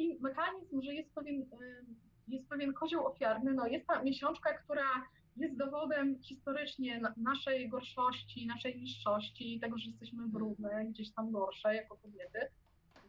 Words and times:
taki 0.00 0.18
mechanizm, 0.20 0.82
że 0.82 0.94
jest 0.94 1.14
pewien, 1.14 1.42
y, 1.42 1.84
jest 2.28 2.48
pewien 2.48 2.72
kozioł 2.72 3.06
ofiarny, 3.06 3.54
no 3.54 3.66
jest 3.66 3.86
ta 3.86 4.02
miesiączka, 4.02 4.52
która 4.52 5.06
jest 5.36 5.56
dowodem 5.56 6.22
historycznie 6.22 7.00
naszej 7.16 7.68
gorszości, 7.68 8.46
naszej 8.46 8.76
niższości, 8.76 9.60
tego, 9.60 9.78
że 9.78 9.90
jesteśmy 9.90 10.28
brudne, 10.28 10.84
gdzieś 10.84 11.12
tam 11.14 11.30
gorsze 11.30 11.74
jako 11.74 11.96
kobiety, 11.96 12.38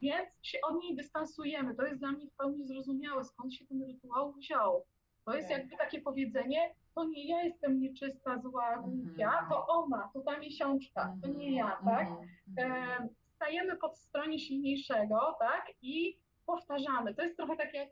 więc 0.01 0.29
się 0.41 0.57
od 0.62 0.83
niej 0.83 0.96
dystansujemy. 0.96 1.75
To 1.75 1.85
jest 1.85 1.99
dla 1.99 2.12
mnie 2.12 2.28
w 2.28 2.33
pełni 2.33 2.67
zrozumiałe, 2.67 3.26
skąd 3.26 3.53
się 3.53 3.65
ten 3.65 3.83
rytuał 3.83 4.33
wziął. 4.33 4.85
To 5.26 5.35
jest 5.35 5.49
jakby 5.49 5.78
takie 5.78 6.01
powiedzenie, 6.01 6.76
to 6.96 7.03
nie 7.03 7.28
ja 7.28 7.44
jestem 7.44 7.81
nieczysta, 7.81 8.39
zła, 8.39 8.78
głupia, 8.78 9.28
mhm. 9.28 9.49
to 9.49 9.67
ona, 9.67 10.10
to 10.13 10.21
ta 10.21 10.39
miesiączka, 10.39 11.17
to 11.21 11.28
nie 11.28 11.55
ja, 11.55 11.78
mhm. 11.78 11.85
tak? 11.85 12.08
Mhm. 12.47 12.71
E, 12.71 13.10
stajemy 13.35 13.78
pod 13.78 13.97
stronie 13.97 14.39
silniejszego, 14.39 15.35
tak? 15.39 15.71
I 15.81 16.17
powtarzamy. 16.45 17.16
To 17.16 17.23
jest 17.23 17.38
trochę 17.38 17.57
tak 17.57 17.73
jak 17.73 17.89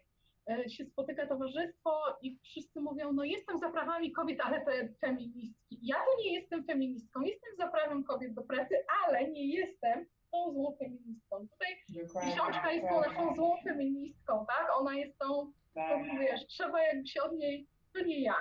e, 0.50 0.70
się 0.70 0.86
spotyka 0.86 1.28
towarzystwo 1.28 2.02
i 2.22 2.40
wszyscy 2.44 2.82
mówią, 2.82 3.14
no 3.14 3.24
jestem 3.24 3.60
za 3.60 3.70
prawami 3.70 4.12
kobiet, 4.12 4.42
ale 4.42 4.66
to 4.66 4.72
feministki. 5.02 5.80
Ja 5.82 5.96
to 5.96 6.24
nie 6.24 6.34
jestem 6.34 6.64
feministką, 6.64 7.22
jestem 7.22 7.56
za 7.58 7.68
prawem 7.68 8.04
kobiet 8.04 8.34
do 8.34 8.42
pracy, 8.42 8.76
ale 9.06 9.32
nie 9.32 9.48
jestem 9.48 10.06
tą 10.32 10.54
złą 10.54 10.76
feministką. 10.80 11.48
Tutaj 11.48 11.68
miesiączka 12.26 12.72
jest 12.72 12.88
tą 12.88 13.02
naszą 13.02 13.36
złą 13.36 13.58
feministką, 13.64 14.46
tak? 14.46 14.68
Ona 14.80 14.96
jest 14.96 15.18
tą, 15.18 15.52
tak. 15.74 16.04
wiesz, 16.20 16.48
trzeba 16.48 16.84
jakby 16.84 17.08
się 17.08 17.24
od 17.24 17.34
niej, 17.34 17.68
to 17.94 18.02
nie 18.02 18.22
ja. 18.22 18.36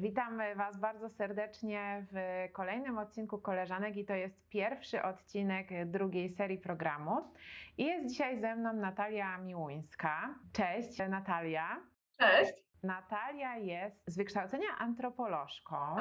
Witam 0.00 0.40
Was 0.56 0.76
bardzo 0.80 1.08
serdecznie 1.08 2.06
w 2.12 2.48
kolejnym 2.52 2.98
odcinku 2.98 3.38
Koleżanek 3.38 3.96
i 3.96 4.04
to 4.04 4.14
jest 4.14 4.48
pierwszy 4.48 5.02
odcinek 5.02 5.68
drugiej 5.86 6.30
serii 6.30 6.58
programu. 6.58 7.32
I 7.78 7.84
jest 7.84 8.08
dzisiaj 8.08 8.40
ze 8.40 8.56
mną 8.56 8.72
Natalia 8.72 9.38
Miłuńska. 9.38 10.34
Cześć 10.52 10.98
Natalia. 11.08 11.80
Cześć. 12.18 12.52
Natalia 12.82 13.56
jest 13.56 14.02
z 14.06 14.16
wykształcenia 14.16 14.68
antropolożką. 14.78 15.96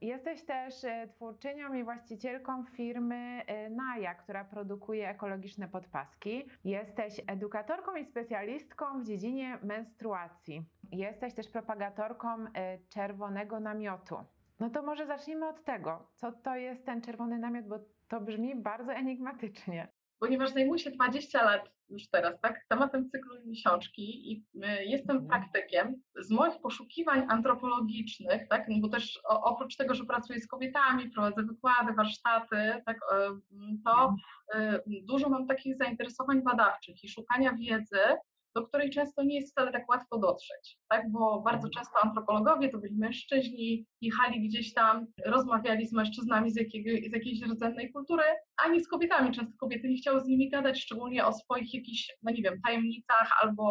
Jesteś 0.00 0.44
też 0.44 0.84
e, 0.84 1.08
twórczynią 1.08 1.74
i 1.74 1.84
właścicielką 1.84 2.64
firmy 2.64 3.42
e, 3.46 3.70
Naja, 3.70 4.14
która 4.14 4.44
produkuje 4.44 5.08
ekologiczne 5.08 5.68
podpaski. 5.68 6.48
Jesteś 6.64 7.20
edukatorką 7.26 7.96
i 7.96 8.04
specjalistką 8.04 9.00
w 9.02 9.06
dziedzinie 9.06 9.58
menstruacji. 9.62 10.64
Jesteś 10.92 11.34
też 11.34 11.48
propagatorką 11.48 12.28
e, 12.28 12.78
czerwonego 12.88 13.60
namiotu. 13.60 14.16
No 14.60 14.70
to 14.70 14.82
może 14.82 15.06
zacznijmy 15.06 15.48
od 15.48 15.64
tego. 15.64 16.08
Co 16.14 16.32
to 16.32 16.56
jest 16.56 16.86
ten 16.86 17.02
czerwony 17.02 17.38
namiot, 17.38 17.66
bo 17.66 17.78
to 18.08 18.20
brzmi 18.20 18.56
bardzo 18.56 18.92
enigmatycznie 18.92 19.88
ponieważ 20.18 20.50
zajmuję 20.50 20.78
się 20.78 20.90
20 20.90 21.44
lat 21.44 21.70
już 21.90 22.08
teraz, 22.10 22.40
tak, 22.40 22.64
tematem 22.68 23.10
cyklu 23.10 23.34
miesiączki 23.46 24.32
i 24.32 24.46
y, 24.54 24.84
jestem 24.84 25.16
mhm. 25.16 25.28
praktykiem. 25.28 26.02
Z 26.20 26.30
moich 26.30 26.60
poszukiwań 26.60 27.26
antropologicznych, 27.28 28.48
tak, 28.48 28.64
no 28.68 28.76
bo 28.80 28.88
też 28.88 29.20
oprócz 29.24 29.76
tego, 29.76 29.94
że 29.94 30.04
pracuję 30.04 30.40
z 30.40 30.46
kobietami, 30.46 31.10
prowadzę 31.10 31.42
wykłady, 31.42 31.92
warsztaty, 31.92 32.82
tak, 32.86 32.98
to 33.84 34.14
mhm. 34.54 34.74
y, 34.74 34.80
dużo 34.86 35.28
mam 35.28 35.46
takich 35.46 35.76
zainteresowań 35.76 36.42
badawczych 36.42 37.04
i 37.04 37.08
szukania 37.08 37.52
wiedzy 37.52 37.98
do 38.60 38.66
której 38.66 38.90
często 38.90 39.22
nie 39.22 39.36
jest 39.36 39.52
wcale 39.52 39.72
tak 39.72 39.88
łatwo 39.88 40.18
dotrzeć, 40.18 40.78
tak? 40.88 41.12
bo 41.12 41.40
bardzo 41.40 41.66
mhm. 41.66 41.72
często 41.72 41.98
antropologowie 42.02 42.68
to 42.68 42.78
byli 42.78 42.96
mężczyźni, 42.96 43.86
jechali 44.00 44.48
gdzieś 44.48 44.74
tam, 44.74 45.06
rozmawiali 45.26 45.86
z 45.86 45.92
mężczyznami 45.92 46.50
z, 46.50 46.56
jakiego, 46.56 46.90
z 47.10 47.12
jakiejś 47.12 47.42
rdzennej 47.42 47.92
kultury, 47.92 48.22
a 48.64 48.68
nie 48.68 48.80
z 48.80 48.88
kobietami. 48.88 49.32
Często 49.32 49.58
kobiety 49.60 49.88
nie 49.88 49.96
chciały 49.96 50.20
z 50.20 50.26
nimi 50.26 50.50
gadać, 50.50 50.80
szczególnie 50.80 51.26
o 51.26 51.32
swoich 51.32 51.74
jakichś, 51.74 52.16
no 52.22 52.32
nie 52.32 52.42
wiem, 52.42 52.60
tajemnicach 52.66 53.30
albo 53.42 53.64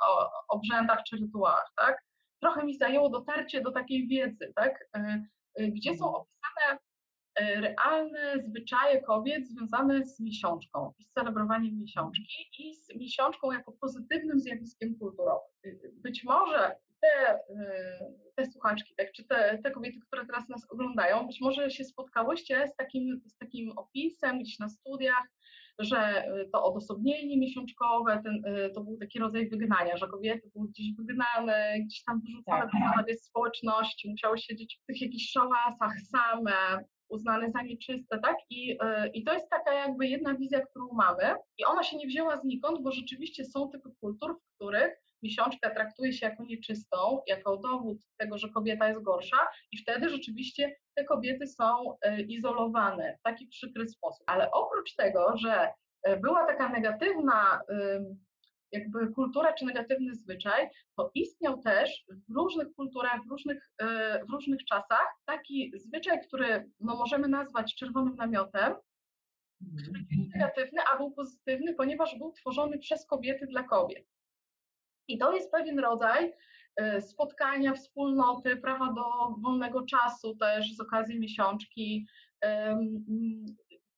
o 0.00 0.30
obrzędach 0.48 1.02
czy 1.08 1.16
rytuałach, 1.16 1.72
tak? 1.76 2.04
Trochę 2.42 2.64
mi 2.64 2.76
zajęło 2.76 3.08
dotarcie 3.10 3.60
do 3.60 3.72
takiej 3.72 4.08
wiedzy, 4.08 4.52
tak? 4.54 4.88
Y, 4.96 5.00
y, 5.60 5.68
gdzie 5.68 5.94
są 5.96 6.06
mhm. 6.06 6.14
opisane 6.14 6.34
E, 6.70 6.78
realne 7.40 8.42
zwyczaje 8.42 9.02
kobiet 9.02 9.48
związane 9.48 10.04
z 10.04 10.20
miesiączką 10.20 10.92
z 11.00 11.12
celebrowaniem 11.12 11.78
miesiączki 11.78 12.50
i 12.58 12.74
z 12.74 12.94
miesiączką 12.96 13.52
jako 13.52 13.72
pozytywnym 13.72 14.40
zjawiskiem 14.40 14.98
kulturowym. 14.98 15.50
Być 15.92 16.24
może 16.24 16.76
te, 17.00 17.34
e, 17.34 18.14
te 18.36 18.46
słuchaczki, 18.46 18.94
tak, 18.96 19.12
czy 19.12 19.24
te, 19.24 19.58
te 19.64 19.70
kobiety, 19.70 19.98
które 20.06 20.26
teraz 20.26 20.48
nas 20.48 20.66
oglądają, 20.70 21.26
być 21.26 21.40
może 21.40 21.70
się 21.70 21.84
spotkałyście 21.84 22.68
z 22.68 22.76
takim, 22.76 23.20
z 23.26 23.36
takim 23.36 23.72
opisem 23.78 24.40
gdzieś 24.40 24.58
na 24.58 24.68
studiach, 24.68 25.24
że 25.78 25.98
e, 25.98 26.44
to 26.52 26.64
odosobnienie 26.64 27.38
miesiączkowe, 27.38 28.22
ten, 28.24 28.42
to 28.74 28.80
był 28.80 28.96
taki 28.98 29.18
rodzaj 29.18 29.48
wygnania, 29.48 29.96
że 29.96 30.06
kobiety 30.08 30.50
były 30.54 30.68
gdzieś 30.68 30.86
wygnane, 30.98 31.76
gdzieś 31.80 32.04
tam 32.04 32.20
wyrzucone 32.20 32.68
tak. 32.96 33.14
z 33.16 33.24
społeczności, 33.24 34.10
musiały 34.10 34.38
siedzieć 34.38 34.78
w 34.82 34.86
tych 34.86 35.00
jakichś 35.00 35.30
szałasach 35.30 35.92
same, 36.00 36.84
uznane 37.14 37.50
za 37.50 37.62
nieczyste, 37.62 38.18
tak? 38.18 38.36
I, 38.50 38.78
e, 38.80 39.08
I 39.08 39.24
to 39.24 39.32
jest 39.32 39.50
taka 39.50 39.72
jakby 39.72 40.06
jedna 40.06 40.34
wizja, 40.34 40.60
którą 40.66 40.88
mamy 40.92 41.34
i 41.58 41.64
ona 41.64 41.82
się 41.82 41.96
nie 41.96 42.06
wzięła 42.06 42.36
znikąd, 42.36 42.82
bo 42.82 42.92
rzeczywiście 42.92 43.44
są 43.44 43.70
typy 43.70 43.90
kultur, 44.00 44.36
w 44.40 44.56
których 44.56 45.04
miesiączka 45.22 45.70
traktuje 45.70 46.12
się 46.12 46.26
jako 46.26 46.44
nieczystą, 46.44 47.20
jako 47.26 47.56
dowód 47.56 47.98
tego, 48.16 48.38
że 48.38 48.48
kobieta 48.48 48.88
jest 48.88 49.02
gorsza 49.02 49.36
i 49.72 49.78
wtedy 49.78 50.08
rzeczywiście 50.08 50.76
te 50.94 51.04
kobiety 51.04 51.46
są 51.46 51.96
e, 52.02 52.20
izolowane 52.20 53.16
w 53.18 53.22
taki 53.22 53.46
przykry 53.46 53.88
sposób. 53.88 54.24
Ale 54.26 54.50
oprócz 54.50 54.94
tego, 54.94 55.36
że 55.36 55.68
e, 56.02 56.16
była 56.16 56.46
taka 56.46 56.68
negatywna 56.68 57.60
jakby 58.74 59.12
kultura 59.12 59.52
czy 59.52 59.64
negatywny 59.64 60.14
zwyczaj, 60.14 60.70
to 60.96 61.10
istniał 61.14 61.62
też 61.62 62.04
w 62.28 62.34
różnych 62.34 62.74
kulturach, 62.74 63.20
w 63.26 63.30
różnych, 63.30 63.70
e, 63.78 64.20
w 64.24 64.30
różnych 64.30 64.64
czasach 64.64 65.06
taki 65.24 65.72
zwyczaj, 65.76 66.20
który 66.26 66.70
no, 66.80 66.96
możemy 66.96 67.28
nazwać 67.28 67.74
czerwonym 67.74 68.16
namiotem, 68.16 68.74
który 69.82 70.00
nie 70.00 70.16
był 70.16 70.28
negatywny, 70.34 70.80
a 70.92 70.96
był 70.96 71.10
pozytywny, 71.10 71.74
ponieważ 71.74 72.18
był 72.18 72.32
tworzony 72.32 72.78
przez 72.78 73.06
kobiety 73.06 73.46
dla 73.46 73.62
kobiet. 73.62 74.06
I 75.08 75.18
to 75.18 75.32
jest 75.32 75.52
pewien 75.52 75.78
rodzaj 75.78 76.32
e, 76.76 77.02
spotkania, 77.02 77.74
wspólnoty, 77.74 78.56
prawa 78.56 78.92
do 78.92 79.34
wolnego 79.42 79.82
czasu 79.82 80.36
też 80.36 80.76
z 80.76 80.80
okazji 80.80 81.20
miesiączki, 81.20 82.06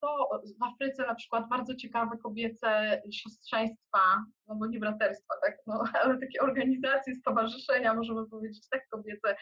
to 0.00 0.28
w 0.60 0.62
Afryce 0.62 1.06
na 1.06 1.14
przykład 1.14 1.48
bardzo 1.48 1.74
ciekawe 1.74 2.18
kobiece 2.22 3.00
siostrzeństwa, 3.12 4.24
no 4.46 4.54
bo 4.54 4.66
nie 4.66 4.78
braterstwa, 4.78 5.34
tak, 5.44 5.58
no, 5.66 5.84
ale 6.02 6.18
takie 6.18 6.40
organizacje, 6.40 7.14
stowarzyszenia, 7.14 7.94
możemy 7.94 8.26
powiedzieć 8.26 8.68
tak 8.68 8.88
kobiece 8.88 9.36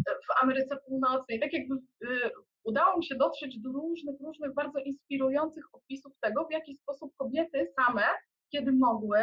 w 0.00 0.42
Ameryce 0.42 0.76
Północnej, 0.76 1.40
tak 1.40 1.52
jakby 1.52 1.74
y, 1.74 2.30
udało 2.64 2.98
mi 2.98 3.04
się 3.04 3.14
dotrzeć 3.14 3.58
do 3.58 3.72
różnych, 3.72 4.20
różnych 4.20 4.54
bardzo 4.54 4.78
inspirujących 4.78 5.64
opisów 5.72 6.12
tego, 6.20 6.46
w 6.46 6.52
jaki 6.52 6.74
sposób 6.74 7.16
kobiety 7.16 7.72
same, 7.78 8.02
kiedy 8.52 8.72
mogły, 8.72 9.18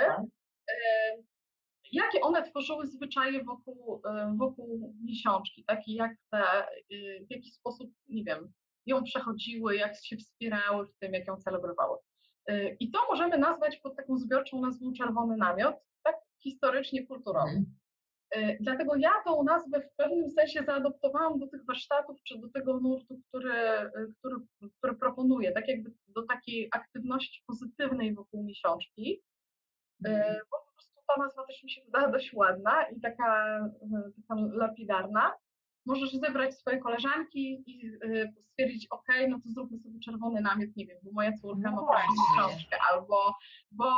jakie 1.92 2.22
one 2.22 2.44
tworzyły 2.44 2.88
zwyczaje 2.88 3.44
wokół, 3.44 4.02
wokół 4.36 4.94
miesiączki, 5.06 5.64
tak? 5.68 5.88
I 5.88 5.94
jak 5.94 6.12
te, 6.32 6.68
y, 6.92 7.26
w 7.28 7.32
jaki 7.32 7.52
sposób, 7.52 7.92
nie 8.08 8.24
wiem, 8.24 8.54
ją 8.88 9.04
przechodziły, 9.04 9.76
jak 9.76 9.96
się 10.04 10.18
wspierały 10.18 10.88
w 10.88 10.96
tym, 11.00 11.14
jak 11.14 11.28
ją 11.28 11.38
celebrowały. 11.38 11.98
Y, 12.50 12.78
I 12.80 12.92
to 12.92 13.00
możemy 13.10 13.38
nazwać 13.38 13.78
pod 13.78 13.96
taką 13.96 14.18
zbiorczą 14.18 14.62
nazwą 14.62 14.94
czerwony 14.94 15.38
namiot, 15.38 15.76
tak 16.04 16.16
historycznie 16.44 17.08
kulturowy. 17.08 17.50
Mm. 17.50 17.66
Dlatego 18.60 18.96
ja 18.96 19.12
tą 19.26 19.44
nazwę 19.44 19.82
w 19.82 19.96
pewnym 19.96 20.32
sensie 20.32 20.64
zaadoptowałam 20.64 21.40
do 21.40 21.48
tych 21.48 21.66
warsztatów, 21.66 22.18
czy 22.24 22.40
do 22.40 22.50
tego 22.50 22.80
nurtu, 22.80 23.22
który, 23.28 23.54
y, 23.82 24.14
który, 24.20 24.36
który 24.78 24.96
proponuję, 24.96 25.52
tak 25.52 25.68
jakby 25.68 25.92
do 26.08 26.24
takiej 26.24 26.70
aktywności 26.72 27.44
pozytywnej 27.48 28.16
wokół 28.16 28.44
miesiączki, 28.44 29.22
mm. 30.06 30.36
bo 30.52 30.58
po 30.58 30.74
prostu 30.74 31.02
ta 31.08 31.24
nazwa 31.24 31.46
też 31.46 31.64
mi 31.64 31.72
się 31.72 31.82
wydała 31.86 32.12
dość 32.12 32.34
ładna 32.34 32.90
i 32.90 33.02
taka, 33.02 33.60
taka 34.16 34.42
lapidarna 34.52 35.34
możesz 35.88 36.12
zebrać 36.12 36.56
swoje 36.56 36.78
koleżanki 36.78 37.64
i 37.66 37.88
y, 37.88 38.34
stwierdzić, 38.52 38.88
ok, 38.90 39.08
no 39.30 39.40
to 39.44 39.50
zróbmy 39.50 39.80
sobie 39.80 40.00
czerwony 40.00 40.42
namiot, 40.42 40.70
nie 40.76 40.86
wiem, 40.86 40.98
bo 41.04 41.12
moja 41.12 41.32
córka 41.34 41.72
no 41.72 41.86
ma 41.86 41.92
pierwszą 41.94 42.14
miesiączkę, 42.30 42.78
albo 42.92 43.36
bo 43.72 43.92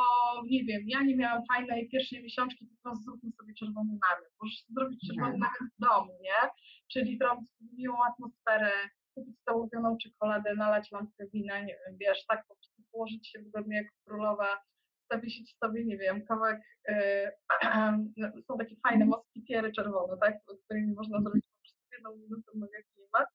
nie 0.45 0.63
wiem, 0.63 0.81
ja 0.87 1.03
nie 1.03 1.15
miałam 1.15 1.43
fajnej 1.53 1.89
pierwszej 1.89 2.23
miesiączki, 2.23 2.67
to 2.67 2.75
teraz 2.83 3.03
zróbmy 3.03 3.31
sobie 3.31 3.53
czerwony 3.53 3.89
namiot. 3.89 4.31
Możesz 4.41 4.63
zrobić 4.69 5.07
czerwony 5.07 5.35
mhm. 5.35 5.39
namiot 5.39 5.73
w 5.77 5.81
domu, 5.81 6.19
nie? 6.21 6.49
Czyli 6.91 7.17
zrobić 7.17 7.49
miłą 7.77 7.97
atmosferę, 8.03 8.71
kupić 9.15 9.35
tą 9.45 9.53
ulubioną 9.53 9.97
czekoladę, 9.97 10.55
nalać 10.55 10.91
lampkę 10.91 11.27
wina, 11.33 11.59
nie 11.59 11.77
wiem, 11.85 11.97
wiesz, 11.97 12.25
tak 12.25 12.47
po 12.47 12.55
prostu 12.55 12.81
położyć 12.91 13.27
się 13.27 13.39
wygodnie 13.39 13.75
jak 13.77 13.87
królowa 14.05 14.57
zawiesić 15.11 15.57
sobie, 15.57 15.85
nie 15.85 15.97
wiem, 15.97 16.25
kawałek, 16.25 16.61
e, 16.89 17.31
są 18.47 18.57
takie 18.57 18.75
fajne 18.87 19.05
moskitiery 19.05 19.71
czerwone, 19.71 20.17
tak, 20.17 20.35
z 20.59 20.65
którymi 20.65 20.93
można 20.93 21.21
zrobić 21.21 21.48
jedną 21.99 22.15
minutę 22.15 22.51
mega 22.55 22.79
klimat. 22.93 23.27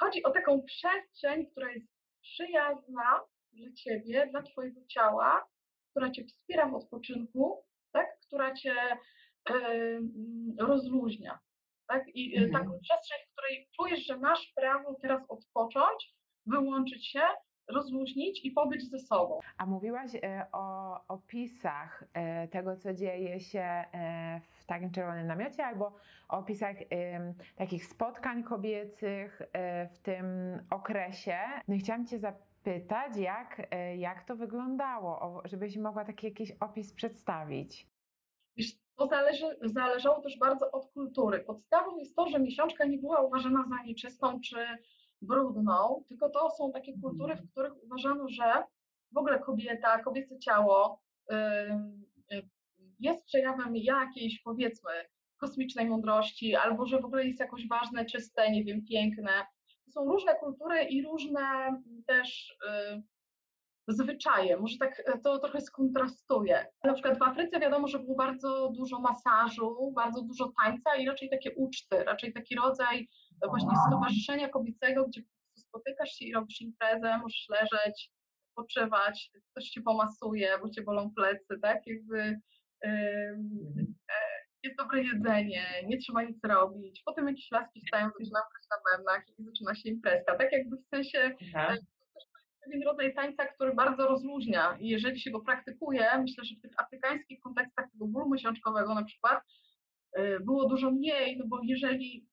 Chodzi 0.00 0.22
o 0.22 0.30
taką 0.30 0.62
przestrzeń, 0.62 1.46
która 1.46 1.72
jest 1.72 1.86
przyjazna 2.22 3.20
dla 3.52 3.72
Ciebie, 3.72 4.26
dla 4.30 4.42
Twojego 4.42 4.80
ciała, 4.86 5.44
która 5.90 6.10
Cię 6.10 6.24
wspiera 6.24 6.68
w 6.68 6.74
odpoczynku, 6.74 7.64
tak, 7.92 8.06
która 8.26 8.54
Cię 8.54 8.74
e, 9.50 9.54
rozluźnia. 10.58 11.38
Tak? 11.86 12.04
I 12.14 12.36
mhm. 12.36 12.52
taką 12.52 12.78
przestrzeń, 12.80 13.18
w 13.28 13.32
której 13.32 13.68
czujesz, 13.76 14.06
że 14.06 14.18
masz 14.18 14.52
prawo 14.56 14.96
teraz 15.02 15.22
odpocząć, 15.28 16.14
wyłączyć 16.46 17.10
się, 17.10 17.22
rozluźnić 17.68 18.44
i 18.44 18.50
pobyć 18.50 18.90
ze 18.90 18.98
sobą. 18.98 19.40
A 19.58 19.66
mówiłaś 19.66 20.10
e, 20.14 20.46
o 20.52 20.98
opisach 21.08 22.04
e, 22.14 22.48
tego, 22.48 22.76
co 22.76 22.94
dzieje 22.94 23.40
się 23.40 23.60
e, 23.60 24.40
w 24.64 24.66
takim 24.66 24.90
czerwonym 24.90 25.26
namiocie, 25.26 25.66
albo 25.66 25.92
o 26.28 26.38
opisach 26.38 26.76
takich 27.56 27.86
spotkań 27.86 28.42
kobiecych 28.42 29.42
w 29.90 29.98
tym 30.02 30.26
okresie. 30.70 31.38
No 31.68 31.74
i 31.74 31.78
chciałam 31.78 32.06
Cię 32.06 32.18
zapytać, 32.18 33.16
jak, 33.16 33.68
jak 33.96 34.24
to 34.24 34.36
wyglądało, 34.36 35.42
żebyś 35.44 35.76
mogła 35.76 36.04
taki 36.04 36.26
jakiś 36.26 36.52
opis 36.60 36.92
przedstawić. 36.92 37.88
To 38.96 39.06
zależy, 39.06 39.46
zależało 39.62 40.20
też 40.20 40.38
bardzo 40.38 40.70
od 40.70 40.92
kultury. 40.92 41.40
Podstawą 41.40 41.96
jest 41.96 42.16
to, 42.16 42.28
że 42.28 42.38
miesiączka 42.38 42.84
nie 42.84 42.98
była 42.98 43.20
uważana 43.20 43.64
za 43.68 43.84
nieczystą 43.84 44.40
czy 44.40 44.56
brudną, 45.22 46.04
tylko 46.08 46.30
to 46.30 46.50
są 46.50 46.72
takie 46.72 46.92
kultury, 47.02 47.36
w 47.36 47.50
których 47.50 47.84
uważano, 47.84 48.28
że 48.28 48.64
w 49.12 49.18
ogóle 49.18 49.38
kobieta, 49.38 49.98
kobiece 49.98 50.38
ciało 50.38 51.00
jest 53.00 53.24
przejawem 53.24 53.76
jakiejś, 53.76 54.40
powiedzmy, 54.42 54.90
kosmicznej 55.36 55.86
mądrości, 55.86 56.54
albo 56.54 56.86
że 56.86 57.00
w 57.00 57.04
ogóle 57.04 57.26
jest 57.26 57.40
jakoś 57.40 57.68
ważne, 57.68 58.04
czyste, 58.04 58.50
nie 58.50 58.64
wiem, 58.64 58.84
piękne. 58.84 59.46
To 59.84 59.90
są 59.90 60.04
różne 60.04 60.34
kultury 60.34 60.84
i 60.84 61.02
różne 61.02 61.42
też 62.06 62.56
zwyczaje. 63.88 64.56
Może 64.56 64.78
tak 64.78 65.02
e, 65.06 65.18
to 65.18 65.38
trochę 65.38 65.60
skontrastuje. 65.60 66.66
Na 66.84 66.92
przykład 66.92 67.18
w 67.18 67.22
Afryce 67.22 67.60
wiadomo, 67.60 67.88
że 67.88 67.98
było 67.98 68.16
bardzo 68.16 68.72
dużo 68.76 69.00
masażu, 69.00 69.92
bardzo 69.96 70.22
dużo 70.22 70.52
tańca 70.62 70.96
i 70.96 71.06
raczej 71.06 71.30
takie 71.30 71.54
uczty, 71.54 72.04
raczej 72.04 72.32
taki 72.32 72.56
rodzaj 72.56 73.08
właśnie 73.48 73.76
stowarzyszenia 73.86 74.48
kobiecego, 74.48 75.04
gdzie 75.08 75.22
spotykasz 75.56 76.10
się 76.10 76.24
i 76.24 76.32
robisz 76.32 76.60
imprezę, 76.60 77.18
możesz 77.18 77.46
leżeć, 77.48 78.10
odpoczywać, 78.56 79.30
ktoś 79.50 79.64
cię 79.64 79.82
pomasuje, 79.82 80.58
bo 80.62 80.70
cię 80.70 80.82
bolą 80.82 81.10
plecy, 81.10 81.58
tak? 81.62 81.86
Jakby 81.86 82.40
jest 84.62 84.76
dobre 84.78 85.02
jedzenie, 85.02 85.64
nie 85.86 85.98
trzeba 85.98 86.22
nic 86.22 86.44
robić. 86.44 87.02
Potem 87.04 87.28
jakieś 87.28 87.50
laski 87.50 87.82
wstają, 87.84 88.06
zaczynają 88.06 88.44
grać 88.52 88.66
na 88.70 88.76
bębnach 88.90 89.24
i 89.38 89.44
zaczyna 89.44 89.74
się 89.74 89.88
imprezka. 89.88 90.36
Tak 90.38 90.52
jakby 90.52 90.76
w 90.76 90.88
sensie 90.88 91.36
Aha 91.56 91.76
pewien 92.64 92.82
rodzaj 92.82 93.14
tańca, 93.14 93.46
który 93.46 93.74
bardzo 93.74 94.08
rozluźnia 94.08 94.76
i 94.80 94.88
jeżeli 94.88 95.20
się 95.20 95.30
go 95.30 95.40
praktykuje, 95.40 96.18
myślę, 96.18 96.44
że 96.44 96.54
w 96.56 96.60
tych 96.60 96.70
afrykańskich 96.76 97.40
kontekstach 97.40 97.90
tego 97.92 98.06
bólu 98.06 98.30
miesiączkowego 98.30 98.94
na 98.94 99.04
przykład 99.04 99.40
było 100.40 100.68
dużo 100.68 100.90
mniej, 100.90 101.38
no 101.38 101.44
bo 101.48 101.60
jeżeli 101.62 102.26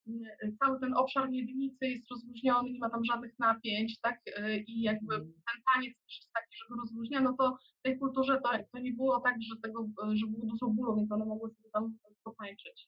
y, 0.43 0.55
cały 0.59 0.79
ten 0.79 0.93
obszar 0.93 1.29
miednicy 1.29 1.87
jest 1.87 2.11
rozluźniony, 2.11 2.71
nie 2.71 2.79
ma 2.79 2.89
tam 2.89 3.05
żadnych 3.05 3.39
napięć, 3.39 3.99
tak, 4.01 4.19
y, 4.27 4.57
i 4.67 4.81
jakby 4.81 5.15
mhm. 5.15 5.33
ten 5.53 5.61
taniec 5.73 5.93
też 5.97 6.17
jest 6.17 6.33
taki, 6.33 6.57
że 6.57 6.65
go 6.69 6.75
rozluźnia, 6.81 7.21
no 7.21 7.35
to 7.39 7.57
w 7.79 7.81
tej 7.81 7.99
kulturze 7.99 8.41
to, 8.43 8.49
to 8.73 8.79
nie 8.79 8.93
było 8.93 9.19
tak, 9.19 9.35
że, 9.41 9.61
tego, 9.63 9.87
że 10.13 10.27
było 10.27 10.45
dużo 10.45 10.67
bólu, 10.67 10.95
więc 10.95 11.11
one 11.11 11.25
mogły 11.25 11.49
sobie 11.49 11.69
tam 11.73 11.97
potańczyć. 12.23 12.87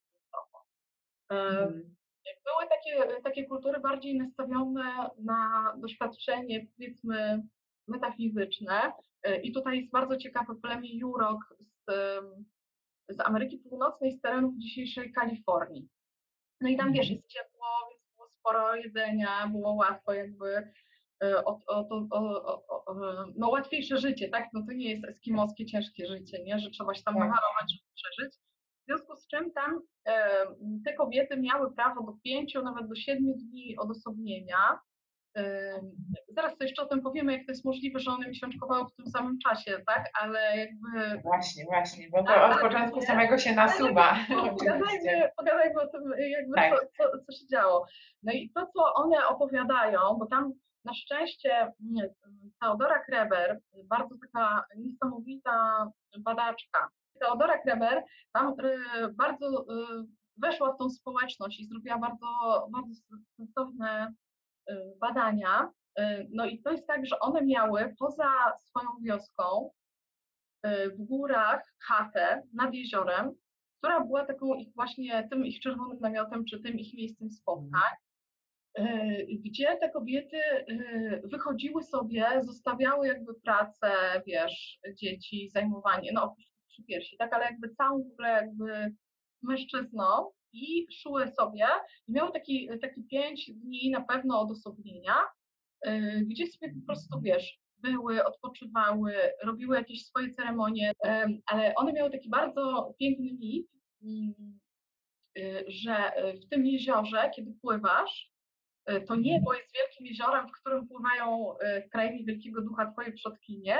Mhm. 1.30 1.96
Były 2.46 2.70
takie, 2.70 3.22
takie 3.24 3.46
kultury 3.46 3.80
bardziej 3.80 4.18
nastawione 4.18 5.10
na 5.20 5.74
doświadczenie, 5.78 6.68
powiedzmy, 6.78 7.44
metafizyczne. 7.88 8.92
I 9.44 9.52
tutaj 9.52 9.78
jest 9.80 9.92
bardzo 9.92 10.18
ciekawe 10.18 10.56
plemię 10.56 10.98
Jurok 10.98 11.40
z, 11.88 11.92
z 13.10 13.20
Ameryki 13.20 13.58
Północnej, 13.58 14.12
z 14.12 14.22
terenów 14.22 14.58
dzisiejszej 14.58 15.12
Kalifornii. 15.12 15.90
No 16.62 16.70
i 16.70 16.78
tam 16.78 16.94
wiesz, 16.94 17.12
mhm. 17.12 17.16
jest 17.16 17.28
ciepło, 17.28 17.68
więc 17.90 18.02
było 18.16 18.28
sporo 18.28 18.76
jedzenia, 18.76 19.48
było 19.48 19.74
łatwo 19.74 20.14
jakby 20.14 20.72
e, 21.24 21.46
o, 21.46 21.60
o, 21.68 22.08
o, 22.12 22.96
no 23.36 23.50
łatwiejsze 23.50 23.98
życie, 23.98 24.30
tak? 24.30 24.50
No 24.54 24.62
to 24.68 24.74
nie 24.74 24.92
jest 24.92 25.06
eskimoskie 25.06 25.66
ciężkie 25.66 26.08
życie, 26.08 26.44
nie? 26.44 26.60
Że 26.60 26.70
trzeba 26.70 26.96
się 26.96 27.04
tam 27.04 27.14
tak. 27.14 27.24
nacharować, 27.24 27.72
żeby 27.72 27.94
przeżyć. 27.96 28.36
W 28.84 28.86
związku 28.86 29.16
z 29.16 29.28
czym 29.28 29.52
tam 29.52 29.82
e, 30.06 30.46
te 30.86 30.94
kobiety 30.94 31.38
miały 31.38 31.74
prawo 31.76 32.04
do 32.04 32.14
pięciu, 32.24 32.62
nawet 32.62 32.88
do 32.88 32.96
siedmiu 32.96 33.34
dni 33.34 33.78
odosobnienia. 33.78 34.80
Zaraz 36.30 36.52
sobie 36.52 36.66
jeszcze 36.66 36.82
o 36.82 36.86
tym 36.86 37.02
powiemy, 37.02 37.34
jak 37.34 37.46
to 37.46 37.52
jest 37.52 37.66
możliwe, 37.66 38.00
że 38.00 38.12
one 38.12 38.28
miesiączkowały 38.28 38.86
w 38.86 38.96
tym 38.96 39.08
samym 39.08 39.40
czasie, 39.40 39.84
tak? 39.88 40.10
Ale 40.22 40.58
jakby... 40.58 41.22
Właśnie, 41.22 41.66
właśnie, 41.66 42.10
bo 42.10 42.18
to 42.18 42.24
tak, 42.24 42.56
od 42.56 42.62
początku 42.62 43.00
nie? 43.00 43.06
samego 43.06 43.38
się 43.38 43.56
nasuwa. 43.56 44.16
Pogadajmy, 44.60 45.30
pogadajmy 45.38 45.82
o 45.82 45.88
tym, 45.88 46.02
jakby 46.18 46.56
tak. 46.56 46.72
co, 46.72 46.86
co, 46.98 47.12
co 47.26 47.32
się 47.32 47.48
działo. 47.48 47.86
No 48.24 48.34
i 48.34 48.52
to, 48.56 48.68
co 48.74 48.94
one 48.94 49.28
opowiadają, 49.28 50.00
bo 50.20 50.26
tam 50.26 50.54
na 50.86 50.94
szczęście 50.94 51.72
Teodora 52.62 53.00
Kreber, 53.00 53.60
bardzo 53.86 54.16
taka 54.22 54.64
niesamowita 54.78 55.88
badaczka, 56.20 56.90
Teodora 57.20 57.58
Kreber 57.58 58.04
tam 58.34 58.54
y, 58.60 59.14
bardzo 59.14 59.62
y, 59.62 60.06
weszła 60.38 60.74
w 60.74 60.78
tą 60.78 60.90
społeczność 60.90 61.60
i 61.60 61.66
zrobiła 61.66 61.98
bardzo, 61.98 62.28
bardzo 62.72 62.94
sensowne 63.38 64.14
badania. 65.02 65.70
No 66.30 66.46
i 66.46 66.62
to 66.62 66.72
jest 66.72 66.88
tak, 66.88 67.06
że 67.06 67.20
one 67.20 67.46
miały 67.46 67.96
poza 68.00 68.54
swoją 68.56 68.90
wioską 69.02 69.72
w 71.00 71.06
górach 71.06 71.64
chatę 71.88 72.44
nad 72.54 72.74
jeziorem, 72.74 73.32
która 73.78 74.00
była 74.00 74.26
taką 74.26 74.54
ich 74.54 74.74
właśnie 74.76 75.28
tym 75.32 75.46
ich 75.46 75.60
czerwonym 75.60 76.00
namiotem, 76.00 76.46
czy 76.46 76.60
tym 76.60 76.80
ich 76.80 76.94
miejscem 76.94 77.32
spotkań, 77.32 77.92
gdzie 79.46 79.78
te 79.78 79.90
kobiety 79.90 80.38
wychodziły 81.24 81.84
sobie, 81.84 82.26
zostawiały 82.42 83.08
jakby 83.08 83.34
pracę, 83.34 83.92
wiesz, 84.28 84.80
dzieci, 84.96 85.50
zajmowanie, 85.50 86.12
no 86.14 86.24
oprócz 86.24 86.46
przy 86.68 86.84
piersi, 86.84 87.18
tak, 87.18 87.34
ale 87.34 87.46
jakby 87.46 87.70
całą 87.70 88.04
w 88.04 88.12
ogóle 88.12 88.30
jakby 88.30 88.96
mężczyzną 89.42 90.32
i 90.54 90.88
szły 90.92 91.28
sobie 91.28 91.68
i 92.08 92.12
miały 92.12 92.32
taki, 92.32 92.70
taki 92.82 93.04
pięć 93.04 93.52
dni 93.54 93.92
na 93.92 94.02
pewno 94.02 94.42
odosobnienia, 94.42 95.16
yy, 95.86 96.26
gdzie 96.26 96.48
sobie 96.48 96.74
po 96.74 96.86
prostu, 96.86 97.22
wiesz, 97.22 97.60
były, 97.78 98.26
odpoczywały, 98.26 99.14
robiły 99.44 99.76
jakieś 99.76 100.06
swoje 100.06 100.30
ceremonie, 100.30 100.92
yy, 101.04 101.42
ale 101.46 101.76
one 101.76 101.94
miały 101.94 102.12
taki 102.12 102.30
bardzo 102.30 102.94
piękny 103.00 103.34
mit, 103.34 103.68
yy, 104.02 105.64
że 105.68 106.12
w 106.46 106.50
tym 106.50 106.66
jeziorze, 106.66 107.32
kiedy 107.36 107.54
pływasz, 107.62 108.34
to 109.08 109.16
niebo 109.16 109.54
jest 109.54 109.74
wielkim 109.76 110.08
jeziorem, 110.08 110.48
w 110.48 110.52
którym 110.52 110.88
pływają 110.88 111.56
w 111.86 111.90
krainie 111.90 112.26
Wielkiego 112.26 112.62
Ducha 112.62 112.92
twoje 112.92 113.12
przodkinie, 113.12 113.78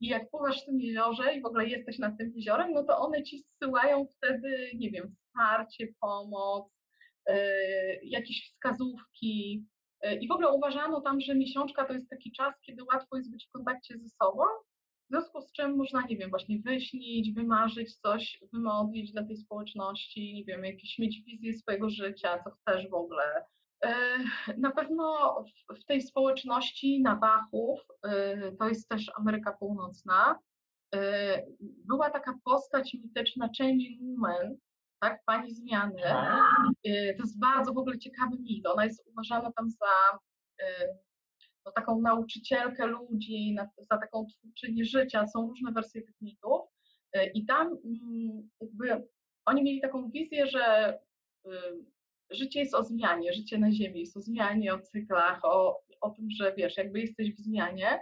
i 0.00 0.08
jak 0.08 0.30
pływasz 0.30 0.62
w 0.62 0.64
tym 0.64 0.80
jeziorze 0.80 1.34
i 1.34 1.42
w 1.42 1.46
ogóle 1.46 1.66
jesteś 1.66 1.98
nad 1.98 2.18
tym 2.18 2.32
jeziorem, 2.36 2.72
no 2.72 2.84
to 2.84 2.98
one 2.98 3.22
ci 3.22 3.38
zsyłają 3.38 4.06
wtedy, 4.16 4.70
nie 4.74 4.90
wiem, 4.90 5.14
wsparcie, 5.38 5.88
pomoc, 6.00 6.72
yy, 7.28 7.34
jakieś 8.02 8.50
wskazówki. 8.50 9.64
Yy, 10.02 10.14
I 10.14 10.28
w 10.28 10.32
ogóle 10.32 10.52
uważano 10.52 11.00
tam, 11.00 11.20
że 11.20 11.34
miesiączka 11.34 11.84
to 11.84 11.92
jest 11.92 12.10
taki 12.10 12.32
czas, 12.32 12.54
kiedy 12.66 12.84
łatwo 12.84 13.16
jest 13.16 13.30
być 13.30 13.46
w 13.46 13.52
kontakcie 13.52 13.98
ze 13.98 14.08
sobą, 14.08 14.42
w 15.10 15.10
związku 15.10 15.40
z 15.40 15.52
czym 15.52 15.76
można, 15.76 16.02
nie 16.06 16.16
wiem, 16.16 16.30
właśnie 16.30 16.58
wyśnić, 16.58 17.32
wymarzyć 17.32 17.96
coś, 17.96 18.38
wymodlić 18.52 19.12
dla 19.12 19.24
tej 19.24 19.36
społeczności, 19.36 20.34
nie 20.34 20.44
wiem, 20.44 20.64
jakieś 20.64 20.98
mieć 20.98 21.22
wizję 21.26 21.52
swojego 21.52 21.90
życia, 21.90 22.42
co 22.44 22.50
chcesz 22.50 22.88
w 22.88 22.94
ogóle, 22.94 23.44
E, 23.84 23.94
na 24.56 24.70
pewno 24.70 25.36
w 25.80 25.84
tej 25.84 26.02
społeczności 26.02 27.02
Nabachów, 27.02 27.80
e, 28.04 28.52
to 28.52 28.68
jest 28.68 28.88
też 28.88 29.10
Ameryka 29.16 29.52
Północna, 29.52 30.38
była 31.60 32.10
taka 32.10 32.34
postać 32.44 32.94
mityczna 32.94 33.48
Changing 33.58 34.00
Woman, 34.02 34.56
tak, 35.00 35.20
pani 35.26 35.54
zmiany. 35.54 36.02
To 36.84 37.22
jest 37.22 37.38
bardzo 37.40 37.72
w 37.72 37.78
ogóle 37.78 37.98
ciekawy 37.98 38.36
mit. 38.38 38.66
Ona 38.66 38.84
jest 38.84 39.06
uważana 39.06 39.52
tam 39.52 39.70
za 39.70 40.18
no, 41.66 41.72
taką 41.72 42.00
nauczycielkę 42.00 42.86
ludzi, 42.86 43.56
za 43.90 43.98
taką 43.98 44.26
twórczynię 44.26 44.84
życia. 44.84 45.26
Są 45.26 45.48
różne 45.48 45.72
wersje 45.72 46.02
tych 46.02 46.20
mitów. 46.20 46.60
I 47.34 47.46
tam 47.46 47.66
mm, 47.66 48.48
jakby 48.60 49.08
oni 49.46 49.62
mieli 49.62 49.80
taką 49.80 50.10
wizję, 50.10 50.46
że 50.46 50.94
życie 52.30 52.60
jest 52.60 52.74
o 52.74 52.84
zmianie, 52.84 53.32
życie 53.32 53.58
na 53.58 53.72
Ziemi 53.72 54.00
jest 54.00 54.16
o 54.16 54.20
zmianie, 54.20 54.74
o 54.74 54.80
cyklach, 54.80 55.44
o, 55.44 55.80
o 56.00 56.10
tym, 56.10 56.30
że 56.30 56.54
wiesz, 56.56 56.76
jakby 56.76 57.00
jesteś 57.00 57.34
w 57.34 57.40
zmianie. 57.40 58.00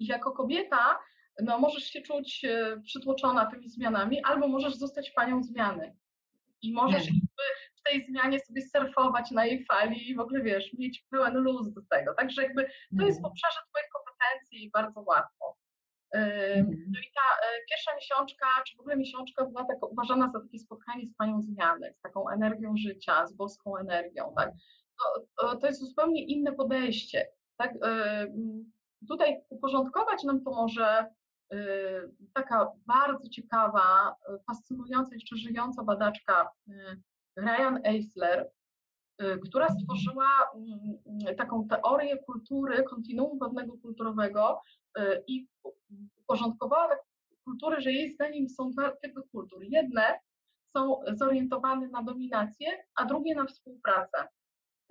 I 0.00 0.06
jako 0.06 0.32
kobieta 0.32 0.98
no 1.42 1.58
możesz 1.58 1.84
się 1.84 2.02
czuć 2.02 2.44
e, 2.44 2.80
przytłoczona 2.84 3.46
tymi 3.46 3.68
zmianami, 3.68 4.24
albo 4.24 4.48
możesz 4.48 4.74
zostać 4.74 5.10
panią 5.10 5.42
zmiany. 5.42 5.96
I 6.62 6.72
możesz 6.72 7.02
Mhm. 7.02 7.20
w 7.76 7.82
tej 7.82 8.06
zmianie 8.06 8.40
sobie 8.40 8.62
surfować 8.62 9.30
na 9.30 9.46
jej 9.46 9.64
fali 9.64 10.10
i 10.10 10.14
w 10.14 10.20
ogóle 10.20 10.42
wiesz, 10.42 10.72
mieć 10.72 11.04
pełen 11.10 11.34
luz 11.34 11.72
do 11.72 11.80
tego. 11.90 12.14
Także 12.14 12.42
jakby 12.42 12.70
to 12.98 13.06
jest 13.06 13.22
w 13.22 13.24
obszarze 13.24 13.58
Twoich 13.70 13.88
kompetencji 13.92 14.64
i 14.64 14.70
bardzo 14.70 15.00
łatwo. 15.00 15.56
Ym, 16.14 16.22
Mhm. 16.22 16.84
No 16.94 17.00
i 17.00 17.10
ta 17.14 17.46
e, 17.46 17.64
pierwsza 17.70 17.94
miesiączka, 17.96 18.46
czy 18.66 18.76
w 18.76 18.80
ogóle 18.80 18.96
miesiączka 18.96 19.44
była 19.46 19.64
taka, 19.64 19.86
uważana 19.86 20.30
za 20.30 20.40
takie 20.40 20.58
spotkanie 20.58 21.06
z 21.06 21.14
Panią 21.14 21.42
Zmiany, 21.42 21.94
z 21.98 22.00
taką 22.00 22.28
energią 22.28 22.74
życia, 22.76 23.26
z 23.26 23.32
boską 23.32 23.76
energią, 23.76 24.32
tak? 24.36 24.50
To, 25.40 25.56
to, 25.56 25.66
jest 25.66 25.80
zupełnie 25.88 26.24
inne 26.24 26.52
podejście, 26.52 27.28
tak? 27.56 27.72
Tutaj 29.08 29.40
uporządkować 29.48 30.24
nam 30.24 30.44
to 30.44 30.50
może 30.50 31.06
taka 32.34 32.72
bardzo 32.86 33.28
ciekawa, 33.28 34.14
y, 34.34 34.38
fascynująca, 34.46 35.14
jeszcze 35.14 35.36
żyjąca 35.36 35.82
badaczka 35.84 36.50
y, 36.68 36.72
Ryan 37.36 37.80
Eisler, 37.84 38.50
y, 39.22 39.38
która 39.38 39.68
stworzyła 39.68 40.28
mm, 40.54 40.98
mm, 41.06 41.36
taką 41.36 41.68
teorię 41.68 42.18
kultury, 42.18 42.82
kontinuum 42.82 43.38
pewnego 43.38 43.78
kulturowego 43.78 44.60
y, 44.98 45.22
i 45.26 45.48
uporządkowała 46.16 46.88
tak 46.88 46.98
kultury, 47.44 47.80
że 47.80 47.92
jej 47.92 48.10
zdaniem 48.10 48.48
są 48.48 48.70
dwa 48.70 48.90
typy 49.02 49.20
kultur. 49.32 49.62
Jedne 49.62 50.20
są 50.76 51.00
zorientowane 51.12 51.88
na 51.88 52.02
dominację, 52.02 52.68
a 52.94 53.04
drugie 53.04 53.34
na 53.34 53.46
współpracę. 53.46 54.28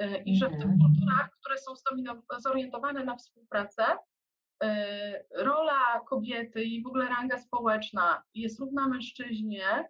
Y, 0.01 0.17
I 0.25 0.37
że 0.37 0.47
w 0.47 0.51
tych 0.51 0.61
Mhm. 0.61 0.79
kulturach, 0.79 1.29
które 1.39 1.57
są 1.57 1.71
zorientowane 2.39 3.03
na 3.03 3.15
współpracę, 3.15 3.83
y, 3.93 3.97
rola 5.35 6.01
kobiety 6.07 6.63
i 6.63 6.83
w 6.83 6.87
ogóle 6.87 7.05
ranga 7.05 7.39
społeczna. 7.39 8.23
Jest 8.33 8.59
równa 8.59 8.87
mężczyźnie 8.87 9.89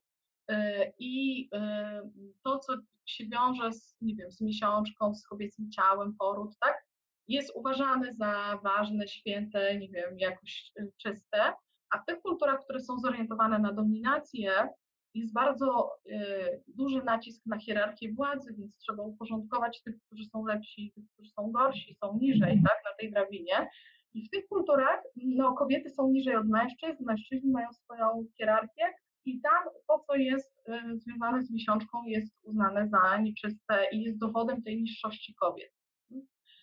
y, 0.52 0.56
i 1.00 1.46
y, 1.46 2.30
to, 2.44 2.60
co 2.60 2.74
się 3.06 3.26
wiąże 3.26 3.74
z, 3.74 3.98
nie 4.02 4.16
wiem, 4.16 4.32
z 4.32 4.42
miesiączką, 4.42 5.16
z 5.16 5.28
kobiecym 5.28 5.72
ciałem, 5.72 6.16
poród, 6.20 6.58
tak, 6.60 6.88
jest 7.28 7.52
uważane 7.56 8.14
za 8.14 8.60
ważne, 8.64 9.08
święte, 9.08 9.78
nie 9.78 9.90
wiem, 9.90 10.20
jakoś 10.20 10.72
y, 10.80 10.92
czyste, 10.98 11.54
a 11.90 12.00
w 12.00 12.06
tych 12.06 12.22
kulturach, 12.22 12.64
które 12.64 12.80
są 12.80 13.00
zorientowane 13.00 13.60
na 13.60 13.74
dominację, 13.74 14.70
jest 15.14 15.34
bardzo 15.34 15.92
y, 16.06 16.64
duży 16.68 17.04
nacisk 17.04 17.46
na 17.46 17.60
hierarchię 17.60 18.14
władzy, 18.14 18.54
więc 18.58 18.78
trzeba 18.78 19.04
uporządkować 19.04 19.82
tych, 19.84 19.96
którzy 20.06 20.26
są 20.26 20.46
lepsi, 20.46 20.92
tych, 20.96 21.04
którzy 21.14 21.30
są 21.30 21.52
gorsi, 21.52 21.96
są 22.04 22.18
niżej, 22.18 22.62
tak, 22.68 22.82
na 22.86 22.96
tej 23.00 23.12
drabinie. 23.12 23.70
I 24.18 24.28
w 24.28 24.30
tych 24.30 24.48
kulturach 24.48 25.04
no, 25.16 25.54
kobiety 25.54 25.90
są 25.90 26.10
niżej 26.10 26.36
od 26.36 26.48
mężczyzn, 26.48 27.06
mężczyźni 27.06 27.52
mają 27.52 27.74
swoją 27.74 28.26
hierarchię 28.38 28.94
i 29.26 29.42
tam 29.42 29.64
to, 29.88 30.00
co 30.08 30.16
jest 30.16 30.70
y, 30.70 31.00
związane 31.00 31.44
z 31.44 31.52
miesiączką, 31.52 32.04
jest 32.06 32.36
uznane 32.44 32.88
za 32.88 33.18
nieczyste 33.18 33.86
i 33.92 34.02
jest 34.02 34.20
dowodem 34.20 34.64
tej 34.64 34.82
niższości 34.82 35.36
kobiet. 35.36 35.72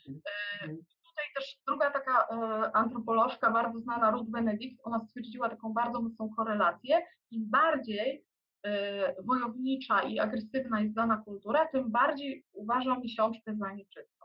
Mhm. 0.08 0.78
Tutaj 1.14 1.24
też 1.36 1.56
druga 1.66 1.90
taka 1.90 2.26
e, 2.30 2.36
antropolożka, 2.76 3.50
bardzo 3.50 3.80
znana, 3.80 4.10
Ruth 4.10 4.30
Benedict, 4.30 4.80
ona 4.84 5.00
stwierdziła 5.00 5.48
taką 5.48 5.72
bardzo 5.72 6.02
mocną 6.02 6.30
korelację. 6.36 7.02
Im 7.30 7.50
bardziej 7.50 8.24
e, 8.64 9.22
wojownicza 9.22 10.02
i 10.02 10.18
agresywna 10.18 10.80
jest 10.80 10.94
dana 10.94 11.16
kultura, 11.16 11.66
tym 11.66 11.90
bardziej 11.90 12.44
uważa 12.52 12.98
miesiączkę 12.98 13.54
za 13.56 13.72
nieczystą. 13.72 14.24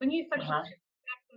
To 0.00 0.06
nie 0.06 0.18
jest 0.18 0.30
tak, 0.30 0.40
Aha. 0.42 0.62
że 0.66 0.83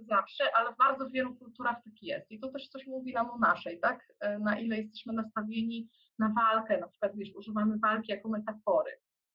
zawsze, 0.04 0.44
ale 0.56 0.74
w 0.74 0.78
bardzo 0.78 1.10
wielu 1.10 1.36
kulturach 1.36 1.76
tak 1.76 1.94
jest. 2.02 2.32
I 2.32 2.40
to 2.40 2.48
też 2.52 2.68
coś 2.70 2.88
mówi 2.88 3.14
nam 3.14 3.30
o 3.30 3.38
naszej, 3.38 3.80
tak? 3.80 4.00
E, 4.20 4.40
Na 4.40 4.60
ile 4.60 4.78
jesteśmy 4.78 5.14
nastawieni 5.14 5.90
na 6.20 6.34
walkę, 6.38 6.78
na 6.78 6.88
przykład 6.88 7.12
wiesz, 7.16 7.30
używamy 7.36 7.76
walki 7.82 8.12
jako 8.12 8.30
metafory. 8.30 8.92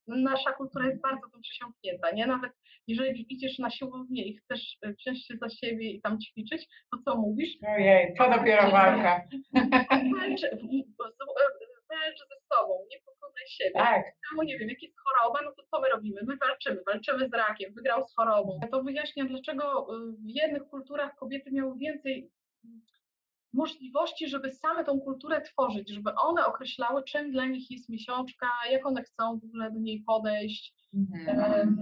Nasza 0.07 0.53
kultura 0.53 0.87
jest 0.87 1.01
bardzo 1.03 1.29
tym 1.33 1.41
przesiąknięta, 1.41 2.11
nie? 2.11 2.27
Nawet 2.27 2.53
jeżeli 2.87 3.27
idziesz 3.35 3.59
na 3.59 3.71
siłownię 3.71 4.25
i 4.29 4.37
chcesz 4.37 4.77
e, 4.83 4.93
wziąć 4.93 5.27
się 5.27 5.35
za 5.37 5.49
siebie 5.51 5.91
i 5.91 6.01
tam 6.01 6.19
ćwiczyć, 6.21 6.69
to 6.93 6.99
co 7.05 7.17
mówisz? 7.19 7.51
Ojej, 7.69 8.15
to 8.19 8.31
dopiero 8.31 8.71
walka. 8.71 9.21
Walcz 10.13 10.41
ze 12.31 12.37
sobą, 12.57 12.73
nie 12.91 12.99
pokonaj 13.07 13.47
siebie. 13.49 13.73
Tak. 13.75 14.03
Samo 14.31 14.43
nie 14.45 14.59
wiem, 14.59 14.69
jak 14.69 14.83
jest 14.83 14.97
choroba, 15.05 15.41
no 15.45 15.51
to 15.57 15.62
co 15.73 15.81
my 15.81 15.89
robimy? 15.89 16.21
My 16.27 16.37
walczymy, 16.37 16.83
walczymy 16.87 17.29
z 17.29 17.33
rakiem, 17.33 17.75
wygrał 17.75 18.03
z 18.03 18.15
chorobą. 18.15 18.61
To 18.71 18.83
wyjaśnia, 18.83 19.25
dlaczego 19.25 19.97
y, 19.97 20.13
w 20.13 20.29
jednych 20.29 20.63
kulturach 20.63 21.17
kobiety 21.17 21.51
miały 21.53 21.79
więcej 21.79 22.31
mm, 22.65 22.81
możliwości, 23.53 24.29
żeby 24.29 24.51
same 24.51 24.85
tą 24.85 25.01
kulturę 25.01 25.41
tworzyć, 25.41 25.91
żeby 25.91 26.15
one 26.15 26.47
określały, 26.47 27.05
czym 27.05 27.33
dla 27.33 27.47
nich 27.47 27.71
jest 27.71 27.89
miesiączka, 27.89 28.47
jak 28.71 28.87
one 28.87 29.03
chcą 29.03 29.39
w 29.39 29.45
ogóle 29.45 29.71
do 29.71 29.81
niej 29.81 30.03
podejść. 30.07 30.75
Mhm. 30.95 31.77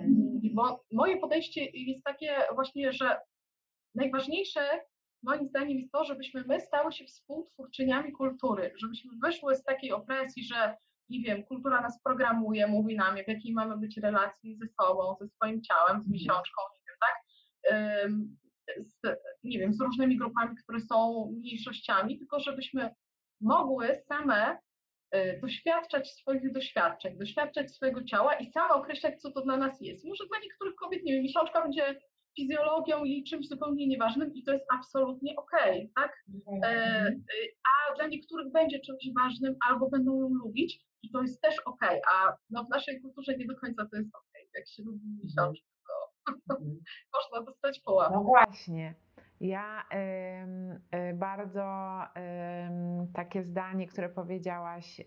Bo 0.54 0.84
moje 0.92 1.16
podejście 1.16 1.64
jest 1.64 2.04
takie 2.04 2.36
właśnie, 2.54 2.92
że 2.92 3.16
najważniejsze 3.94 4.60
moim 5.22 5.48
zdaniem 5.48 5.78
jest 5.78 5.92
to, 5.92 6.04
żebyśmy 6.04 6.44
my 6.44 6.60
stały 6.60 6.92
się 6.92 7.04
współtwórczyniami 7.04 8.12
kultury, 8.12 8.72
żebyśmy 8.76 9.10
wyszły 9.24 9.56
z 9.56 9.64
takiej 9.64 9.92
opresji, 9.92 10.44
że 10.44 10.76
nie 11.10 11.20
wiem, 11.20 11.44
kultura 11.44 11.80
nas 11.80 12.02
programuje, 12.02 12.66
mówi 12.66 12.96
nam, 12.96 13.14
w 13.14 13.28
jakiej 13.28 13.52
mamy 13.52 13.78
być 13.78 13.96
relacji 13.96 14.56
ze 14.56 14.66
sobą, 14.68 15.16
ze 15.20 15.28
swoim 15.28 15.62
ciałem, 15.62 16.02
z 16.02 16.08
miesiączką, 16.08 16.62
nie 16.74 16.80
wiem, 16.88 16.96
tak? 17.00 17.16
Z, 18.78 19.20
nie 19.44 19.58
wiem, 19.58 19.72
z 19.72 19.80
różnymi 19.80 20.16
grupami, 20.16 20.56
które 20.56 20.80
są 20.80 21.30
mniejszościami, 21.38 22.18
tylko 22.18 22.40
żebyśmy 22.40 22.90
mogły 23.40 24.02
same 24.08 24.58
y, 25.14 25.38
doświadczać 25.42 26.10
swoich 26.10 26.52
doświadczeń, 26.52 27.18
doświadczać 27.18 27.74
swojego 27.74 28.04
ciała 28.04 28.34
i 28.34 28.52
same 28.52 28.74
określać, 28.74 29.20
co 29.20 29.32
to 29.32 29.42
dla 29.42 29.56
nas 29.56 29.80
jest. 29.80 30.04
Może 30.04 30.24
dla 30.26 30.38
niektórych 30.38 30.74
kobiet, 30.74 31.02
nie 31.04 31.12
wiem, 31.12 31.22
miesiączka 31.22 31.62
będzie 31.62 32.00
fizjologią 32.36 33.04
i 33.04 33.24
czymś 33.24 33.48
zupełnie 33.48 33.86
nieważnym 33.86 34.34
i 34.34 34.44
to 34.44 34.52
jest 34.52 34.64
absolutnie 34.74 35.36
okej, 35.36 35.92
tak? 35.96 36.24
E, 36.64 37.08
y, 37.08 37.54
a 37.64 37.94
dla 37.94 38.06
niektórych 38.06 38.52
będzie 38.52 38.80
czymś 38.80 39.02
ważnym 39.22 39.56
albo 39.68 39.88
będą 39.90 40.20
ją 40.20 40.28
lubić 40.28 40.89
i 41.02 41.10
to 41.10 41.22
jest 41.22 41.40
też 41.40 41.56
okej, 41.64 42.00
a 42.14 42.36
no 42.50 42.64
w 42.64 42.68
naszej 42.68 43.00
kulturze 43.00 43.36
nie 43.36 43.46
do 43.46 43.56
końca 43.56 43.86
to 43.90 43.96
jest 43.96 44.10
okej. 44.14 44.48
Jak 44.54 44.68
się 44.68 44.82
lubi 44.82 45.06
miesiączkę, 45.24 45.66
to 45.88 46.54
Mhm. 46.54 46.80
można 47.14 47.46
dostać 47.46 47.80
po 47.80 47.92
łapie. 47.94 48.14
No 48.14 48.22
właśnie. 48.24 48.94
Ja 49.40 49.84
ym, 50.42 50.70
y, 51.10 51.14
bardzo 51.14 51.64
ym, 52.68 53.12
takie 53.12 53.42
zdanie, 53.42 53.86
które 53.86 54.08
powiedziałaś, 54.08 55.00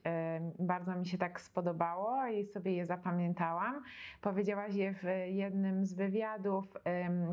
bardzo 0.59 0.95
mi 0.95 1.05
się 1.07 1.17
tak 1.17 1.41
spodobało 1.41 2.27
i 2.27 2.45
sobie 2.45 2.73
je 2.75 2.85
zapamiętałam. 2.85 3.83
Powiedziałaś 4.21 4.75
je 4.75 4.93
w 4.93 5.03
jednym 5.27 5.85
z 5.85 5.93
wywiadów, 5.93 6.65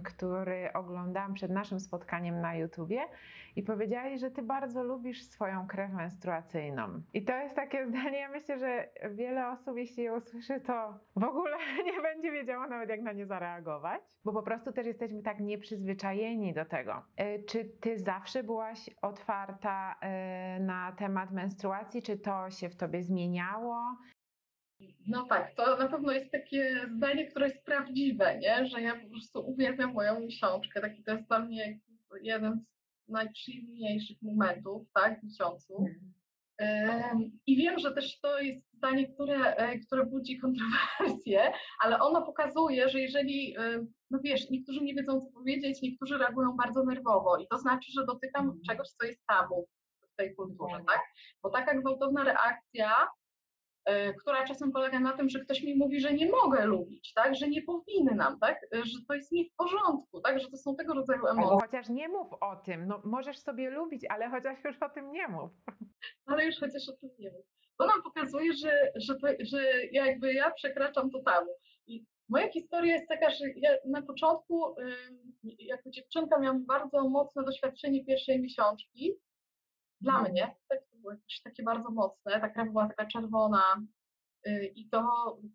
który 0.04 0.72
oglądałam 0.72 1.34
przed 1.34 1.50
naszym 1.50 1.80
spotkaniem 1.80 2.40
na 2.40 2.54
YouTubie 2.56 3.00
i 3.56 3.62
powiedziałaś, 3.62 4.20
że 4.20 4.30
ty 4.30 4.42
bardzo 4.42 4.82
lubisz 4.82 5.22
swoją 5.22 5.66
krew 5.66 5.92
menstruacyjną. 5.92 7.02
I 7.14 7.24
to 7.24 7.36
jest 7.36 7.56
takie 7.56 7.86
zdanie, 7.90 8.18
ja 8.18 8.28
myślę, 8.28 8.58
że 8.58 8.88
wiele 9.10 9.48
osób, 9.48 9.76
jeśli 9.76 10.02
je 10.02 10.14
usłyszy, 10.14 10.60
to 10.60 10.98
w 11.16 11.24
ogóle 11.24 11.56
nie 11.94 12.02
będzie 12.02 12.32
wiedziało 12.32 12.66
nawet 12.66 12.88
jak 12.88 13.02
na 13.02 13.12
nie 13.12 13.26
zareagować, 13.26 14.02
bo 14.24 14.32
po 14.32 14.42
prostu 14.42 14.72
też 14.72 14.86
jesteśmy 14.86 15.22
tak 15.22 15.40
nieprzyzwyczajeni 15.40 16.54
do 16.54 16.64
tego. 16.64 17.02
E, 17.16 17.42
Czy 17.42 17.64
ty 17.64 17.98
zawsze 17.98 18.42
byłaś 18.42 18.90
otwarta 19.02 19.96
e, 20.00 20.60
na 20.60 20.92
temat 20.92 21.30
menstruacji, 21.30 22.02
czy 22.02 22.18
to 22.18 22.50
się 22.50 22.68
w 22.68 22.76
tobie 22.76 23.02
zmieniało? 23.02 23.96
No 25.06 25.26
tak, 25.26 25.54
to 25.54 25.76
na 25.76 25.88
pewno 25.88 26.12
jest 26.12 26.32
takie 26.32 26.86
zdanie, 26.96 27.26
które 27.26 27.48
jest 27.48 27.64
prawdziwe, 27.64 28.38
nie? 28.38 28.66
że 28.66 28.82
ja 28.82 28.94
po 28.94 29.08
prostu 29.10 29.50
uwielbiam 29.50 29.92
moją 29.92 30.20
miesiączkę. 30.20 30.80
Taki 30.80 31.02
to 31.02 31.12
jest 31.12 31.28
dla 31.28 31.38
mnie 31.38 31.78
jeden 32.22 32.58
z 32.58 32.79
najprzyjemniejszych 33.10 34.22
momentów 34.22 34.86
tak, 34.94 35.20
w 35.20 35.24
miesiącu. 35.24 35.84
Em, 36.58 37.30
I 37.46 37.56
wiem, 37.56 37.78
że 37.78 37.94
też 37.94 38.20
to 38.20 38.40
jest 38.40 38.72
zdanie, 38.72 39.08
które, 39.14 39.54
e, 39.56 39.78
które 39.78 40.06
budzi 40.06 40.38
kontrowersje, 40.38 41.52
ale 41.84 41.98
ono 42.00 42.22
pokazuje, 42.26 42.88
że 42.88 43.00
jeżeli, 43.00 43.56
e, 43.58 43.86
no 44.10 44.18
wiesz, 44.24 44.50
niektórzy 44.50 44.80
nie 44.80 44.94
wiedzą, 44.94 45.20
co 45.20 45.30
powiedzieć, 45.32 45.82
niektórzy 45.82 46.18
reagują 46.18 46.56
bardzo 46.56 46.84
nerwowo 46.84 47.38
i 47.38 47.46
to 47.48 47.58
znaczy, 47.58 47.92
że 47.92 48.06
dotykam 48.06 48.44
Mhm. 48.44 48.60
czegoś, 48.68 48.88
co 48.88 49.06
jest 49.06 49.26
tabu 49.26 49.68
w 50.12 50.16
tej 50.16 50.34
kulturze, 50.34 50.76
Mhm. 50.76 50.84
tak? 50.84 51.00
Bo 51.42 51.50
taka 51.50 51.74
gwałtowna 51.80 52.24
reakcja, 52.24 52.90
która 54.20 54.44
czasem 54.44 54.72
polega 54.72 55.00
na 55.00 55.12
tym, 55.16 55.28
że 55.28 55.40
ktoś 55.40 55.62
mi 55.62 55.76
mówi, 55.76 56.00
że 56.00 56.12
nie 56.12 56.30
mogę 56.30 56.66
lubić, 56.66 57.12
tak? 57.14 57.34
Że 57.34 57.48
nie 57.48 57.62
powinnam, 57.62 58.38
tak? 58.38 58.66
E, 58.74 58.84
Że 58.84 58.98
to 59.08 59.14
jest 59.14 59.32
nie 59.32 59.44
w 59.44 59.54
porządku, 59.56 60.20
tak? 60.20 60.40
Że 60.40 60.50
to 60.50 60.56
są 60.56 60.76
tego 60.76 60.94
rodzaju 60.94 61.26
emocje. 61.26 61.44
Albo 61.50 61.60
chociaż 61.60 61.88
nie 61.88 62.08
mów 62.08 62.32
o 62.40 62.56
tym, 62.56 62.86
no 62.86 63.00
możesz 63.04 63.38
sobie 63.38 63.70
lubić, 63.70 64.06
ale 64.08 64.30
chociaż 64.30 64.64
już 64.64 64.82
o 64.82 64.88
tym 64.88 65.12
nie 65.12 65.28
mów. 65.28 65.50
ale 66.26 66.46
już 66.46 66.56
chociaż 66.60 66.88
o 66.88 66.92
tym 66.92 67.10
nie 67.18 67.30
wiem. 67.30 67.42
To 67.78 67.86
nam 67.86 68.02
pokazuje, 68.02 68.52
że, 68.52 68.92
że, 68.96 69.14
to, 69.14 69.26
że 69.40 69.62
jakby 69.92 70.34
ja 70.34 70.50
przekraczam 70.50 71.10
to 71.10 71.22
tabu. 71.22 71.50
I 71.86 72.04
moja 72.28 72.48
historia 72.52 72.94
jest 72.94 73.08
taka, 73.08 73.30
że 73.30 73.44
ja 73.56 73.70
na 73.86 74.02
początku 74.02 74.74
jako 75.58 75.90
dziewczynka 75.90 76.38
miałam 76.40 76.66
bardzo 76.66 77.08
mocne 77.08 77.44
doświadczenie 77.44 78.04
pierwszej 78.04 78.40
miesiączki 78.42 79.14
Dla 80.00 80.22
mnie 80.22 80.54
tak, 80.68 80.78
było 81.00 81.12
jakieś 81.12 81.42
takie 81.42 81.62
bardzo 81.62 81.90
mocne, 81.90 82.40
ta 82.40 82.48
krew 82.48 82.68
była 82.68 82.88
taka 82.88 83.06
czerwona 83.06 83.62
y, 84.46 84.72
i 84.76 84.88
to, 84.88 85.00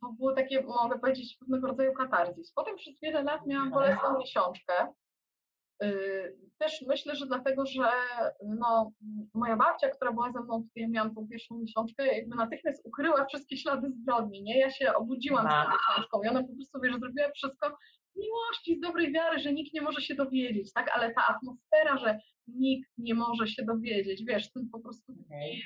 to 0.01 0.13
było 0.17 0.33
takie, 0.33 0.61
mogę 0.63 0.99
powiedzieć, 0.99 1.37
pewnego 1.39 1.67
rodzaju 1.67 1.93
katarzis. 1.93 2.53
Potem 2.53 2.75
przez 2.75 2.99
wiele 3.01 3.23
lat 3.23 3.47
miałam 3.47 3.71
bolesną 3.71 4.19
miesiączkę. 4.19 4.93
Y, 5.83 6.37
Też 6.57 6.81
myślę, 6.87 7.15
że 7.15 7.25
dlatego, 7.25 7.65
że 7.65 7.89
no, 8.45 8.91
moja 9.33 9.55
babcia, 9.55 9.89
która 9.89 10.11
była 10.11 10.31
ze 10.31 10.39
mną, 10.39 10.67
kiedy 10.73 10.91
miałam 10.91 11.15
tą 11.15 11.27
pierwszą 11.27 11.57
miesiączkę, 11.57 12.17
jakby 12.17 12.35
natychmiast 12.35 12.85
ukryła 12.85 13.25
wszystkie 13.25 13.57
ślady 13.57 13.91
zbrodni, 13.91 14.43
nie? 14.43 14.59
Ja 14.59 14.69
się 14.69 14.93
obudziłam 14.93 15.45
z 15.47 15.49
tą 15.49 15.71
miesiączką 15.71 16.23
i 16.23 16.27
ona 16.27 16.43
po 16.43 16.53
prostu, 16.55 16.79
wiesz, 16.83 16.99
zrobiła 16.99 17.31
wszystko 17.35 17.77
z 18.13 18.19
miłości, 18.19 18.77
z 18.77 18.79
dobrej 18.79 19.13
wiary, 19.13 19.39
że 19.39 19.53
nikt 19.53 19.73
nie 19.73 19.81
może 19.81 20.01
się 20.01 20.15
dowiedzieć, 20.15 20.73
tak? 20.73 20.91
Ale 20.95 21.13
ta 21.13 21.27
atmosfera, 21.27 21.97
że 21.97 22.19
nikt 22.47 22.89
nie 22.97 23.13
może 23.15 23.47
się 23.47 23.63
dowiedzieć, 23.65 24.23
wiesz, 24.25 24.51
ten 24.51 24.69
po 24.69 24.79
prostu 24.79 25.13
Okej. 25.25 25.63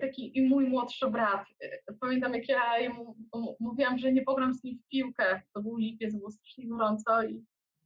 taki 0.00 0.38
i 0.38 0.42
mój 0.42 0.68
młodszy 0.68 1.10
brat. 1.10 1.44
y, 1.64 1.94
Pamiętam, 2.00 2.34
jak 2.34 2.48
ja 2.48 2.78
jemu 2.78 3.16
mówiłam, 3.60 3.98
że 3.98 4.12
nie 4.12 4.22
pogram 4.22 4.54
z 4.54 4.64
nim 4.64 4.78
w 4.78 4.88
piłkę. 4.88 5.42
To 5.54 5.62
był 5.62 5.76
lipiec, 5.76 6.16
było 6.16 6.30
strasznie 6.30 6.68
gorąco 6.68 7.24
i 7.24 7.44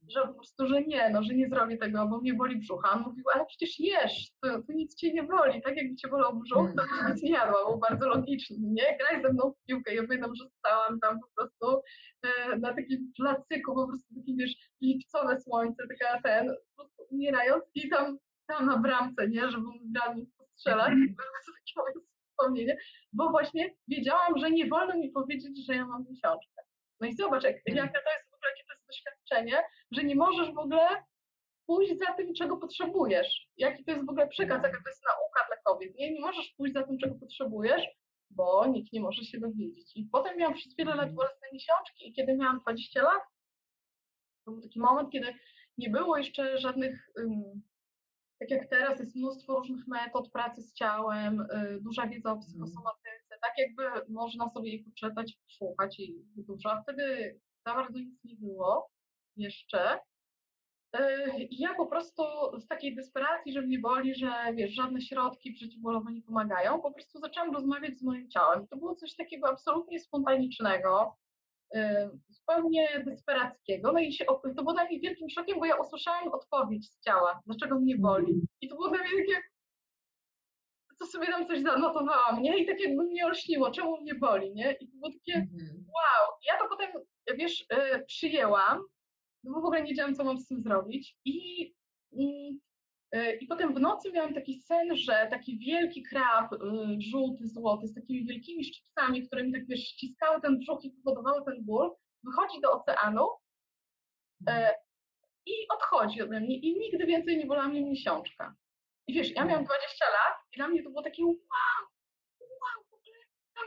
że 0.09 0.21
po 0.27 0.33
prostu, 0.33 0.67
że 0.67 0.81
nie, 0.81 1.09
no, 1.09 1.23
że 1.23 1.33
nie 1.33 1.49
zrobię 1.49 1.77
tego, 1.77 2.07
bo 2.07 2.17
mnie 2.21 2.33
boli 2.33 2.57
brzuch. 2.57 2.81
A 2.85 2.91
on 2.95 3.01
mówił, 3.03 3.23
ale 3.33 3.45
przecież 3.45 3.79
jesz, 3.79 4.31
to, 4.41 4.49
to 4.49 4.73
nic 4.73 4.95
cię 4.95 5.13
nie 5.13 5.23
boli, 5.23 5.61
tak 5.61 5.77
jakby 5.77 5.95
cię 5.95 6.07
bolał 6.07 6.39
brzuch, 6.39 6.69
to 6.77 6.83
byś 6.83 7.13
nic 7.13 7.23
nie 7.23 7.31
jadła, 7.31 7.65
był 7.69 7.79
bardzo 7.79 8.07
logiczny, 8.09 8.57
nie? 8.59 8.97
Graj 8.97 9.21
ze 9.21 9.33
mną 9.33 9.51
w 9.51 9.65
piłkę. 9.67 9.95
Ja 9.95 10.01
pamiętam, 10.07 10.35
że 10.35 10.45
stałam 10.59 10.99
tam 10.99 11.19
po 11.19 11.27
prostu 11.35 11.81
e, 12.23 12.57
na 12.57 12.73
takim 12.73 13.11
placyku, 13.17 13.75
po 13.75 13.87
prostu 13.87 14.15
takim, 14.15 14.37
wiesz, 14.37 14.55
lipcowe 14.81 15.39
słońce, 15.41 15.83
taka 15.87 16.21
ten, 16.21 16.47
po 16.75 16.83
prostu 16.83 17.03
umierając 17.11 17.63
i 17.75 17.89
tam, 17.89 18.17
tam 18.47 18.65
na 18.65 18.77
bramce, 18.77 19.27
nie, 19.29 19.49
żeby 19.51 19.63
mógł 19.63 19.85
bramnik 19.85 20.29
postrzelać. 20.37 20.93
To 21.75 21.81
takie 21.83 21.99
wspomnienie, 22.29 22.77
bo 23.13 23.29
właśnie 23.29 23.75
wiedziałam, 23.87 24.37
że 24.37 24.51
nie 24.51 24.67
wolno 24.67 24.97
mi 24.97 25.11
powiedzieć, 25.11 25.65
że 25.65 25.75
ja 25.75 25.85
mam 25.85 26.05
miesiączkę. 26.09 26.61
No 27.01 27.07
i 27.07 27.13
zobacz, 27.15 27.43
jak, 27.43 27.55
Mhm. 27.55 27.77
jakie 27.77 27.99
to 28.05 28.11
jest 28.11 28.34
doświadczenie, 28.87 29.63
że 29.91 30.03
nie 30.03 30.15
możesz 30.15 30.53
w 30.53 30.57
ogóle 30.57 30.87
pójść 31.67 31.97
za 31.97 32.13
tym, 32.13 32.33
czego 32.33 32.57
potrzebujesz. 32.57 33.47
Jaki 33.57 33.85
to 33.85 33.91
jest 33.91 34.05
w 34.05 34.09
ogóle 34.09 34.27
przekaz, 34.27 34.63
jaka 34.63 34.83
to 34.83 34.89
jest 34.89 35.03
nauka 35.03 35.47
dla 35.47 35.57
kobiet. 35.65 35.95
Nie, 35.95 36.13
nie 36.13 36.21
możesz 36.21 36.53
pójść 36.57 36.73
za 36.73 36.83
tym, 36.83 36.97
czego 36.97 37.15
potrzebujesz, 37.15 37.83
bo 38.29 38.65
nikt 38.67 38.93
nie 38.93 39.01
może 39.01 39.23
się 39.23 39.39
dowiedzieć. 39.39 39.91
I 39.95 40.05
potem 40.11 40.37
miałam 40.37 40.53
przez 40.53 40.75
wiele 40.75 40.91
lat 40.91 40.99
Mhm. 40.99 41.15
bolesne 41.15 41.47
miesiączki 41.53 42.09
i 42.09 42.13
kiedy 42.13 42.37
miałam 42.37 42.59
20 42.59 43.03
lat, 43.03 43.21
to 44.45 44.51
był 44.51 44.61
taki 44.61 44.79
moment, 44.79 45.09
kiedy 45.11 45.33
nie 45.77 45.89
było 45.89 46.17
jeszcze 46.17 46.57
żadnych, 46.57 47.11
tak 48.39 48.49
jak 48.49 48.69
teraz 48.69 48.99
jest 48.99 49.15
mnóstwo 49.15 49.55
różnych 49.59 49.87
metod 49.87 50.31
pracy 50.31 50.61
z 50.61 50.73
ciałem, 50.73 51.41
y, 51.41 51.79
duża 51.81 52.07
wiedza 52.07 52.31
o 52.31 52.37
psychosomatyce, 52.37 53.35
tak 53.41 53.51
jakby 53.57 54.11
można 54.13 54.49
sobie 54.49 54.69
jej 54.69 54.83
poczytać, 54.83 55.37
posłuchać 55.43 55.99
i 55.99 56.23
dużo, 56.37 56.71
a 56.71 56.81
wtedy 56.81 57.39
za 57.65 57.73
bardzo 57.75 57.99
nic 57.99 58.23
nie 58.23 58.35
było 58.35 58.89
jeszcze. 59.37 59.99
Y, 60.99 61.43
I 61.49 61.61
ja 61.61 61.73
po 61.73 61.85
prostu 61.85 62.23
z 62.59 62.67
takiej 62.67 62.95
desperacji, 62.95 63.53
że 63.53 63.61
mnie 63.61 63.79
boli, 63.79 64.15
że 64.15 64.31
wiesz, 64.53 64.71
żadne 64.71 65.01
środki 65.01 65.53
przeciwbólowe 65.53 66.11
nie 66.11 66.21
pomagają, 66.21 66.81
po 66.81 66.91
prostu 66.93 67.19
zaczęłam 67.19 67.53
rozmawiać 67.53 67.97
z 67.99 68.03
moim 68.03 68.29
ciałem. 68.29 68.67
To 68.67 68.77
było 68.77 68.95
coś 68.95 69.15
takiego 69.15 69.49
absolutnie 69.49 69.99
spontanicznego, 69.99 71.17
y, 71.75 71.79
zupełnie 72.29 73.03
desperackiego. 73.05 73.91
No 73.91 73.99
i 73.99 74.13
się, 74.13 74.25
to 74.25 74.63
było 74.63 74.73
dla 74.73 74.85
mnie 74.85 74.99
wielkim 74.99 75.29
szokiem, 75.29 75.59
bo 75.59 75.65
ja 75.65 75.75
usłyszałam 75.75 76.27
odpowiedź 76.33 76.89
z 76.91 76.99
ciała, 76.99 77.41
dlaczego 77.45 77.79
mnie 77.79 77.97
boli. 77.97 78.41
I 78.61 78.69
to 78.69 78.75
było 78.75 78.87
dla 78.89 78.97
mnie 78.97 79.09
takie, 79.17 79.41
to 80.99 81.05
sobie 81.05 81.27
tam 81.27 81.47
coś 81.47 81.61
zanotowałam, 81.61 82.41
nie? 82.41 82.57
I 82.57 82.65
tak 82.65 82.79
jakby 82.79 83.03
mnie 83.03 83.25
olśniło, 83.25 83.71
czemu 83.71 84.01
mnie 84.01 84.15
boli, 84.15 84.53
nie? 84.53 84.71
I 84.73 84.87
to 84.87 84.95
było 84.97 85.09
takie, 85.11 85.33
Mhm. 85.39 85.85
wow. 85.87 86.37
Ja 86.47 86.59
to 86.59 86.69
potem, 86.69 86.91
wiesz, 87.37 87.61
y, 87.61 88.05
przyjęłam, 88.05 88.79
no 89.43 89.53
bo 89.53 89.61
w 89.61 89.65
ogóle 89.65 89.81
nie 89.81 89.89
wiedziałam, 89.89 90.15
co 90.15 90.23
mam 90.23 90.37
z 90.37 90.47
tym 90.47 90.61
zrobić. 90.61 91.17
I, 91.25 91.61
i, 92.11 92.59
y, 93.15 93.37
I 93.41 93.47
potem 93.47 93.73
w 93.75 93.79
nocy 93.79 94.11
miałam 94.11 94.33
taki 94.33 94.61
sen, 94.61 94.95
że 94.95 95.27
taki 95.31 95.59
wielki 95.59 96.03
krab, 96.03 96.53
y, 96.53 96.57
żółty, 97.11 97.47
złoty, 97.47 97.87
z 97.87 97.93
takimi 97.93 98.25
wielkimi 98.25 98.63
szczypcami, 98.63 99.27
które 99.27 99.43
mi 99.43 99.53
tak 99.53 99.67
wiesz, 99.67 99.79
ściskały 99.79 100.41
ten 100.41 100.59
brzuch 100.59 100.83
i 100.83 100.91
powodowały 100.91 101.45
ten 101.45 101.65
ból, 101.65 101.95
wychodzi 102.23 102.61
do 102.61 102.71
oceanu 102.71 103.27
e, 104.49 104.73
i 105.45 105.53
odchodzi 105.69 106.21
ode 106.21 106.39
mnie 106.39 106.57
i 106.57 106.79
nigdy 106.79 107.05
więcej 107.05 107.37
nie 107.37 107.45
bolała 107.45 107.67
mnie 107.67 107.85
miesiączka. 107.85 108.55
I 109.07 109.13
wiesz, 109.13 109.31
ja 109.31 109.45
miałam 109.45 109.65
20 109.65 110.05
lat 110.05 110.37
i 110.53 110.57
dla 110.57 110.67
mnie 110.67 110.83
to 110.83 110.89
było 110.89 111.03
takie 111.03 111.25
wow, 111.25 111.87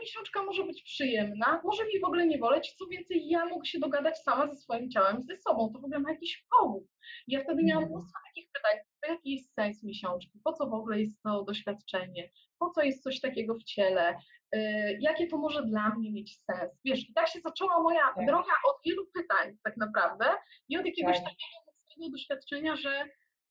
miesiączka 0.01 0.43
może 0.43 0.65
być 0.65 0.83
przyjemna, 0.83 1.61
może 1.65 1.85
mi 1.85 2.01
w 2.01 2.05
ogóle 2.05 2.27
nie 2.27 2.39
boleć, 2.39 2.75
co 2.75 2.87
więcej, 2.87 3.29
ja 3.29 3.47
mogę 3.47 3.67
się 3.67 3.79
dogadać 3.79 4.19
sama 4.19 4.47
ze 4.47 4.57
swoim 4.57 4.91
ciałem 4.91 5.23
ze 5.23 5.37
sobą, 5.37 5.73
to 5.73 5.81
w 5.81 5.85
ogóle 5.85 5.99
ma 6.01 6.11
jakiś 6.11 6.47
powód. 6.59 6.85
Ja 7.29 7.41
wtedy 7.45 7.63
miałam 7.65 7.85
Mhm. 7.85 7.91
mnóstwo 8.01 8.19
takich 8.29 8.51
pytań, 8.53 8.79
jaki 9.09 9.31
jest 9.33 9.55
sens 9.55 9.83
miesiączki, 9.85 10.41
po 10.45 10.53
co 10.53 10.67
w 10.71 10.75
ogóle 10.75 11.01
jest 11.01 11.23
to 11.23 11.45
doświadczenie, 11.45 12.31
po 12.59 12.71
co 12.71 12.83
jest 12.83 13.03
coś 13.03 13.21
takiego 13.21 13.55
w 13.55 13.65
ciele, 13.65 14.17
yy, 14.53 14.61
jakie 15.01 15.27
to 15.27 15.39
może 15.39 15.63
dla 15.63 15.95
mnie 15.95 16.13
mieć 16.13 16.39
sens. 16.45 16.81
Wiesz, 16.85 17.09
i 17.09 17.13
tak 17.13 17.29
się 17.29 17.41
zaczęła 17.41 17.83
moja 17.83 18.13
Tak. 18.17 18.27
droga 18.27 18.53
od 18.71 18.77
wielu 18.87 19.07
pytań 19.15 19.57
tak 19.65 19.77
naprawdę 19.77 20.25
i 20.69 20.79
od 20.79 20.87
jakiegoś 20.87 21.17
Tak. 21.17 21.25
takiego 21.25 21.59
mocnego 21.67 22.11
doświadczenia, 22.11 22.77
że 22.77 23.05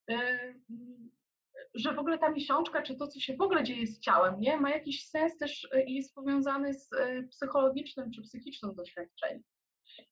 yy, 0.08 0.18
że 1.76 1.94
w 1.94 2.00
ogóle 2.00 2.18
ta 2.18 2.30
miesiączka, 2.32 2.82
czy 2.82 2.96
to, 2.96 3.08
co 3.08 3.20
się 3.20 3.36
w 3.36 3.42
ogóle 3.42 3.64
dzieje 3.64 3.88
z 3.88 4.00
ciałem, 4.00 4.40
nie, 4.40 4.58
ma 4.58 4.70
jakiś 4.70 5.10
sens 5.10 5.38
też 5.38 5.64
y, 5.64 5.84
i 5.84 5.94
jest 5.94 6.16
powiązany 6.16 6.74
z 6.74 6.94
y, 6.94 7.28
psychologicznym 7.32 8.12
czy 8.12 8.22
psychicznym 8.22 8.76
doświadczeniem. 8.76 9.44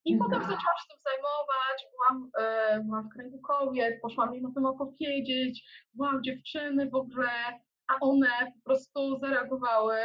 I 0.05 0.13
Mhm. 0.13 0.31
potem 0.31 0.41
zaczęłam 0.41 0.77
się 0.81 0.87
tym 0.89 0.99
zajmować, 1.03 1.87
byłam, 1.91 2.31
y, 2.79 2.83
byłam 2.83 3.09
w 3.09 3.13
kręgu 3.13 3.41
kobiet, 3.41 4.01
poszłam 4.01 4.35
im 4.35 4.45
o 4.45 4.51
tym 4.51 4.65
opowiedzieć, 4.65 5.63
wow, 5.99 6.21
dziewczyny 6.21 6.89
w 6.89 6.95
ogóle, 6.95 7.29
a 7.87 7.99
one 7.99 8.51
po 8.55 8.61
prostu 8.63 9.19
zareagowały. 9.19 9.97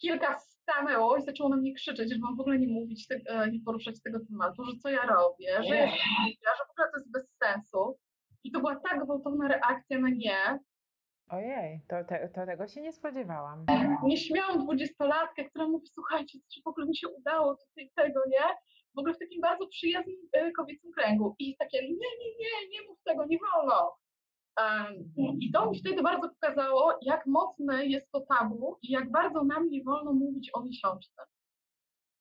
Kilka 0.00 0.38
stanęło 0.38 1.16
i 1.16 1.22
zaczęło 1.22 1.48
na 1.48 1.56
mnie 1.56 1.74
krzyczeć, 1.74 2.12
że 2.12 2.18
mam 2.18 2.36
w 2.36 2.40
ogóle 2.40 2.58
nie 2.58 2.68
mówić, 2.68 3.06
te, 3.06 3.20
e, 3.26 3.50
nie 3.50 3.60
poruszać 3.60 4.02
tego 4.02 4.18
tematu, 4.28 4.64
że 4.64 4.72
co 4.82 4.88
ja 4.88 5.06
robię, 5.06 5.62
że 5.62 5.76
ja 5.76 6.52
że 6.58 6.64
w 6.68 6.70
ogóle 6.70 6.88
to 6.90 6.96
jest 6.96 7.12
bez 7.12 7.36
sensu. 7.42 7.98
I 8.44 8.52
to 8.52 8.60
była 8.60 8.76
tak 8.76 9.04
gwałtowna 9.04 9.48
reakcja 9.48 9.98
na 9.98 10.08
nie. 10.10 10.58
Ojej, 11.28 11.80
to, 11.88 12.04
te, 12.04 12.28
to 12.28 12.46
tego 12.46 12.66
się 12.68 12.80
nie 12.80 12.92
spodziewałam. 12.92 13.66
Nieśmiałą 14.04 14.58
dwudziestolatkę, 14.58 15.44
która 15.44 15.68
mówi, 15.68 15.86
słuchajcie, 15.86 16.38
czy 16.54 16.62
w 16.62 16.66
ogóle 16.66 16.86
mi 16.86 16.96
się 16.96 17.08
udało 17.08 17.56
tutaj 17.56 17.90
tego, 17.94 18.20
nie? 18.28 18.56
W 18.94 18.98
ogóle 18.98 19.14
w 19.14 19.18
takim 19.18 19.40
bardzo 19.40 19.66
przyjaznym 19.66 20.16
e, 20.32 20.52
kobiecym 20.52 20.92
kręgu. 20.92 21.34
I 21.38 21.56
takie, 21.56 21.82
nie, 21.82 21.88
nie, 21.90 22.30
nie, 22.38 22.68
nie 22.70 22.88
mów 22.88 22.98
tego, 23.04 23.24
nie 23.26 23.38
wolno. 23.38 23.96
I 25.40 25.52
to 25.52 25.70
mi 25.70 25.78
wtedy 25.78 26.02
bardzo 26.02 26.28
pokazało, 26.28 26.98
jak 27.02 27.26
mocne 27.26 27.86
jest 27.86 28.10
to 28.10 28.20
tabu 28.20 28.78
i 28.82 28.92
jak 28.92 29.10
bardzo 29.10 29.44
nam 29.44 29.70
nie 29.70 29.84
wolno 29.84 30.12
mówić 30.12 30.50
o 30.54 30.62
miesiączce. 30.64 31.22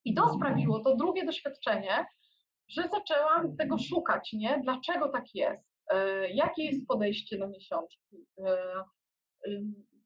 I 0.06 0.14
to 0.14 0.34
sprawiło, 0.34 0.80
to 0.80 0.96
drugie 0.96 1.26
doświadczenie, 1.26 2.06
że 2.68 2.88
zaczęłam 2.88 3.58
tego 3.58 3.78
szukać, 3.78 4.34
nie? 4.34 4.60
Dlaczego 4.64 5.10
tak 5.10 5.36
jest? 5.36 5.73
E, 5.90 6.30
Jakie 6.30 6.64
jest 6.64 6.88
podejście 6.88 7.38
do 7.38 7.48
miesiączki? 7.48 8.26
E, 8.46 8.84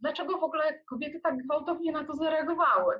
Dlaczego 0.01 0.37
w 0.37 0.43
ogóle 0.43 0.83
kobiety 0.89 1.19
tak 1.23 1.37
gwałtownie 1.37 1.91
na 1.91 2.03
to 2.05 2.13
zareagowały? 2.13 2.95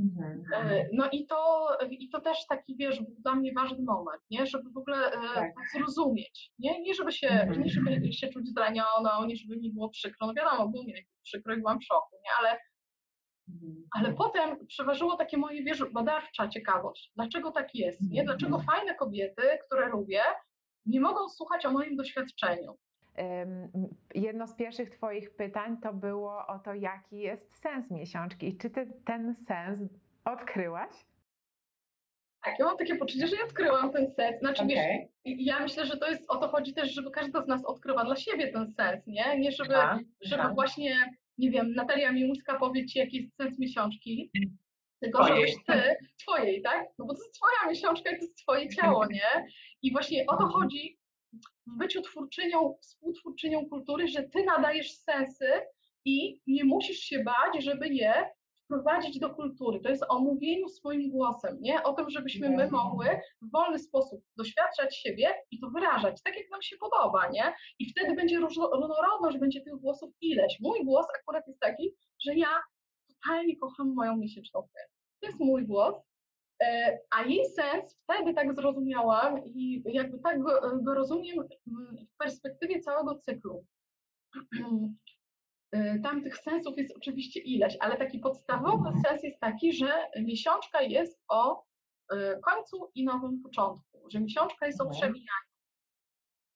Mhm. 0.00 0.42
E, 0.54 0.88
No 0.92 1.08
i 1.12 1.26
to, 1.26 1.68
i 1.90 2.08
to 2.08 2.20
też 2.20 2.38
taki, 2.48 2.76
wiesz, 2.76 3.00
był 3.02 3.14
dla 3.18 3.34
mnie 3.34 3.52
ważny 3.52 3.82
moment, 3.84 4.22
nie? 4.30 4.46
Żeby 4.46 4.70
w 4.70 4.76
ogóle 4.78 5.10
Tak. 5.34 5.52
zrozumieć, 5.76 6.52
nie? 6.58 6.82
Nie 6.82 6.94
żeby, 6.94 7.12
się, 7.12 7.28
Mhm. 7.28 7.62
nie 7.62 7.68
żeby 7.70 8.12
się 8.12 8.28
czuć 8.28 8.48
zranioną, 8.52 9.24
nie 9.26 9.36
żeby 9.36 9.56
mi 9.56 9.72
było 9.72 9.88
przykro, 9.88 10.26
no 10.26 10.34
wiadomo, 10.34 10.68
było 10.68 10.84
mi 10.84 10.94
przykro 11.22 11.54
i 11.54 11.58
byłam 11.58 11.78
w 11.80 11.84
szoku, 11.84 12.16
nie? 12.24 12.30
Ale, 12.38 12.58
Mhm. 13.48 13.84
ale 13.96 14.14
potem 14.14 14.66
przeważyło 14.66 15.16
takie 15.16 15.36
moje, 15.36 15.62
wiesz, 15.64 15.84
badawcza 15.92 16.48
ciekawość. 16.48 17.12
Dlaczego 17.16 17.50
tak 17.50 17.74
jest, 17.74 18.00
nie? 18.10 18.24
Dlaczego 18.24 18.58
fajne 18.58 18.94
kobiety, 18.94 19.42
które 19.66 19.88
lubię, 19.88 20.22
nie 20.86 21.00
mogą 21.00 21.28
słuchać 21.28 21.66
o 21.66 21.70
moim 21.70 21.96
doświadczeniu? 21.96 22.76
Jedno 24.14 24.46
z 24.46 24.54
pierwszych 24.54 24.90
Twoich 24.90 25.36
pytań 25.36 25.76
to 25.82 25.92
było 25.92 26.46
o 26.46 26.58
to, 26.58 26.74
jaki 26.74 27.18
jest 27.18 27.56
sens 27.58 27.90
miesiączki 27.90 28.48
i 28.48 28.56
czy 28.56 28.70
Ty 28.70 28.92
ten 29.04 29.34
sens 29.34 29.78
odkryłaś? 30.24 31.06
Tak, 32.44 32.58
ja 32.58 32.64
mam 32.64 32.76
takie 32.76 32.96
poczucie, 32.96 33.26
że 33.26 33.36
ja 33.36 33.44
odkryłam 33.44 33.92
ten 33.92 34.10
sens. 34.10 34.38
Znaczy, 34.38 34.66
wiesz, 34.66 34.78
Okej. 34.78 35.08
i 35.24 35.44
ja 35.44 35.60
myślę, 35.60 35.86
że 35.86 35.96
to 35.96 36.10
jest, 36.10 36.30
o 36.30 36.36
to 36.36 36.48
chodzi 36.48 36.74
też, 36.74 36.94
żeby 36.94 37.10
każda 37.10 37.42
z 37.42 37.46
nas 37.46 37.64
odkryła 37.64 38.04
dla 38.04 38.16
siebie 38.16 38.52
ten 38.52 38.72
sens, 38.72 39.06
nie? 39.06 39.38
Nie 39.38 39.52
żeby, 39.52 39.76
Aha, 39.76 39.98
żeby 40.20 40.54
właśnie, 40.54 41.10
nie 41.38 41.50
wiem, 41.50 41.74
Natalia 41.74 42.12
Miłuńska 42.12 42.58
powie 42.58 42.86
ci, 42.86 42.98
jaki 42.98 43.16
jest 43.16 43.36
sens 43.36 43.58
miesiączki, 43.58 44.30
tylko 45.04 45.24
Twojej. 45.24 45.48
żebyś 45.48 45.64
ty, 45.66 45.96
twojej, 46.22 46.62
tak? 46.62 46.86
No 46.98 47.04
bo 47.06 47.14
to 47.14 47.22
jest 47.22 47.34
twoja 47.34 47.70
miesiączka 47.70 48.10
i 48.10 48.18
to 48.18 48.24
jest 48.24 48.38
twoje 48.38 48.68
ciało, 48.68 49.06
nie? 49.18 49.46
I 49.82 49.92
właśnie 49.92 50.24
o 50.26 50.36
to 50.36 50.46
chodzi, 50.46 50.98
w 51.66 51.78
byciu 51.78 52.02
twórczynią, 52.02 52.74
współtwórczynią 52.82 53.68
kultury, 53.68 54.08
że 54.08 54.22
ty 54.22 54.44
nadajesz 54.44 54.92
sensy 54.92 55.50
i 56.04 56.40
nie 56.46 56.64
musisz 56.64 56.98
się 56.98 57.24
bać, 57.24 57.64
żeby 57.64 57.88
je 57.88 58.30
wprowadzić 58.64 59.18
do 59.18 59.34
kultury. 59.34 59.80
To 59.80 59.88
jest 59.88 60.04
o 60.08 60.18
mówieniu 60.18 60.68
swoim 60.68 61.10
głosem, 61.10 61.58
nie? 61.60 61.82
O 61.82 61.92
tym, 61.92 62.10
żebyśmy 62.10 62.50
my 62.50 62.70
mogły 62.70 63.06
w 63.42 63.50
wolny 63.52 63.78
sposób 63.78 64.24
doświadczać 64.36 64.96
siebie 64.96 65.34
i 65.50 65.60
to 65.60 65.70
wyrażać, 65.70 66.22
tak 66.22 66.36
jak 66.36 66.50
nam 66.50 66.62
się 66.62 66.76
podoba, 66.76 67.28
nie? 67.28 67.54
I 67.78 67.90
wtedy 67.90 68.14
będzie 68.14 68.38
różnorodność, 68.38 69.38
będzie 69.38 69.60
tych 69.60 69.74
głosów 69.74 70.10
ileś. 70.20 70.60
Mój 70.60 70.84
głos 70.84 71.06
akurat 71.20 71.46
jest 71.46 71.60
taki, 71.60 71.94
że 72.24 72.34
ja 72.34 72.60
totalnie 73.08 73.56
kocham 73.56 73.94
moją 73.94 74.16
miesięczną 74.16 74.60
krew. 74.62 74.93
To 75.24 75.28
jest 75.28 75.40
mój 75.40 75.66
głos, 75.66 75.94
e, 76.62 76.98
a 77.10 77.22
jej 77.22 77.46
sens 77.46 77.98
wtedy 78.02 78.34
tak 78.34 78.54
zrozumiałam 78.54 79.44
i 79.44 79.82
jakby 79.86 80.18
tak 80.18 80.42
go, 80.42 80.60
go 80.82 80.94
rozumiem 80.94 81.48
w 82.14 82.16
perspektywie 82.18 82.80
całego 82.80 83.18
cyklu. 83.18 83.64
E, 85.72 85.98
tam 85.98 86.22
tych 86.22 86.38
sensów 86.38 86.78
jest 86.78 86.96
oczywiście 86.96 87.40
ileś, 87.40 87.76
ale 87.80 87.96
taki 87.96 88.18
podstawowy 88.18 88.90
sens 89.06 89.22
jest 89.22 89.40
taki, 89.40 89.72
że 89.72 90.06
miesiączka 90.20 90.82
jest 90.82 91.22
o 91.28 91.64
e, 92.12 92.38
końcu 92.40 92.90
i 92.94 93.04
nowym 93.04 93.42
początku, 93.42 94.10
że 94.10 94.20
miesiączka 94.20 94.66
jest 94.66 94.80
o 94.80 94.84
Mhm. 94.84 95.00
przemijaniu. 95.00 95.50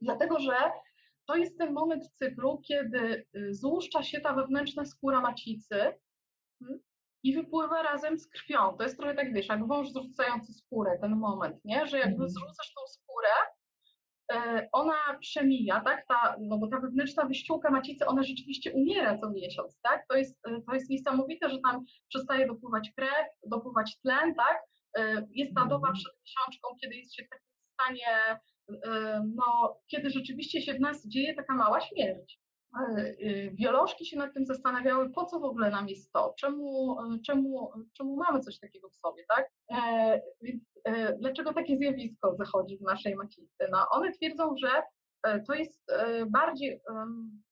Dlatego, 0.01 0.41
że 0.41 0.57
to 1.27 1.37
jest 1.37 1.59
ten 1.59 1.73
moment 1.73 2.11
cyklu, 2.15 2.61
kiedy 2.69 3.27
y, 3.37 3.55
złuszcza 3.55 4.03
się 4.03 4.21
ta 4.21 4.35
wewnętrzna 4.35 4.85
skóra 4.85 5.21
macicy 5.21 5.81
mm, 6.63 6.81
i 7.23 7.35
wypływa 7.35 7.83
razem 7.83 8.19
z 8.19 8.29
krwią. 8.29 8.77
To 8.77 8.83
jest 8.85 8.97
trochę 8.99 9.15
tak, 9.15 9.33
wiesz, 9.33 9.49
jak 9.49 9.67
wąż 9.67 9.89
zrzucający 9.89 10.53
skórę, 10.53 10.99
ten 11.01 11.17
moment, 11.17 11.57
nie? 11.65 11.87
Że 11.87 11.99
jakby 11.99 12.13
Mhm. 12.25 12.31
zrzucasz 12.31 12.75
tą 12.75 12.81
skórę, 12.87 13.29
e, 14.33 14.69
ona 14.73 14.95
przemija, 15.21 15.81
tak? 15.81 16.07
Ta, 16.09 16.37
no 16.41 16.59
bo 16.59 16.69
ta 16.69 16.81
wewnętrzna 16.81 17.25
wyściółka 17.25 17.71
macicy, 17.71 18.07
ona 18.07 18.23
rzeczywiście 18.23 18.73
umiera 18.73 19.19
co 19.19 19.31
miesiąc, 19.31 19.81
tak? 19.83 20.05
To 20.09 20.17
jest, 20.17 20.39
e, 20.49 20.61
to 20.67 20.75
jest 20.75 20.91
niesamowite, 20.91 21.49
że 21.51 21.59
tam 21.71 21.85
przestaje 22.09 22.47
dopływać 22.47 22.91
krew, 22.97 23.27
dopływać 23.47 23.99
tlen, 24.01 24.35
tak? 24.35 24.63
E, 24.99 25.27
Jest 25.31 25.55
ta 25.55 25.61
doba 25.63 25.89
Mhm. 25.89 25.95
przed 25.95 26.13
miesiączką, 26.27 26.69
kiedy 26.83 26.95
jest 26.95 27.15
się 27.15 27.23
w 27.25 27.29
takim 27.29 27.49
stanie, 27.73 28.41
no, 29.35 29.77
kiedy 29.87 30.11
rzeczywiście 30.11 30.63
się 30.63 30.75
w 30.75 30.81
nas 30.81 31.07
dzieje 31.09 31.35
taka 31.35 31.55
mała 31.55 31.81
śmierć. 31.81 32.41
E, 32.75 33.17
e, 33.21 33.51
Biolożki 33.51 34.07
się 34.07 34.17
nad 34.17 34.35
tym 34.35 34.47
zastanawiały, 34.47 35.11
po 35.11 35.25
co 35.25 35.41
w 35.41 35.45
ogóle 35.45 35.71
nam 35.71 35.89
jest 35.89 36.13
to, 36.13 36.35
czemu, 36.39 36.97
e, 37.01 37.19
czemu, 37.27 37.73
czemu 37.97 38.17
mamy 38.17 38.41
coś 38.41 38.59
takiego 38.59 38.89
w 38.89 38.97
sobie, 38.97 39.25
tak? 39.29 39.51
E, 39.71 40.21
Więc 40.43 40.81
e, 40.85 41.17
dlaczego 41.19 41.55
takie 41.55 41.77
zjawisko 41.77 42.35
zachodzi 42.37 42.79
w 42.79 42.83
naszej 42.83 43.17
macicy? 43.17 43.69
No, 43.71 43.87
one 43.91 44.13
twierdzą, 44.13 44.55
że 44.57 44.83
e, 45.23 45.41
to 45.41 45.55
jest 45.55 45.93
bardziej 46.31 46.81
em, 46.91 47.43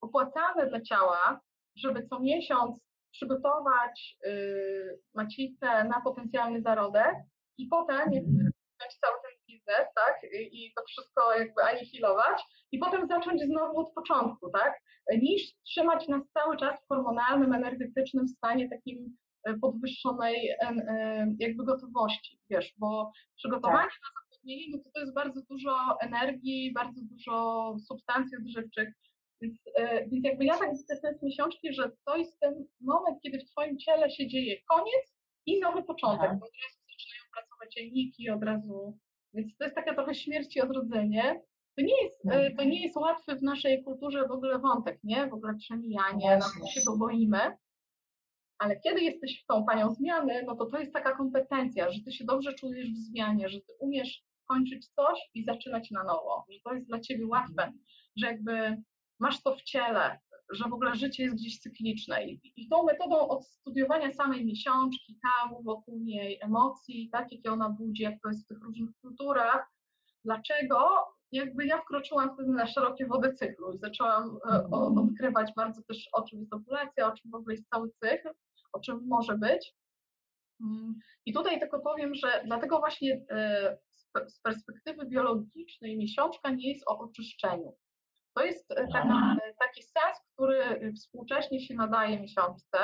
opłacalne 0.00 0.66
dla 0.66 0.80
ciała, 0.80 1.40
żeby 1.76 2.02
co 2.02 2.20
miesiąc 2.20 2.86
przygotować 3.16 4.16
y, 4.26 5.00
macicę 5.14 5.84
na 5.84 6.00
potencjalny 6.04 6.62
zarodek 6.62 7.14
i 7.58 7.66
potem 7.66 8.12
jakby 8.12 8.44
zacząć 8.80 8.98
cały 9.00 9.16
ten 9.22 9.32
biznes, 9.48 9.86
tak, 9.94 10.16
i, 10.32 10.66
i 10.66 10.72
to 10.74 10.82
wszystko 10.88 11.34
jakby 11.38 11.62
anihilować 11.62 12.42
i 12.76 12.78
potem 12.78 13.08
zacząć 13.08 13.42
znowu 13.42 13.78
od 13.78 13.92
początku, 13.94 14.50
tak, 14.50 14.80
niż 15.22 15.42
trzymać 15.64 16.08
nas 16.08 16.22
cały 16.30 16.56
czas 16.56 16.84
w 16.84 16.88
hormonalnym, 16.88 17.52
energetycznym 17.52 18.28
stanie 18.28 18.68
takim 18.68 19.16
e, 19.44 19.54
podwyższonej 19.54 20.50
en- 20.60 20.88
e, 20.88 21.26
jakby 21.38 21.64
gotowości, 21.64 22.38
wiesz, 22.50 22.74
bo 22.78 23.12
przygotowanie 23.36 23.78
na 24.04 24.08
zapłodnienie, 24.20 24.66
no 24.72 24.78
to 24.84 24.90
to 24.94 25.00
jest 25.00 25.14
bardzo 25.14 25.40
dużo 25.50 25.76
energii, 26.00 26.72
bardzo 26.72 27.00
dużo 27.04 27.74
substancji 27.88 28.38
odżywczych, 28.38 28.88
więc, 29.42 29.54
e, 29.74 30.08
więc 30.08 30.24
jakby 30.24 30.44
ja 30.44 30.58
tak 30.58 30.70
widzę 30.70 30.96
sens 30.96 31.22
miesiączki, 31.22 31.72
że 31.74 31.90
to 32.06 32.16
jest 32.16 32.40
ten 32.40 32.66
moment, 32.80 33.18
kiedy 33.22 33.38
w 33.38 33.50
Twoim 33.50 33.78
ciele 33.78 34.10
się 34.10 34.26
dzieje 34.26 34.56
koniec 34.68 35.14
i 35.46 35.60
nowy 35.60 35.82
początek. 35.82 36.30
Aha. 36.30 36.36
Od 36.42 36.52
razu 36.64 36.78
zaczynają 36.92 37.22
pracować 37.34 37.76
jajniki, 37.76 38.30
od 38.30 38.42
razu. 38.42 38.98
Więc 39.34 39.56
to 39.56 39.64
jest 39.64 39.76
taka 39.76 39.94
trochę 39.94 40.14
śmierć 40.14 40.56
i 40.56 40.60
odrodzenie. 40.60 41.40
To 41.76 41.82
nie 41.82 42.02
jest, 42.02 42.26
e, 42.30 42.50
to 42.54 42.64
nie 42.64 42.82
jest 42.82 42.96
łatwy 42.96 43.36
w 43.36 43.42
naszej 43.42 43.84
kulturze 43.84 44.28
w 44.28 44.30
ogóle 44.30 44.58
wątek, 44.58 44.98
nie? 45.04 45.26
W 45.26 45.34
ogóle 45.34 45.54
przemijanie, 45.54 46.36
Właśnie. 46.38 46.60
to 46.60 46.66
się 46.66 46.80
go 46.86 46.96
boimy. 46.96 47.56
Ale 48.58 48.80
kiedy 48.80 49.00
jesteś 49.00 49.42
w 49.42 49.46
tą 49.46 49.64
panią 49.64 49.94
zmiany, 49.94 50.42
no 50.46 50.56
to 50.56 50.66
to 50.66 50.78
jest 50.78 50.92
taka 50.92 51.16
kompetencja, 51.16 51.90
że 51.90 52.00
ty 52.04 52.12
się 52.12 52.24
dobrze 52.24 52.54
czujesz 52.54 52.88
w 52.90 52.96
zmianie, 52.96 53.48
że 53.48 53.60
ty 53.60 53.72
umiesz 53.80 54.24
kończyć 54.48 54.88
coś 54.88 55.20
i 55.34 55.44
zaczynać 55.44 55.90
na 55.90 56.04
nowo, 56.04 56.44
że 56.50 56.58
to 56.64 56.74
jest 56.74 56.86
dla 56.86 57.00
ciebie 57.00 57.26
łatwe, 57.26 57.72
że 58.16 58.26
jakby 58.26 58.82
masz 59.20 59.42
to 59.42 59.56
w 59.56 59.62
ciele, 59.62 60.18
że 60.50 60.64
w 60.68 60.72
ogóle 60.72 60.94
życie 60.94 61.22
jest 61.22 61.36
gdzieś 61.36 61.58
cykliczne. 61.58 62.26
I, 62.26 62.40
i 62.56 62.68
tą 62.68 62.84
metodą 62.84 63.28
od 63.28 63.46
studiowania 63.46 64.12
samej 64.12 64.44
miesiączki, 64.44 65.18
tabu 65.22 65.62
wokół 65.62 65.98
niej, 65.98 66.38
emocji, 66.40 67.08
tak, 67.12 67.32
jakie 67.32 67.52
ona 67.52 67.70
budzi, 67.70 68.02
jak 68.02 68.14
to 68.22 68.28
jest 68.28 68.44
w 68.44 68.48
tych 68.48 68.62
różnych 68.62 68.90
kulturach, 69.02 69.72
dlaczego 70.24 70.88
jakby 71.32 71.66
ja 71.66 71.78
wkroczyłam 71.78 72.34
wtedy 72.34 72.50
na 72.50 72.66
szerokie 72.66 73.06
wody 73.06 73.32
cyklu 73.32 73.72
i 73.72 73.78
zaczęłam 73.78 74.38
e, 74.50 74.68
o, 74.70 74.94
odkrywać 75.02 75.52
bardzo 75.56 75.82
też, 75.82 76.08
o 76.12 76.22
czym 76.22 76.40
jest 76.40 76.54
ovulacja, 76.54 77.06
o 77.06 77.12
czym 77.12 77.30
w 77.30 77.34
ogóle 77.34 77.54
jest 77.54 77.68
cały 77.68 77.90
cykl, 77.90 78.30
o 78.72 78.80
czym 78.80 79.06
może 79.06 79.38
być. 79.38 79.74
Mm, 80.60 80.94
I 81.26 81.32
tutaj 81.32 81.60
tylko 81.60 81.80
powiem, 81.80 82.14
że 82.14 82.42
dlatego 82.44 82.78
właśnie 82.78 83.24
e, 83.30 83.78
z 83.90 84.06
pe- 84.14 84.28
z 84.28 84.40
perspektywy 84.40 85.06
biologicznej 85.06 85.96
miesiączka 85.96 86.50
nie 86.50 86.68
jest 86.68 86.88
o 86.88 86.98
oczyszczeniu. 86.98 87.76
To 88.34 88.44
jest 88.44 88.70
e, 88.70 88.86
tak 88.92 89.04
taki 89.58 89.82
sens, 89.82 90.18
który 90.34 90.92
współcześnie 90.96 91.60
się 91.60 91.74
nadaje 91.74 92.20
miesiączce. 92.20 92.78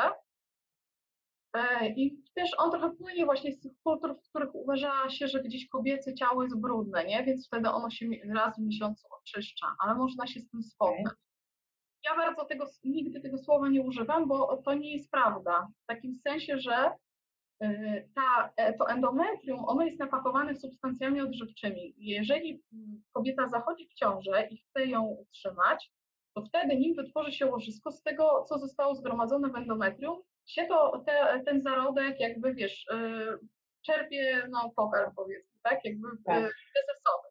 E, 1.54 1.88
I 1.88 2.22
też 2.34 2.50
on 2.58 2.70
trochę 2.70 2.90
płynie 2.90 3.24
właśnie 3.24 3.52
z 3.52 3.60
tych 3.60 3.72
kultur, 3.84 4.16
w 4.16 4.28
których 4.28 4.54
uważa 4.54 5.10
się, 5.10 5.28
że 5.28 5.42
gdzieś 5.42 5.68
kobiece 5.68 6.14
ciało 6.14 6.42
jest 6.42 6.60
brudne, 6.60 7.04
nie? 7.04 7.24
Więc 7.24 7.46
wtedy 7.46 7.68
ono 7.68 7.90
się 7.90 8.06
raz 8.34 8.56
w 8.56 8.62
miesiącu 8.62 9.06
oczyszcza, 9.20 9.66
ale 9.78 9.94
można 9.94 10.26
się 10.26 10.40
z 10.40 10.50
tym 10.50 10.62
spotkać. 10.62 11.14
Ja 12.04 12.16
bardzo 12.16 12.44
tego, 12.44 12.66
nigdy 12.84 13.20
tego 13.20 13.38
słowa 13.38 13.68
nie 13.68 13.82
używam, 13.82 14.28
bo 14.28 14.56
to 14.56 14.74
nie 14.74 14.92
jest 14.92 15.10
prawda. 15.10 15.68
W 15.82 15.86
takim 15.86 16.14
sensie, 16.14 16.58
że 16.58 16.90
y, 17.62 18.08
ta, 18.14 18.52
e, 18.56 18.72
to 18.72 18.88
endometrium, 18.88 19.64
ono 19.64 19.82
jest 19.82 19.98
napakowane 19.98 20.54
substancjami 20.54 21.20
odżywczymi. 21.20 21.94
Jeżeli 21.96 22.62
mm, 22.72 23.02
kobieta 23.12 23.48
zachodzi 23.48 23.88
w 23.88 23.94
ciążę 23.94 24.48
i 24.50 24.56
chce 24.56 24.86
ją 24.86 25.04
utrzymać, 25.04 25.92
to 26.34 26.42
wtedy, 26.42 26.76
nim 26.76 26.94
wytworzy 26.94 27.32
się 27.32 27.46
łożysko, 27.46 27.92
z 27.92 28.02
tego, 28.02 28.44
co 28.48 28.58
zostało 28.58 28.94
zgromadzone 28.94 29.48
w 29.48 29.56
endometrium, 29.56 30.22
się 30.46 30.66
to, 30.66 31.02
te, 31.06 31.42
ten 31.46 31.62
zarodek 31.62 32.20
jakby, 32.20 32.54
wiesz, 32.54 32.86
y, 32.92 33.38
czerpie, 33.86 34.48
no, 34.50 34.72
pokarm 34.76 35.14
powiedzmy, 35.16 35.60
tak, 35.62 35.84
jakby 35.84 36.08
Tak. 36.26 36.42
bezesowy. 36.74 37.28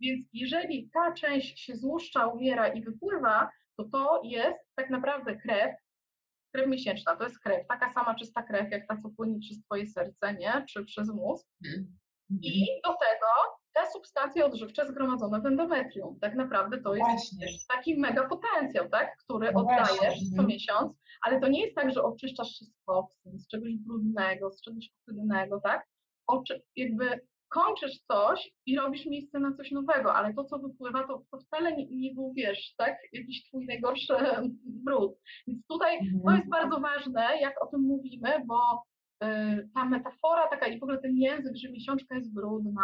Więc 0.00 0.28
jeżeli 0.32 0.90
ta 0.94 1.12
część 1.12 1.60
się 1.60 1.76
złuszcza, 1.76 2.26
umiera 2.26 2.68
i 2.68 2.82
wypływa, 2.82 3.50
to 3.76 3.84
to 3.84 4.20
jest 4.24 4.74
tak 4.74 4.90
naprawdę 4.90 5.36
krew, 5.36 5.74
krew 6.54 6.66
miesięczna, 6.68 7.16
to 7.16 7.24
jest 7.24 7.40
krew, 7.40 7.66
taka 7.68 7.92
sama 7.92 8.14
czysta 8.14 8.42
krew, 8.42 8.70
jak 8.70 8.86
ta, 8.88 8.96
co 8.96 9.10
płynie 9.16 9.38
przez 9.40 9.62
twoje 9.62 9.86
serce, 9.86 10.34
nie, 10.34 10.64
czy 10.68 10.84
przez 10.84 11.08
mózg. 11.08 11.48
I 12.42 12.66
do 12.84 12.90
tego 12.90 13.26
te 13.74 13.90
substancje 13.92 14.44
odżywcze 14.46 14.86
zgromadzone 14.86 15.40
w 15.40 15.46
endometrium. 15.46 16.18
Tak 16.20 16.34
naprawdę 16.34 16.78
to 16.82 16.94
jest 16.94 17.10
Właśnie. 17.10 17.46
taki 17.68 17.98
mega 17.98 18.28
potencjał, 18.28 18.88
tak? 18.88 19.16
który 19.24 19.52
No 19.52 19.62
właśnie, 19.62 19.82
oddajesz 19.96 20.18
co 20.18 20.30
mhm. 20.30 20.46
miesiąc, 20.48 20.92
ale 21.22 21.40
to 21.40 21.48
nie 21.48 21.60
jest 21.62 21.74
tak, 21.74 21.92
że 21.92 22.02
oczyszczasz 22.02 22.48
się 22.48 22.64
z 22.64 22.84
toksyn, 22.86 23.38
z 23.38 23.48
czegoś 23.48 23.72
brudnego, 23.76 24.50
z 24.50 24.60
czegoś 24.60 24.90
ohydnego, 25.08 25.60
tak? 25.60 25.86
Oczy, 26.26 26.62
jakby 26.76 27.20
kończysz 27.48 28.00
coś 28.00 28.50
i 28.66 28.76
robisz 28.76 29.06
miejsce 29.06 29.38
na 29.38 29.52
coś 29.56 29.70
nowego, 29.70 30.14
ale 30.14 30.34
to, 30.34 30.44
co 30.44 30.58
wypływa, 30.58 31.06
to, 31.06 31.22
to 31.30 31.38
wcale 31.38 31.76
nie, 31.76 31.86
nie 31.86 32.14
był, 32.14 32.32
wiesz, 32.36 32.74
tak? 32.76 32.96
Jakiś 33.12 33.44
twój 33.48 33.66
najgorszy 33.66 34.14
brud. 34.64 35.12
Więc 35.46 35.66
tutaj 35.66 35.98
to 35.98 36.04
Mhm. 36.04 36.36
jest 36.36 36.50
bardzo 36.50 36.80
ważne, 36.80 37.40
jak 37.40 37.62
o 37.62 37.66
tym 37.66 37.80
mówimy, 37.80 38.42
bo 38.46 38.84
y, 39.24 39.68
ta 39.74 39.84
metafora 39.84 40.48
taka 40.48 40.66
i 40.66 40.80
w 40.80 40.82
ogóle 40.82 40.98
ten 40.98 41.16
język, 41.16 41.56
że 41.56 41.70
miesiączka 41.70 42.14
jest 42.14 42.34
brudna. 42.34 42.82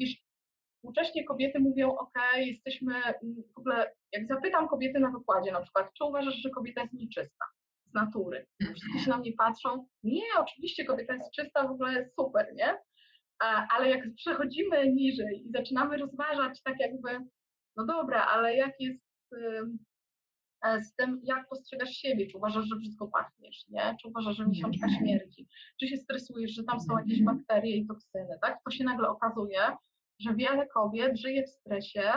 Wiesz, 0.00 0.16
współcześnie 0.76 1.24
kobiety 1.24 1.60
mówią, 1.60 1.96
ok, 1.96 2.14
jesteśmy, 2.36 2.94
mm, 2.94 3.42
w 3.54 3.58
ogóle 3.58 3.92
jak 4.12 4.26
zapytam 4.26 4.68
kobiety 4.68 5.00
na 5.00 5.10
wykładzie 5.10 5.52
na 5.52 5.60
przykład, 5.60 5.90
czy 5.98 6.04
uważasz, 6.04 6.34
że 6.34 6.50
kobieta 6.50 6.80
jest 6.80 6.94
nieczysta 6.94 7.44
z 7.86 7.94
natury? 7.94 8.46
Wszyscy 8.62 8.98
się 9.04 9.10
na 9.10 9.18
mnie 9.18 9.32
patrzą, 9.32 9.86
nie, 10.02 10.22
oczywiście 10.38 10.84
kobieta 10.84 11.14
jest 11.14 11.32
czysta, 11.32 11.68
w 11.68 11.70
ogóle 11.70 11.92
jest 11.92 12.14
super, 12.14 12.52
nie? 12.54 12.78
Ale 13.70 13.90
jak 13.90 14.14
przechodzimy 14.16 14.92
niżej 14.92 15.46
i 15.46 15.52
zaczynamy 15.52 15.96
rozważać 15.96 16.62
tak 16.62 16.80
jakby, 16.80 17.18
no 17.76 17.86
dobra, 17.86 18.26
ale 18.26 18.56
jak 18.56 18.80
jest 18.80 19.04
e, 20.64 20.80
z 20.80 20.94
tym, 20.94 21.20
jak 21.24 21.48
postrzegasz 21.48 21.90
siebie, 21.90 22.26
czy 22.26 22.36
uważasz, 22.36 22.64
że 22.66 22.76
brzydko 22.76 23.08
pachniesz, 23.08 23.68
nie? 23.68 23.96
Czy 24.02 24.08
uważasz, 24.08 24.36
że 24.36 24.46
miesiączka 24.46 24.88
śmierdzi, 24.98 25.48
czy 25.80 25.88
się 25.88 25.96
stresujesz, 25.96 26.50
że 26.50 26.64
tam 26.64 26.80
są 26.80 26.98
jakieś 26.98 27.22
bakterie 27.22 27.76
i 27.76 27.86
toksyny, 27.86 28.38
tak? 28.42 28.58
To 28.64 28.70
się 28.70 28.84
nagle 28.84 29.08
okazuje, 29.08 29.60
że 30.20 30.34
wiele 30.34 30.66
kobiet 30.66 31.20
żyje 31.20 31.42
w 31.42 31.50
stresie 31.50 32.12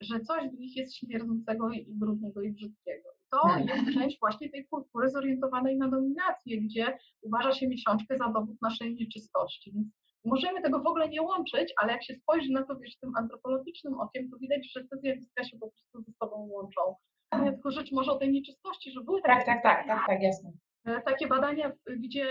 że 0.00 0.20
coś 0.20 0.48
w 0.48 0.58
nich 0.58 0.76
jest 0.76 0.96
śmierdzącego 0.96 1.70
i 1.70 1.86
brudnego 1.88 2.42
i 2.42 2.52
brzydkiego. 2.52 3.08
To 3.30 3.38
Hmm. 3.38 3.68
jest 3.68 3.98
część 3.98 4.20
właśnie 4.20 4.50
tej 4.50 4.66
kultury 4.66 5.10
zorientowanej 5.10 5.76
na 5.76 5.88
dominację, 5.88 6.60
gdzie 6.60 6.98
uważa 7.22 7.52
się 7.52 7.68
miesiączkę 7.68 8.16
za 8.16 8.28
dowód 8.28 8.56
naszej 8.62 8.94
nieczystości. 8.94 9.72
Więc 9.74 9.88
możemy 10.24 10.62
tego 10.62 10.82
w 10.82 10.86
ogóle 10.86 11.08
nie 11.08 11.22
łączyć, 11.22 11.72
ale 11.82 11.92
jak 11.92 12.04
się 12.04 12.14
spojrzy 12.14 12.52
na 12.52 12.64
to, 12.64 12.76
wiesz, 12.76 12.98
tym 12.98 13.12
antropologicznym 13.16 13.94
okiem, 14.00 14.30
to 14.30 14.38
widać, 14.38 14.72
że 14.72 14.80
te 14.80 14.96
zjawiska 14.96 15.44
się 15.44 15.58
po 15.58 15.70
prostu 15.70 16.02
ze 16.02 16.12
sobą 16.12 16.36
łączą. 16.36 16.80
Ja 17.32 17.52
tylko 17.52 17.70
rzecz 17.70 17.92
może 17.92 18.12
o 18.12 18.18
tej 18.18 18.32
nieczystości, 18.32 18.92
że 18.92 19.00
były 19.00 19.22
takie 19.22 19.44
Tak, 19.44 19.46
tak, 19.46 19.62
tak, 19.62 19.86
tak, 19.86 20.06
tak, 20.06 20.22
jasne. 20.22 20.52
E, 20.84 21.02
takie 21.02 21.26
badania, 21.26 21.72
gdzie 21.96 22.26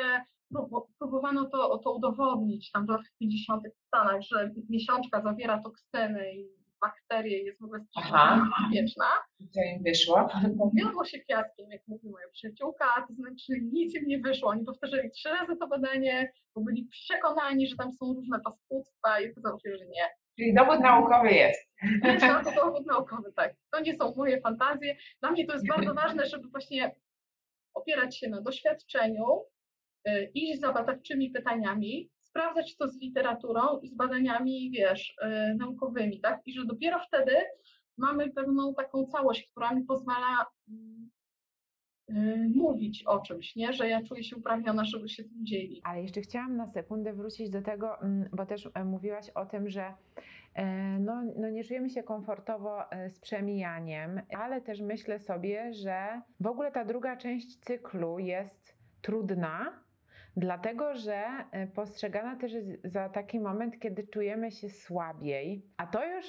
próbowano 1.00 1.46
to, 1.46 1.78
to 1.78 1.94
udowodnić 1.94 2.72
tam 2.72 2.86
w 2.86 2.90
latach 2.90 3.12
50. 3.20 3.64
w 3.64 3.88
Stanach, 3.88 4.22
że 4.22 4.52
miesiączka 4.70 5.22
zawiera 5.22 5.62
toksyny 5.62 6.34
i 6.34 6.66
bakterie 6.82 7.44
jest 7.44 7.62
w 7.62 7.64
ogóle 7.64 7.86
Aha. 7.96 8.48
bezpieczna. 8.60 9.06
I 9.40 9.50
co 9.50 9.62
im 9.62 9.84
wyszło? 9.84 10.30
Powiodło 10.58 11.06
się 11.06 11.18
fiaskiem, 11.28 11.72
jak 11.72 11.82
mówi 11.88 12.10
moja 12.10 12.28
przyjaciółka, 12.34 12.86
to 13.08 13.14
znaczy 13.14 13.54
nic 13.74 13.96
im 13.96 14.08
nie 14.08 14.20
wyszło. 14.20 14.50
Oni 14.50 14.66
powtarzali 14.66 15.12
trzy 15.12 15.30
razy 15.30 15.56
to 15.60 15.68
badanie, 15.68 16.32
bo 16.56 16.62
byli 16.62 16.88
przekonani, 16.92 17.68
że 17.68 17.76
tam 17.76 17.92
są 17.92 18.14
różne 18.14 18.40
paskudztwa 18.40 19.20
i 19.20 19.32
okazało 19.32 19.60
się, 19.60 19.78
że 19.78 19.86
nie. 19.86 20.10
Czyli 20.40 20.54
dowód 20.54 20.80
naukowy 20.80 21.32
jest. 21.32 21.70
Na 22.22 22.44
to 22.44 22.52
dowód 22.52 22.86
naukowy, 22.86 23.34
tak. 23.36 23.54
To 23.72 23.80
nie 23.80 23.98
są 23.98 24.14
moje 24.16 24.42
fantazje. 24.42 24.96
Dla 25.22 25.32
mnie 25.32 25.46
to 25.46 25.54
jest 25.54 25.68
bardzo 25.76 25.94
ważne, 25.94 26.26
żeby 26.26 26.48
właśnie 26.48 26.96
opierać 27.74 28.20
się 28.20 28.30
na 28.30 28.42
doświadczeniu, 28.42 29.26
iść 30.34 30.60
za 30.60 30.74
badawczymi 30.74 31.32
pytaniami, 31.32 32.10
sprawdzać 32.36 32.76
to 32.78 32.88
z 32.88 33.02
literaturą 33.02 33.80
i 33.80 33.88
z 33.88 33.96
badaniami, 33.96 34.72
wiesz, 34.72 35.16
y, 35.24 35.56
naukowymi, 35.56 36.20
tak? 36.20 36.42
I 36.46 36.54
że 36.54 36.66
dopiero 36.66 37.00
wtedy 37.08 37.36
mamy 37.98 38.32
pewną 38.32 38.74
taką 38.74 39.06
całość, 39.06 39.50
która 39.52 39.74
mi 39.74 39.84
pozwala 39.84 40.46
mm, 40.70 41.10
y, 42.10 42.50
mówić 42.56 43.04
o 43.04 43.20
czymś, 43.20 43.56
nie? 43.56 43.74
Że 43.74 43.90
ja 43.90 44.04
czuję 44.04 44.24
się 44.24 44.36
uprawniona, 44.36 44.86
żeby 44.86 45.10
się 45.10 45.24
tym 45.24 45.46
dzielić. 45.46 45.82
Ale 45.84 46.02
jeszcze 46.02 46.22
chciałam 46.22 46.58
na 46.58 46.68
sekundę 46.68 47.14
wrócić 47.14 47.50
do 47.50 47.62
tego, 47.62 48.02
mm, 48.02 48.30
bo 48.34 48.46
też 48.46 48.70
e, 48.74 48.86
mówiłaś 48.86 49.30
o 49.30 49.46
tym, 49.46 49.70
że 49.70 49.94
e, 50.54 50.66
no, 51.00 51.24
no 51.38 51.50
nie 51.50 51.64
czujemy 51.64 51.90
się 51.90 52.04
komfortowo 52.04 52.92
e, 52.92 53.10
z 53.10 53.20
przemijaniem, 53.20 54.22
ale 54.38 54.62
też 54.62 54.82
myślę 54.82 55.20
sobie, 55.20 55.74
że 55.74 56.22
w 56.40 56.48
ogóle 56.48 56.72
ta 56.72 56.86
druga 56.86 57.18
część 57.18 57.60
cyklu 57.60 58.20
jest 58.20 58.76
trudna, 59.02 59.85
dlatego 60.38 60.96
że 60.96 61.26
e, 61.52 61.68
postrzegana 61.68 62.36
też 62.36 62.54
jest 62.54 62.70
za 62.84 63.10
taki 63.10 63.40
moment, 63.40 63.80
kiedy 63.80 64.08
czujemy 64.08 64.52
się 64.52 64.70
słabiej, 64.70 65.66
a 65.78 65.88
to 65.88 66.06
już 66.06 66.26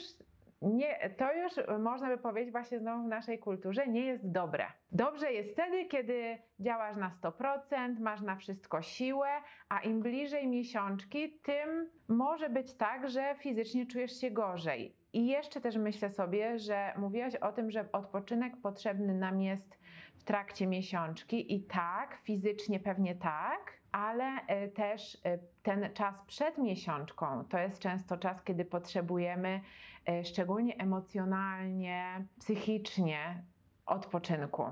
nie, 0.62 1.10
to 1.16 1.32
już 1.32 1.52
można 1.78 2.08
by 2.08 2.18
powiedzieć 2.18 2.52
właśnie 2.52 2.78
znowu 2.78 3.04
w 3.04 3.08
naszej 3.08 3.38
kulturze 3.38 3.86
nie 3.86 4.04
jest 4.04 4.30
dobre. 4.32 4.66
Dobrze 4.92 5.32
jest 5.32 5.52
wtedy, 5.52 5.84
kiedy 5.84 6.38
działasz 6.60 6.96
na 6.96 7.10
100%, 7.22 8.00
masz 8.00 8.20
na 8.20 8.36
wszystko 8.36 8.82
siłę, 8.82 9.28
a 9.68 9.80
im 9.80 10.00
bliżej 10.00 10.48
miesiączki, 10.48 11.38
tym 11.42 11.90
może 12.08 12.50
być 12.50 12.74
tak, 12.74 13.10
że 13.10 13.34
fizycznie 13.38 13.86
czujesz 13.86 14.20
się 14.20 14.30
gorzej. 14.30 14.96
I 15.12 15.26
jeszcze 15.26 15.60
też 15.60 15.76
myślę 15.76 16.10
sobie, 16.10 16.58
że 16.58 16.92
mówiłaś 16.96 17.36
o 17.36 17.52
tym, 17.52 17.70
że 17.70 17.92
odpoczynek 17.92 18.56
potrzebny 18.62 19.14
nam 19.14 19.40
jest 19.40 19.78
w 20.18 20.24
trakcie 20.24 20.66
miesiączki 20.66 21.54
i 21.54 21.62
tak, 21.62 22.18
fizycznie 22.22 22.80
pewnie 22.80 23.14
tak, 23.14 23.76
ale 23.92 24.24
e, 24.46 24.68
też 24.68 25.18
e, 25.24 25.38
ten 25.62 25.92
czas 25.94 26.22
przed 26.26 26.58
miesiączką 26.58 27.44
to 27.44 27.58
jest 27.58 27.78
często 27.78 28.16
czas, 28.16 28.42
kiedy 28.42 28.64
potrzebujemy 28.64 29.60
e, 30.06 30.24
szczególnie 30.24 30.76
emocjonalnie, 30.76 32.26
psychicznie 32.40 33.42
odpoczynku. 33.86 34.64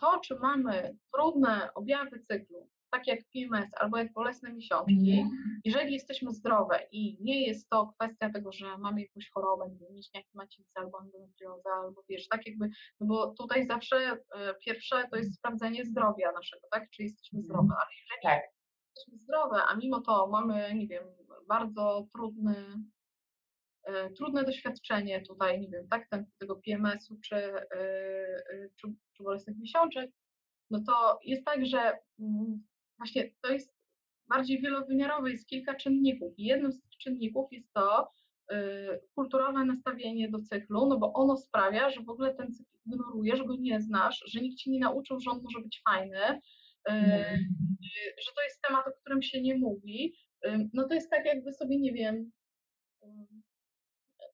To, 0.00 0.20
czy 0.20 0.38
mamy 0.38 0.96
trudne 1.12 1.74
objawy 1.74 2.20
cyklu, 2.20 2.68
takie 2.96 3.10
jak 3.10 3.20
PMS 3.32 3.70
albo 3.80 3.96
jak 3.98 4.12
bolesne 4.12 4.52
miesiączki, 4.52 4.94
jeżeli 5.64 5.92
jesteśmy 5.92 6.30
zdrowe 6.32 6.80
i 6.92 7.18
nie 7.20 7.46
jest 7.46 7.68
to 7.68 7.92
kwestia 7.98 8.30
tego, 8.32 8.52
że 8.52 8.78
mamy 8.78 9.02
jakąś 9.02 9.30
chorobę, 9.30 9.64
nie 9.70 9.78
wiem, 9.78 9.94
mięśniaki 9.94 10.28
macicy 10.34 10.70
albo 10.74 11.00
endometriozę, 11.00 11.70
albo 11.84 12.02
wiesz, 12.08 12.28
tak 12.28 12.46
jakby, 12.46 12.68
no 13.00 13.06
bo 13.06 13.34
tutaj 13.38 13.66
zawsze 13.66 13.96
e, 13.96 14.54
pierwsze 14.66 15.08
to 15.10 15.16
jest 15.16 15.34
sprawdzenie 15.34 15.84
zdrowia 15.84 16.32
naszego, 16.32 16.66
tak, 16.70 16.90
czy 16.90 17.02
jesteśmy 17.02 17.38
Mhm. 17.38 17.44
zdrowe, 17.44 17.74
ale 17.80 17.90
jeżeli 18.00 18.22
Tak. 18.22 18.42
jesteśmy 18.96 19.18
zdrowe, 19.18 19.62
a 19.68 19.76
mimo 19.76 20.00
to 20.00 20.26
mamy, 20.26 20.74
nie 20.74 20.86
wiem, 20.86 21.04
bardzo 21.48 22.06
trudny, 22.12 22.54
e, 23.84 24.10
trudne 24.10 24.44
doświadczenie 24.44 25.22
tutaj, 25.22 25.60
nie 25.60 25.68
wiem, 25.68 25.88
tak, 25.88 26.08
ten, 26.10 26.26
tego 26.38 26.56
PMS-u 26.56 27.16
czy, 27.24 27.36
e, 27.36 28.68
czy, 28.76 28.86
czy 29.16 29.22
bolesnych 29.22 29.56
miesiączek, 29.58 30.10
no 30.70 30.80
to 30.86 31.18
jest 31.24 31.44
tak, 31.44 31.66
że 31.66 31.78
mm, 32.20 32.66
właśnie 32.98 33.30
to 33.42 33.52
jest 33.52 33.74
bardziej 34.28 34.60
wielowymiarowe, 34.60 35.30
jest 35.30 35.46
kilka 35.48 35.74
czynników. 35.74 36.38
I 36.38 36.44
jednym 36.44 36.72
z 36.72 36.80
tych 36.82 36.98
czynników 36.98 37.52
jest 37.52 37.72
to 37.72 38.08
y, 38.52 38.56
kulturowe 39.14 39.64
nastawienie 39.64 40.30
do 40.30 40.38
cyklu, 40.42 40.86
no 40.86 40.98
bo 40.98 41.12
ono 41.12 41.36
sprawia, 41.36 41.90
że 41.90 42.00
w 42.00 42.08
ogóle 42.08 42.34
ten 42.34 42.52
cykl 42.52 42.70
ignorujesz, 42.86 43.42
go 43.42 43.56
nie 43.56 43.80
znasz, 43.80 44.24
że 44.26 44.40
nikt 44.40 44.58
ci 44.58 44.70
nie 44.70 44.80
nauczył, 44.80 45.20
że 45.20 45.30
on 45.30 45.42
może 45.42 45.60
być 45.60 45.82
fajny, 45.88 46.20
y, 46.20 46.40
Mhm. 46.86 47.38
że 48.24 48.32
to 48.36 48.42
jest 48.42 48.60
temat, 48.68 48.86
o 48.88 48.92
którym 49.00 49.22
się 49.22 49.42
nie 49.42 49.58
mówi. 49.58 50.14
No 50.72 50.88
to 50.88 50.94
jest 50.94 51.10
tak, 51.10 51.26
jakby 51.26 51.52
sobie, 51.52 51.78
nie 51.80 51.92
wiem, 51.92 52.30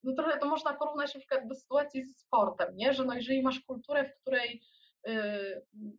no 0.04 0.14
trochę 0.14 0.38
to 0.38 0.46
można 0.46 0.74
porównać 0.74 1.14
na 1.14 1.20
przykład 1.20 1.48
do 1.48 1.54
sytuacji 1.54 2.04
ze 2.04 2.14
sportem, 2.14 2.76
nie? 2.76 2.92
Że 2.92 3.04
no 3.04 3.14
jeżeli 3.14 3.42
masz 3.42 3.60
kulturę, 3.60 4.04
w 4.04 4.20
której 4.20 4.62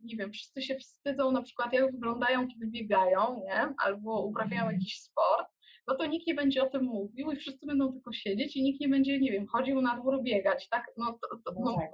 nie 0.04 0.16
wiem, 0.16 0.32
wszyscy 0.32 0.62
się 0.62 0.78
wstydzą 0.78 1.32
na 1.32 1.42
przykład 1.42 1.72
jak 1.72 1.92
wyglądają, 1.92 2.48
kiedy 2.48 2.66
biegają, 2.66 3.42
nie? 3.44 3.74
Albo 3.78 4.26
uprawiają 4.26 4.70
jakiś 4.70 5.00
sport, 5.00 5.48
no 5.88 5.96
to 5.96 6.06
nikt 6.06 6.26
nie 6.26 6.34
będzie 6.34 6.62
o 6.62 6.70
tym 6.70 6.84
mówił 6.84 7.30
i 7.30 7.36
wszyscy 7.36 7.66
będą 7.66 7.92
tylko 7.92 8.12
siedzieć 8.12 8.56
i 8.56 8.62
nikt 8.62 8.80
nie 8.80 8.88
będzie, 8.88 9.20
nie 9.20 9.32
wiem, 9.32 9.46
chodził 9.46 9.82
na 9.82 9.96
dwór 9.96 10.22
biegać, 10.22 10.68
tak? 10.68 10.86
No, 10.96 11.18
to, 11.22 11.36
to, 11.44 11.60
No 11.60 11.70
no, 11.70 11.76
tak. 11.76 11.90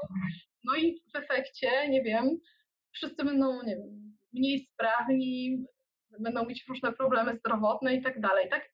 no 0.64 0.76
i 0.76 1.02
w 1.14 1.16
efekcie, 1.16 1.88
nie 1.88 2.02
wiem, 2.02 2.38
wszyscy 2.92 3.24
będą, 3.24 3.62
nie 3.62 3.76
wiem, 3.76 4.16
mniej 4.32 4.58
sprawni, 4.58 5.64
będą 6.20 6.46
mieć 6.46 6.64
różne 6.68 6.92
problemy 6.92 7.36
zdrowotne 7.36 7.94
i 7.94 8.02
tak 8.02 8.20
dalej, 8.20 8.48
tak? 8.50 8.72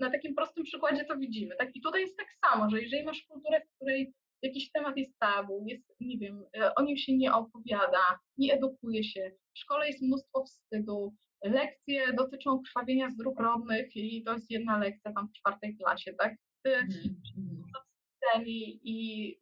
Na 0.00 0.10
takim 0.10 0.34
prostym 0.34 0.64
przykładzie 0.64 1.04
to 1.04 1.16
widzimy, 1.16 1.56
tak? 1.56 1.76
I 1.76 1.80
tutaj 1.80 2.00
jest 2.00 2.16
tak 2.16 2.28
samo, 2.44 2.70
że 2.70 2.80
jeżeli 2.82 3.04
masz 3.04 3.22
kulturę, 3.22 3.60
w 3.60 3.76
której 3.76 4.14
jakiś 4.44 4.72
temat 4.72 4.96
jest 4.96 5.18
tabu, 5.18 5.64
jest, 5.66 5.96
nie 6.00 6.18
wiem, 6.18 6.44
e, 6.56 6.74
o 6.74 6.82
nim 6.82 6.96
się 6.96 7.16
nie 7.16 7.32
opowiada, 7.32 8.18
nie 8.38 8.54
edukuje 8.54 9.04
się, 9.04 9.30
w 9.54 9.58
szkole 9.58 9.86
jest 9.86 10.02
mnóstwo 10.02 10.44
wstydu, 10.44 11.14
lekcje 11.44 12.12
dotyczą 12.12 12.60
krwawienia 12.62 13.10
z 13.10 13.16
dróg 13.16 13.40
rodnych 13.40 13.96
i 13.96 14.22
to 14.22 14.32
jest 14.32 14.50
jedna 14.50 14.78
lekcja 14.78 15.12
tam 15.12 15.28
w 15.28 15.32
czwartej 15.32 15.76
klasie, 15.76 16.14
tak? 16.14 16.34
Ty, 16.62 16.74
Mhm. 16.74 17.22
Mhm. 17.38 18.46
i, 18.46 18.80
i 18.84 19.40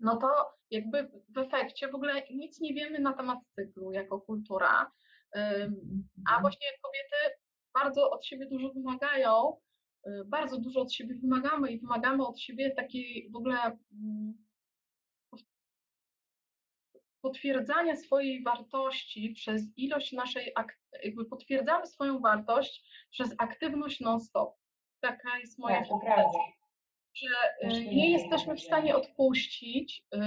no 0.00 0.16
to 0.16 0.28
jakby 0.70 1.10
w 1.28 1.38
efekcie 1.38 1.88
w 1.88 1.94
ogóle 1.94 2.22
nic 2.30 2.60
nie 2.60 2.74
wiemy 2.74 2.98
na 2.98 3.12
temat 3.12 3.38
cyklu 3.54 3.92
jako 3.92 4.20
kultura, 4.20 4.90
Ym, 5.36 6.08
a 6.30 6.40
właśnie 6.40 6.66
kobiety 6.82 7.38
bardzo 7.74 8.10
od 8.10 8.26
siebie 8.26 8.46
dużo 8.46 8.72
wymagają, 8.72 9.60
bardzo 10.26 10.58
dużo 10.60 10.80
od 10.80 10.92
siebie 10.92 11.14
wymagamy 11.14 11.72
i 11.72 11.78
wymagamy 11.78 12.26
od 12.26 12.40
siebie 12.40 12.70
takiej 12.70 13.30
w 13.30 13.36
ogóle 13.36 13.56
mm, 13.92 14.46
potwierdzania 17.20 17.96
swojej 17.96 18.42
wartości 18.42 19.30
przez 19.30 19.62
ilość 19.76 20.12
naszej, 20.12 20.52
ak- 20.54 20.78
jakby 21.04 21.24
potwierdzamy 21.24 21.86
swoją 21.86 22.20
wartość 22.20 22.84
przez 23.10 23.34
aktywność 23.38 24.00
non-stop. 24.00 24.54
Taka 25.00 25.38
jest 25.38 25.58
moja 25.58 25.76
Tak, 25.80 26.26
że 27.14 27.78
y, 27.80 27.84
nie 27.94 28.10
jesteśmy 28.10 28.54
w 28.56 28.60
stanie 28.60 28.96
odpuścić 28.96 30.04
y, 30.14 30.18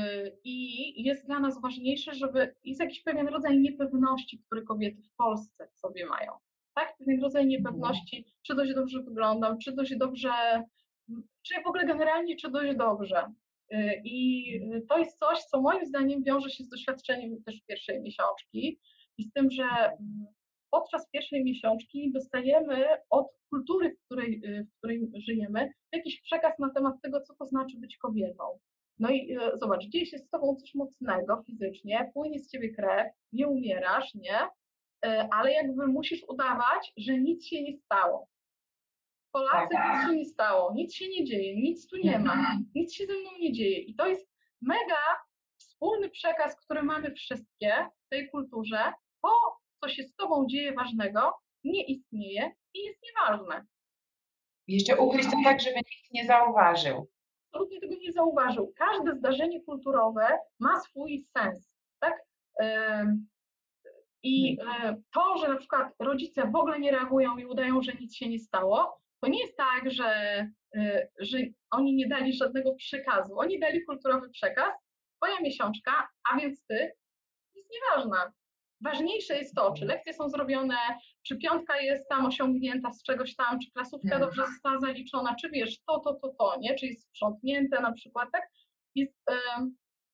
i 0.44 1.04
jest 1.04 1.26
dla 1.26 1.40
nas 1.40 1.62
ważniejsze, 1.62 2.14
żeby 2.14 2.56
jest 2.64 2.82
jakiś 2.82 3.04
pewien 3.04 3.28
rodzaj 3.28 3.60
niepewności, 3.60 4.40
który 4.40 4.62
kobiety 4.64 5.02
w 5.02 5.16
Polsce 5.16 5.70
sobie 5.74 6.06
mają. 6.06 6.32
Tak? 6.76 6.98
Pewien 6.98 7.22
rodzaj 7.22 7.48
niepewności, 7.48 8.26
czy 8.42 8.56
dość 8.56 8.74
dobrze 8.74 9.04
wyglądam, 9.04 9.58
czy 9.58 9.72
dość 9.72 9.98
dobrze, 9.98 10.32
czy 11.48 11.62
w 11.64 11.68
ogóle 11.68 11.86
generalnie, 11.86 12.36
czy 12.36 12.52
dość 12.52 12.78
dobrze. 12.78 13.34
Y, 13.74 14.02
I 14.04 14.54
y, 14.56 14.86
to 14.90 14.98
jest 14.98 15.20
coś, 15.20 15.40
co 15.40 15.62
moim 15.62 15.86
zdaniem 15.86 16.24
wiąże 16.24 16.50
się 16.50 16.64
z 16.64 16.70
doświadczeniem 16.70 17.44
też 17.44 17.62
pierwszej 17.68 18.02
miesiączki 18.02 18.80
i 19.18 19.24
z 19.24 19.34
tym, 19.34 19.52
że 19.52 19.64
podczas 20.72 21.10
pierwszej 21.10 21.44
miesiączki 21.44 22.12
dostajemy 22.12 22.86
od 23.10 23.28
kultury, 23.50 23.96
w 23.96 24.06
której, 24.06 24.42
y, 24.46 24.64
w 24.64 24.78
której 24.78 25.12
żyjemy, 25.28 25.70
jakiś 25.92 26.22
przekaz 26.22 26.60
na 26.60 26.70
temat 26.70 27.02
tego, 27.02 27.22
co 27.22 27.36
to 27.36 27.46
znaczy 27.46 27.78
być 27.78 27.98
kobietą. 27.98 28.60
No 29.00 29.10
i 29.10 29.38
e, 29.38 29.58
zobacz, 29.58 29.86
dzieje 29.86 30.06
się 30.06 30.18
z 30.18 30.30
tobą 30.30 30.56
coś 30.56 30.76
mocnego 30.76 31.44
fizycznie, 31.46 32.12
płynie 32.14 32.40
z 32.40 32.52
ciebie 32.52 32.74
krew, 32.74 33.08
nie 33.34 33.48
umierasz, 33.48 34.16
nie? 34.16 34.40
E, 35.06 35.28
Ale 35.34 35.52
jakby 35.54 35.88
musisz 35.88 36.24
udawać, 36.28 36.94
że 36.98 37.18
nic 37.18 37.46
się 37.46 37.64
nie 37.64 37.78
stało. 37.78 38.28
Polacy, 39.32 39.76
nic 39.94 40.08
się 40.10 40.16
nie 40.16 40.26
stało, 40.26 40.74
nic 40.76 40.96
się 40.96 41.08
nie 41.10 41.26
dzieje, 41.26 41.56
nic 41.62 41.88
tu 41.88 41.98
nie 41.98 42.20
ma, 42.20 42.34
Mhm. 42.34 42.66
nic 42.76 42.94
się 42.94 43.06
ze 43.06 43.14
mną 43.14 43.30
nie 43.40 43.52
dzieje. 43.54 43.80
I 43.80 43.96
to 43.96 44.08
jest 44.08 44.30
mega 44.62 45.20
wspólny 45.60 46.10
przekaz, 46.10 46.56
który 46.66 46.84
mamy 46.84 47.12
wszystkie 47.12 47.88
w 48.06 48.10
tej 48.10 48.30
kulturze. 48.30 48.94
To, 49.24 49.30
co 49.84 49.90
się 49.90 50.04
z 50.04 50.16
tobą 50.16 50.46
dzieje 50.50 50.74
ważnego, 50.74 51.34
nie 51.64 51.84
istnieje 51.86 52.52
i 52.74 52.80
jest 52.80 53.00
nieważne. 53.04 53.66
Jeszcze 54.68 54.98
ukryć 54.98 55.26
to 55.26 55.38
tak, 55.44 55.62
żeby 55.62 55.76
nikt 55.76 56.12
nie 56.12 56.26
zauważył. 56.26 57.08
absolutnie 57.52 57.80
tego 57.80 57.96
nie 57.96 58.12
zauważył. 58.12 58.74
Każde 58.78 59.16
zdarzenie 59.16 59.62
kulturowe 59.64 60.28
ma 60.60 60.80
swój 60.80 61.20
sens, 61.20 61.78
tak? 62.00 62.14
I 64.24 64.58
e, 64.84 64.96
to, 65.14 65.38
że 65.38 65.48
na 65.48 65.58
przykład 65.58 65.94
rodzice 66.00 66.52
w 66.52 66.56
ogóle 66.56 66.80
nie 66.80 66.92
reagują 66.92 67.38
i 67.38 67.46
udają, 67.46 67.82
że 67.82 67.94
nic 67.94 68.16
się 68.16 68.30
nie 68.30 68.40
stało, 68.40 69.02
to 69.22 69.30
nie 69.30 69.40
jest 69.40 69.58
tak, 69.58 69.92
że, 69.92 70.12
e, 70.76 71.08
że 71.20 71.38
oni 71.72 71.96
nie 71.96 72.08
dali 72.08 72.34
żadnego 72.34 72.76
przekazu. 72.76 73.40
Oni 73.40 73.60
dali 73.60 73.86
kulturowy 73.86 74.30
przekaz, 74.30 74.74
twoja 75.18 75.40
miesiączka, 75.40 76.08
a 76.32 76.40
więc 76.40 76.66
ty, 76.66 76.92
jest 77.56 77.70
nieważna. 77.72 78.32
Ważniejsze 78.82 79.38
jest 79.38 79.56
to, 79.56 79.74
czy 79.74 79.86
lekcje 79.86 80.14
są 80.14 80.30
zrobione, 80.30 80.78
czy 81.24 81.38
piątka 81.38 81.82
jest 81.82 82.10
tam 82.10 82.26
osiągnięta 82.26 82.92
z 82.92 83.04
czegoś 83.04 83.36
tam, 83.36 83.60
czy 83.60 83.72
klasówka 83.72 84.16
Mhm. 84.16 84.22
dobrze 84.22 84.46
została 84.48 84.80
zaliczona, 84.80 85.36
czy 85.42 85.50
wiesz, 85.50 85.80
to, 85.88 86.00
to, 86.00 86.14
to, 86.14 86.30
to, 86.40 86.58
nie? 86.60 86.76
Czy 86.76 86.86
jest 86.86 87.04
sprzątnięte 87.04 87.82
na 87.82 87.92
przykład, 87.92 88.30
tak? 88.32 88.50
Jest, 88.96 89.22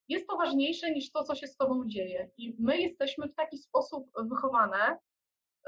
jest 0.09 0.27
to 0.27 0.37
ważniejsze 0.37 0.91
niż 0.91 1.11
to, 1.11 1.23
co 1.23 1.35
się 1.35 1.47
z 1.47 1.57
tobą 1.57 1.83
dzieje. 1.87 2.29
I 2.37 2.55
my 2.59 2.81
jesteśmy 2.81 3.27
w 3.27 3.35
taki 3.35 3.57
sposób 3.57 4.09
wychowane. 4.29 4.97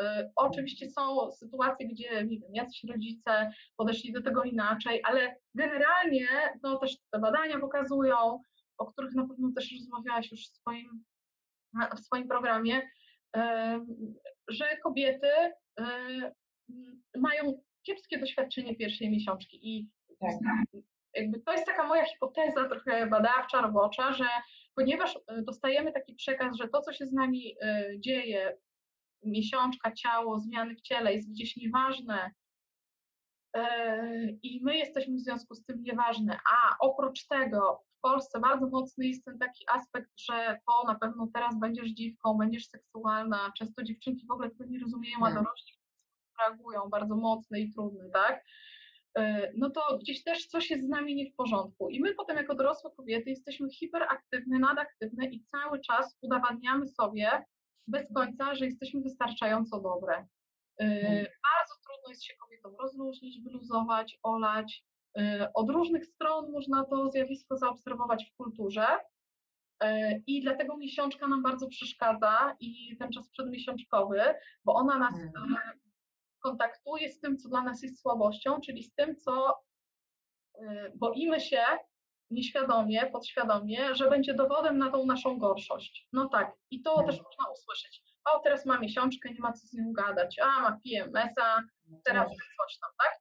Y, 0.02 0.04
Oczywiście 0.36 0.90
są 0.90 1.32
sytuacje, 1.32 1.88
gdzie 1.88 2.26
nie 2.26 2.40
wiem, 2.40 2.56
jacyś 2.56 2.84
rodzice 2.84 3.52
podeszli 3.78 4.14
do 4.14 4.22
tego 4.22 4.44
inaczej, 4.44 5.02
ale 5.04 5.36
generalnie 5.56 6.28
no, 6.64 6.78
też 6.78 6.98
te 7.12 7.20
badania 7.20 7.60
pokazują, 7.60 8.42
o 8.78 8.86
których 8.86 9.14
na 9.16 9.28
pewno 9.28 9.50
też 9.56 9.72
rozmawiałaś 9.80 10.32
już 10.32 10.42
w 10.50 10.56
swoim, 10.56 11.04
w 11.96 12.00
swoim 12.00 12.28
programie, 12.28 12.82
em, 13.34 13.88
że 14.48 14.78
kobiety 14.84 15.28
m, 15.78 16.32
mają 17.18 17.62
kiepskie 17.86 18.20
doświadczenie 18.20 18.76
pierwszej 18.76 19.10
miesiączki 19.10 19.60
i 19.70 19.88
Tak. 20.44 20.84
Jakby 21.18 21.40
to 21.40 21.52
jest 21.52 21.66
taka 21.66 21.88
moja 21.88 22.06
hipoteza 22.06 22.70
trochę 22.70 23.08
badawcza, 23.08 23.62
robocza, 23.62 24.14
że 24.14 24.26
ponieważ 24.76 25.16
e, 25.28 25.42
dostajemy 25.42 25.92
taki 25.92 26.16
przekaz, 26.16 26.56
że 26.56 26.68
to, 26.68 26.82
co 26.82 26.94
się 26.94 27.06
z 27.06 27.14
nami 27.14 27.56
e, 27.62 27.90
dzieje, 28.00 28.58
miesiączka, 29.24 29.92
ciało, 29.92 30.40
zmiany 30.40 30.76
w 30.76 30.82
ciele 30.82 31.14
jest 31.14 31.32
gdzieś 31.32 31.56
nieważne 31.58 32.32
e, 33.56 34.30
i 34.44 34.62
my 34.64 34.78
jesteśmy 34.78 35.16
w 35.16 35.20
związku 35.20 35.56
z 35.56 35.66
tym 35.66 35.84
nieważne, 35.84 36.40
a 36.54 36.76
oprócz 36.80 37.28
tego 37.28 37.84
w 37.98 38.02
Polsce 38.02 38.40
bardzo 38.40 38.68
mocny 38.70 39.08
jest 39.08 39.26
ten 39.26 39.38
taki 39.40 39.66
aspekt, 39.72 40.12
że 40.20 40.60
to 40.68 40.88
na 40.88 40.96
pewno 40.96 41.28
teraz 41.34 41.60
będziesz 41.60 41.90
dziwką, 41.90 42.34
będziesz 42.34 42.68
seksualna, 42.68 43.52
często 43.58 43.84
dziewczynki 43.84 44.28
w 44.28 44.32
ogóle 44.32 44.50
tego 44.50 44.66
nie 44.66 44.80
rozumieją, 44.80 45.18
a 45.18 45.28
Mhm. 45.28 45.44
dorośli 45.44 45.74
reagują 46.40 46.90
bardzo 46.90 47.16
mocny 47.16 47.60
i 47.60 47.74
trudny, 47.74 48.10
tak? 48.14 48.44
E, 49.18 49.52
no 49.56 49.70
to 49.70 49.98
gdzieś 50.02 50.24
też 50.24 50.48
coś 50.48 50.70
jest 50.70 50.86
z 50.86 50.90
nami 50.90 51.16
nie 51.16 51.32
w 51.32 51.36
porządku. 51.36 51.90
I 51.90 52.00
my 52.02 52.14
potem 52.14 52.38
jako 52.38 52.56
dorosłe 52.56 52.92
kobiety 52.98 53.30
jesteśmy 53.30 53.70
hiperaktywne, 53.70 54.60
nadaktywne 54.60 55.26
i 55.26 55.44
cały 55.44 55.80
czas 55.80 56.18
udowadniamy 56.22 56.88
sobie 56.88 57.44
bez 57.88 58.14
końca, 58.14 58.56
że 58.56 58.66
jesteśmy 58.66 59.02
wystarczająco 59.02 59.82
dobre. 59.82 60.16
E, 60.80 60.86
Mhm. 60.86 61.16
Bardzo 61.26 61.74
trudno 61.86 62.10
jest 62.10 62.24
się 62.24 62.34
kobietom 62.36 62.76
rozluźnić, 62.82 63.44
wyluzować, 63.44 64.20
olać. 64.24 64.84
E, 65.18 65.50
Od 65.54 65.70
różnych 65.70 66.06
stron 66.06 66.52
można 66.52 66.86
to 66.86 67.10
zjawisko 67.10 67.58
zaobserwować 67.58 68.26
w 68.32 68.36
kulturze. 68.36 68.88
E, 69.84 70.18
I 70.28 70.42
dlatego 70.42 70.78
miesiączka 70.78 71.28
nam 71.28 71.44
bardzo 71.44 71.68
przeszkadza 71.68 72.56
i 72.60 72.98
ten 73.00 73.12
czas 73.12 73.30
przedmiesiączkowy, 73.30 74.22
bo 74.66 74.74
ona 74.74 75.00
nas 75.00 75.14
Mhm. 75.20 75.56
Kontaktuje 76.50 77.10
z 77.12 77.20
tym, 77.20 77.38
co 77.38 77.50
dla 77.50 77.62
nas 77.64 77.84
jest 77.84 78.02
słabością, 78.02 78.62
czyli 78.62 78.84
z 78.84 78.94
tym, 78.96 79.16
co 79.16 79.62
y, 80.56 80.92
boimy 80.96 81.40
się 81.40 81.64
nieświadomie, 82.32 83.06
podświadomie, 83.12 83.96
że 83.96 84.10
będzie 84.10 84.34
dowodem 84.34 84.78
na 84.78 84.92
tą 84.92 85.06
naszą 85.06 85.38
gorszość. 85.38 86.08
No 86.14 86.30
tak, 86.30 86.52
i 86.72 86.82
to 86.82 86.92
Mhm. 86.92 87.08
też 87.10 87.18
można 87.24 87.52
usłyszeć. 87.54 88.04
O, 88.34 88.40
teraz 88.40 88.66
ma 88.66 88.80
miesiączkę, 88.80 89.30
nie 89.30 89.40
ma 89.40 89.54
co 89.54 89.68
z 89.68 89.74
nią 89.74 89.94
gadać. 89.94 90.40
A, 90.40 90.62
ma 90.62 90.80
PMS-a, 90.84 91.62
teraz 92.04 92.30
coś 92.30 92.80
tam, 92.80 92.90
tak? 92.98 93.20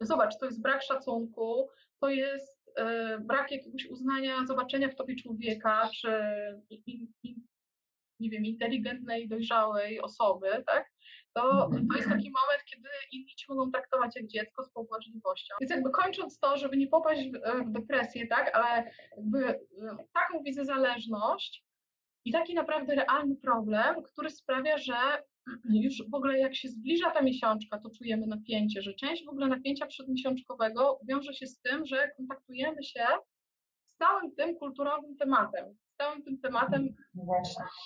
Zobacz, 0.00 0.38
to 0.38 0.46
jest 0.46 0.62
brak 0.62 0.82
szacunku, 0.82 1.68
to 2.00 2.08
jest 2.08 2.68
y, 2.68 3.18
brak 3.20 3.50
jakiegoś 3.50 3.86
uznania, 3.86 4.46
zobaczenia 4.46 4.88
w 4.88 4.94
tobie 4.96 5.16
człowieka, 5.16 5.90
czy 5.94 6.10
i, 6.70 7.08
i, 7.22 7.36
nie 8.20 8.30
wiem, 8.30 8.44
inteligentnej, 8.44 9.28
dojrzałej 9.28 10.00
osoby, 10.00 10.64
tak? 10.66 10.90
To, 11.38 11.64
Mhm. 11.64 11.88
to 11.88 11.96
jest 11.96 12.08
taki 12.08 12.30
moment, 12.40 12.64
kiedy 12.70 12.88
inni 13.12 13.34
cię 13.36 13.46
mogą 13.48 13.70
traktować 13.70 14.16
jak 14.16 14.26
dziecko 14.26 14.64
z 14.64 14.70
pobłażliwością. 14.70 15.54
Więc 15.60 15.70
jakby 15.70 15.90
kończąc 15.90 16.38
to, 16.38 16.56
żeby 16.56 16.76
nie 16.76 16.86
popaść 16.88 17.22
w, 17.30 17.64
w 17.68 17.72
depresję, 17.72 18.26
tak, 18.26 18.56
ale 18.56 18.90
jakby 19.16 19.38
y, 19.48 19.58
taką 20.12 20.42
widzę 20.42 20.64
zależność 20.64 21.64
i 22.24 22.32
taki 22.32 22.54
naprawdę 22.54 22.94
realny 22.94 23.36
problem, 23.36 24.02
który 24.02 24.30
sprawia, 24.30 24.78
że 24.78 24.94
już 25.84 26.02
w 26.10 26.14
ogóle 26.14 26.38
jak 26.38 26.54
się 26.56 26.68
zbliża 26.68 27.10
ta 27.10 27.22
miesiączka, 27.22 27.78
to 27.78 27.90
czujemy 27.98 28.26
napięcie, 28.26 28.82
że 28.82 28.94
część 28.94 29.24
w 29.24 29.28
ogóle 29.28 29.46
napięcia 29.48 29.86
przedmiesiączkowego 29.86 31.00
wiąże 31.08 31.34
się 31.34 31.46
z 31.46 31.60
tym, 31.60 31.86
że 31.86 32.10
kontaktujemy 32.16 32.82
się 32.84 33.06
z 33.86 33.96
całym 33.96 34.34
tym 34.34 34.56
kulturowym 34.56 35.16
tematem, 35.16 35.64
z 35.86 35.96
całym 35.96 36.22
tym 36.22 36.40
tematem 36.40 36.88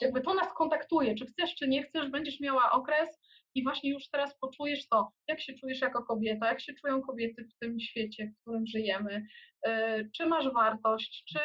jakby 0.00 0.20
to 0.20 0.34
nas 0.34 0.54
kontaktuje, 0.54 1.14
czy 1.14 1.26
chcesz, 1.26 1.54
czy 1.54 1.68
nie 1.68 1.82
chcesz, 1.82 2.10
będziesz 2.10 2.40
miała 2.40 2.70
okres 2.72 3.20
i 3.54 3.62
właśnie 3.62 3.90
już 3.90 4.08
teraz 4.08 4.38
poczujesz 4.38 4.88
to, 4.88 5.12
jak 5.28 5.40
się 5.40 5.52
czujesz 5.54 5.80
jako 5.80 6.02
kobieta, 6.04 6.46
jak 6.46 6.60
się 6.60 6.72
czują 6.74 7.02
kobiety 7.02 7.44
w 7.44 7.58
tym 7.58 7.80
świecie, 7.80 8.26
w 8.26 8.40
którym 8.40 8.66
żyjemy, 8.66 9.26
yy, 9.66 10.10
czy 10.16 10.26
masz 10.26 10.52
wartość, 10.52 11.24
czy 11.28 11.38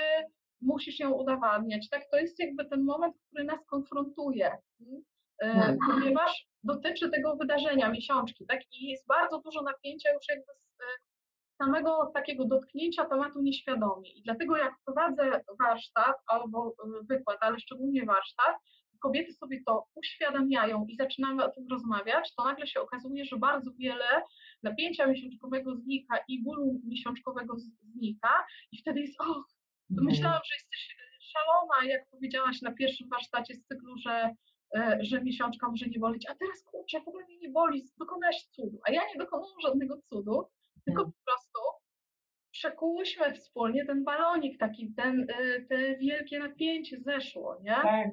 musisz 0.61 0.99
ją 0.99 1.11
udowadniać, 1.11 1.89
tak? 1.89 2.03
To 2.11 2.17
jest 2.17 2.39
jakby 2.39 2.65
ten 2.65 2.83
moment, 2.83 3.15
który 3.27 3.43
nas 3.43 3.65
konfrontuje, 3.65 4.57
yy, 4.79 5.03
Hmm. 5.41 5.77
ponieważ 5.87 6.47
dotyczy 6.63 7.09
tego 7.09 7.35
wydarzenia, 7.35 7.89
miesiączki, 7.89 8.45
tak? 8.45 8.59
I 8.71 8.87
jest 8.87 9.07
bardzo 9.07 9.41
dużo 9.41 9.61
napięcia 9.61 10.13
już 10.13 10.29
jakby 10.29 10.53
z 10.53 10.79
yy, 10.79 10.85
samego 11.57 12.11
takiego 12.13 12.45
dotknięcia 12.45 13.05
tematu 13.05 13.41
nieświadomie. 13.41 14.11
I 14.11 14.21
dlatego 14.21 14.57
jak 14.57 14.73
prowadzę 14.85 15.41
warsztat 15.59 16.15
albo 16.27 16.75
wykład, 17.09 17.37
ale 17.41 17.59
szczególnie 17.59 18.05
warsztat, 18.05 18.55
kobiety 19.01 19.33
sobie 19.33 19.61
to 19.65 19.85
uświadamiają 19.95 20.85
i 20.89 20.95
zaczynamy 20.95 21.43
o 21.45 21.51
tym 21.51 21.67
rozmawiać, 21.71 22.35
to 22.35 22.43
nagle 22.43 22.67
się 22.67 22.81
okazuje, 22.81 23.25
że 23.25 23.37
bardzo 23.37 23.71
wiele 23.79 24.05
napięcia 24.63 25.07
miesiączkowego 25.07 25.75
znika 25.75 26.17
i 26.27 26.43
bólu 26.43 26.81
miesiączkowego 26.85 27.53
znika 27.57 28.45
i 28.71 28.77
wtedy 28.81 29.01
jest, 29.01 29.21
och, 29.21 29.43
Mhm. 29.91 30.05
myślałam, 30.05 30.41
że 30.45 30.55
jesteś 30.55 30.95
y, 30.99 31.17
szalona, 31.21 31.93
jak 31.93 32.09
powiedziałaś 32.09 32.61
na 32.61 32.71
pierwszym 32.71 33.09
warsztacie 33.09 33.55
z 33.55 33.65
cyklu, 33.65 33.97
że, 33.97 34.33
y, 34.77 34.81
że 35.05 35.21
miesiączka 35.23 35.69
może 35.69 35.85
nie 35.85 35.99
bolić, 35.99 36.25
a 36.29 36.35
teraz 36.35 36.63
kurczę, 36.63 37.01
w 37.01 37.07
ogóle 37.07 37.25
mnie 37.25 37.37
nie 37.37 37.49
boli, 37.49 37.83
dokonałaś 37.99 38.43
cudu, 38.51 38.79
a 38.87 38.91
ja 38.91 39.01
nie 39.07 39.15
dokonałam 39.19 39.61
żadnego 39.63 39.97
cudu, 40.09 40.43
tylko 40.85 41.01
Mhm. 41.01 41.11
po 41.11 41.31
prostu 41.31 41.59
przekułyśmy 42.51 43.33
wspólnie 43.33 43.85
ten 43.85 44.03
balonik, 44.03 44.59
taki, 44.59 44.93
ten, 44.93 45.21
y, 45.29 45.65
te 45.69 45.97
wielkie 45.97 46.39
napięcie 46.39 46.97
zeszło, 46.99 47.57
nie? 47.63 47.75
Tak. 47.75 48.07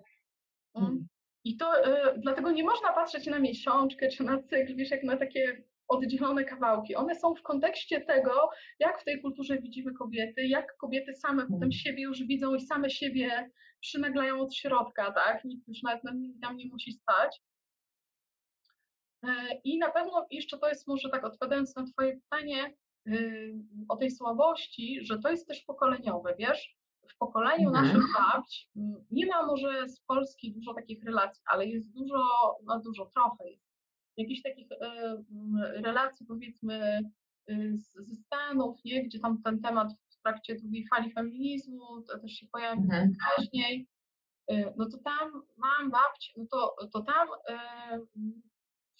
Mm. 0.74 1.06
I 1.44 1.56
to 1.56 1.86
y, 1.86 2.18
dlatego 2.18 2.50
nie 2.50 2.64
można 2.64 2.92
patrzeć 2.92 3.26
na 3.26 3.38
miesiączkę 3.38 4.08
czy 4.08 4.24
na 4.24 4.42
cykl, 4.42 4.76
wiesz, 4.76 4.90
jak 4.90 5.02
na 5.02 5.16
takie 5.16 5.64
oddzielone 5.88 6.44
kawałki. 6.44 6.94
One 6.96 7.14
są 7.14 7.34
w 7.34 7.42
kontekście 7.42 8.00
tego, 8.00 8.50
jak 8.78 9.00
w 9.00 9.04
tej 9.04 9.22
kulturze 9.22 9.58
widzimy 9.58 9.92
kobiety, 9.92 10.46
jak 10.46 10.76
kobiety 10.76 11.14
same 11.14 11.42
potem 11.42 11.54
Mhm. 11.54 11.72
siebie 11.72 12.02
już 12.02 12.22
widzą 12.22 12.54
i 12.54 12.60
same 12.60 12.90
siebie 12.90 13.50
przynaglają 13.80 14.40
od 14.40 14.54
środka, 14.54 15.12
tak? 15.12 15.44
Nikt 15.44 15.68
już 15.68 15.82
nawet 15.82 16.02
tam 16.42 16.56
nie 16.56 16.66
musi 16.66 16.92
stać. 16.92 17.40
E, 19.24 19.28
I 19.64 19.78
na 19.78 19.90
pewno 19.90 20.26
jeszcze 20.30 20.58
to 20.58 20.68
jest 20.68 20.88
może 20.88 21.08
tak 21.10 21.24
odpowiadając 21.24 21.76
na 21.76 21.84
Twoje 21.86 22.12
pytanie 22.16 22.74
y, 23.08 23.54
o 23.88 23.96
tej 23.96 24.10
słabości, 24.10 24.98
że 25.02 25.18
to 25.18 25.30
jest 25.30 25.48
też 25.48 25.64
pokoleniowe, 25.64 26.34
wiesz? 26.38 26.76
W 27.08 27.16
pokoleniu 27.18 27.68
Mhm. 27.68 27.86
naszych 27.86 28.04
babć 28.18 28.68
m, 28.76 29.04
nie 29.10 29.26
ma 29.26 29.46
może 29.46 29.88
z 29.88 30.00
Polski 30.00 30.52
dużo 30.52 30.74
takich 30.74 31.04
relacji, 31.04 31.42
ale 31.46 31.66
jest 31.66 31.92
dużo, 31.92 32.22
no 32.64 32.80
dużo, 32.80 33.06
trochę 33.06 33.50
jest. 33.50 33.64
Jakichś 34.16 34.42
takich 34.42 34.72
y, 34.72 34.76
relacji 35.82 36.26
powiedzmy 36.26 37.00
y, 37.50 37.72
ze 37.76 38.14
Stanów, 38.14 38.80
nie? 38.84 39.04
gdzie 39.04 39.18
tam 39.20 39.42
ten 39.42 39.60
temat 39.60 39.88
w 40.10 40.22
trakcie 40.22 40.54
drugiej 40.54 40.86
fali 40.94 41.12
feminizmu 41.12 42.02
to 42.02 42.18
też 42.18 42.32
się 42.32 42.46
pojawił 42.52 42.84
Mhm. 42.84 43.12
wcześniej, 43.14 43.88
y, 44.52 44.72
no 44.76 44.86
to 44.90 44.98
tam 44.98 45.42
mam 45.56 45.90
babci, 45.90 46.32
no 46.36 46.44
to, 46.50 46.76
to 46.92 47.00
tam 47.02 47.28
y, 47.28 48.06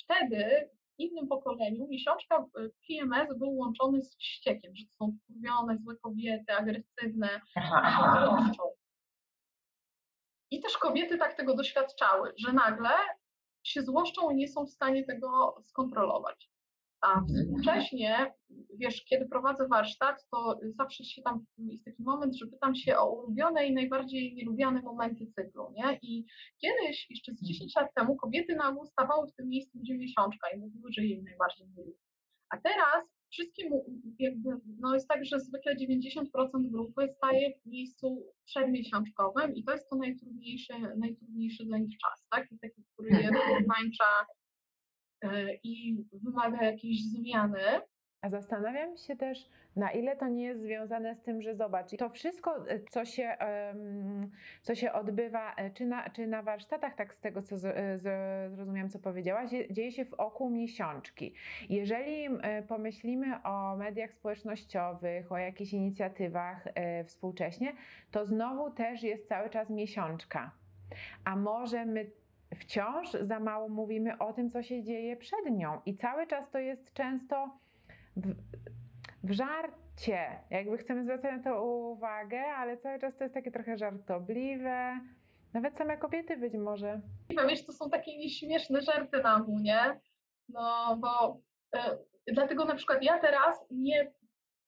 wtedy 0.05 0.69
innym 0.99 1.29
pokoleniu 1.29 1.87
miesiączka 1.89 2.47
y, 2.59 2.71
PMS 2.89 3.39
był 3.39 3.57
łączony 3.57 4.03
z 4.03 4.17
wściekiem, 4.17 4.77
że 4.77 4.85
to 4.85 4.91
są 4.99 5.13
wkurwione, 5.13 5.79
złe 5.79 5.97
kobiety, 5.97 6.53
agresywne, 6.53 7.41
złoszczą. 8.27 8.63
I 10.51 10.61
też 10.61 10.79
kobiety 10.79 11.19
tak 11.19 11.35
tego 11.35 11.57
doświadczały, 11.57 12.33
że 12.39 12.53
nagle 12.53 12.91
się 13.65 13.83
złoszczą 13.83 14.31
i 14.31 14.35
nie 14.35 14.49
są 14.49 14.67
w 14.67 14.71
stanie 14.71 15.05
tego 15.05 15.57
skontrolować. 15.63 16.51
A 17.05 17.21
współcześnie, 17.21 18.35
wiesz, 18.79 19.05
kiedy 19.05 19.29
prowadzę 19.29 19.69
warsztat, 19.69 20.27
to 20.31 20.59
zawsze 20.79 21.05
się 21.05 21.23
tam 21.23 21.45
jest 21.59 21.85
taki 21.85 22.03
moment, 22.03 22.37
że 22.37 22.47
pytam 22.47 22.75
się 22.75 22.97
o 22.97 23.13
ulubione 23.13 23.67
i 23.67 23.75
najbardziej 23.75 24.35
nielubiane 24.35 24.83
momenty 24.83 25.27
cyklu, 25.27 25.73
nie? 25.77 25.99
I 26.03 26.25
kiedyś, 26.61 27.07
jeszcze 27.11 27.33
z 27.35 27.43
10 27.43 27.77
lat 27.77 27.95
temu, 27.97 28.17
kobiety 28.17 28.55
na 28.55 28.69
ogół 28.69 28.87
stawały 28.87 29.27
w 29.29 29.35
tym 29.35 29.49
miejscu, 29.49 29.79
gdzie 29.79 29.99
miesiączka 29.99 30.49
i 30.55 30.59
mówiły, 30.59 30.93
że 30.93 31.03
jej 31.05 31.23
najbardziej 31.23 31.67
nie 31.67 31.85
lubi. 31.85 31.99
A 32.51 32.57
teraz 32.57 33.05
wszystkim 33.31 33.71
jakby, 34.19 34.51
no 34.81 34.95
jest 34.95 35.09
tak, 35.09 35.25
że 35.25 35.41
zwykle 35.41 35.77
90% 35.77 36.25
grupy 36.71 37.09
staje 37.17 37.53
w 37.59 37.67
miejscu 37.67 38.27
przedmiesiączkowym 38.45 39.55
i 39.55 39.65
to 39.65 39.73
jest 39.73 39.89
to 39.91 39.97
najtrudniejszy, 39.97 40.73
najtrudniejszy 40.97 41.65
dla 41.65 41.79
nich 41.79 41.99
czas, 41.99 42.27
tak? 42.31 42.53
I 42.53 42.59
taki, 42.59 42.85
który 42.93 43.11
je 43.11 43.31
wykańcza 43.61 44.05
i 45.65 46.05
wymaga 46.13 46.63
jakiejś 46.65 47.05
zmiany. 47.05 47.61
A 48.21 48.29
zastanawiam 48.29 48.97
się 48.97 49.17
też, 49.17 49.49
na 49.77 49.91
ile 49.91 50.17
to 50.17 50.29
nie 50.29 50.45
jest 50.45 50.63
związane 50.63 51.15
z 51.15 51.23
tym, 51.23 51.43
że 51.43 51.55
zobacz, 51.55 51.97
to 51.99 52.09
wszystko, 52.11 52.69
e, 52.69 52.81
co 52.91 53.05
się, 53.05 53.37
co 54.63 54.75
się 54.75 54.93
odbywa, 54.93 55.55
e, 55.55 55.71
czy 55.71 55.87
na, 55.87 56.11
czy 56.11 56.27
na 56.27 56.43
warsztatach, 56.43 56.95
tak 56.95 57.15
z 57.15 57.21
tego, 57.21 57.43
co 57.43 57.57
e, 57.57 57.99
zrozumiałam, 58.51 58.91
co 58.91 58.99
powiedziałaś, 58.99 59.51
dzie- 59.51 59.73
dzieje 59.73 59.93
się 59.93 60.05
w 60.05 60.15
oku 60.15 60.51
miesiączki. 60.51 61.35
Jeżeli 61.69 62.25
e, 62.43 62.63
pomyślimy 62.63 63.43
o 63.43 63.77
mediach 63.77 64.13
społecznościowych, 64.13 65.33
o 65.33 65.39
jakichś 65.39 65.73
inicjatywach 65.73 66.67
e, 66.75 67.05
współcześnie, 67.05 67.73
to 68.11 68.27
znowu 68.27 68.71
też 68.71 69.03
jest 69.03 69.29
cały 69.29 69.51
czas 69.51 69.71
miesiączka. 69.71 70.51
A 71.25 71.37
może 71.37 71.87
my 71.87 72.11
wciąż 72.57 73.11
za 73.21 73.41
mało 73.41 73.69
mówimy 73.69 74.19
o 74.19 74.33
tym, 74.33 74.51
co 74.51 74.63
się 74.63 74.83
dzieje 74.83 75.17
przed 75.17 75.51
nią 75.51 75.81
i 75.87 75.95
cały 75.95 76.27
czas 76.27 76.51
to 76.51 76.59
jest 76.59 76.93
często 76.93 77.59
w, 78.17 78.35
w 79.25 79.33
żarcie. 79.33 80.41
Jakby 80.51 80.79
chcemy 80.79 81.05
zwracać 81.05 81.33
na 81.33 81.43
to 81.43 81.65
uwagę, 81.65 82.43
ale 82.47 82.77
cały 82.77 82.99
czas 82.99 83.17
to 83.17 83.25
jest 83.25 83.35
takie 83.35 83.51
trochę 83.51 83.77
żartobliwe. 83.77 85.01
Nawet 85.53 85.77
same 85.77 85.97
kobiety 85.97 86.37
być 86.37 86.55
może. 86.55 87.01
I 87.31 87.37
wiesz, 87.49 87.67
to 87.67 87.73
są 87.73 87.91
takie 87.91 88.19
nieśmieszne 88.19 88.83
żarty 88.83 89.23
na 89.23 89.39
mu, 89.39 89.59
nie? 89.59 90.01
No, 90.49 90.97
bo 91.01 91.41
e, 91.77 91.99
dlatego 92.33 92.65
na 92.65 92.75
przykład 92.75 93.03
ja 93.03 93.19
teraz 93.19 93.67
nie, 93.71 94.13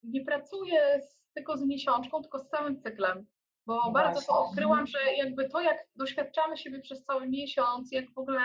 nie 0.02 0.24
pracuję 0.24 1.00
z, 1.00 1.18
tylko 1.34 1.56
z 1.56 1.66
miesiączką, 1.66 2.22
tylko 2.22 2.38
z 2.38 2.48
całym 2.48 2.80
cyklem. 2.80 3.26
Bo 3.66 3.82
No 3.86 3.92
bardzo 3.92 4.20
to 4.26 4.46
odkryłam, 4.46 4.86
że 4.86 4.98
jakby 5.16 5.48
to, 5.48 5.60
jak 5.60 5.78
doświadczamy 5.96 6.56
siebie 6.56 6.80
przez 6.80 7.04
cały 7.04 7.28
miesiąc, 7.28 7.92
jak 7.92 8.14
w 8.14 8.18
ogóle 8.18 8.40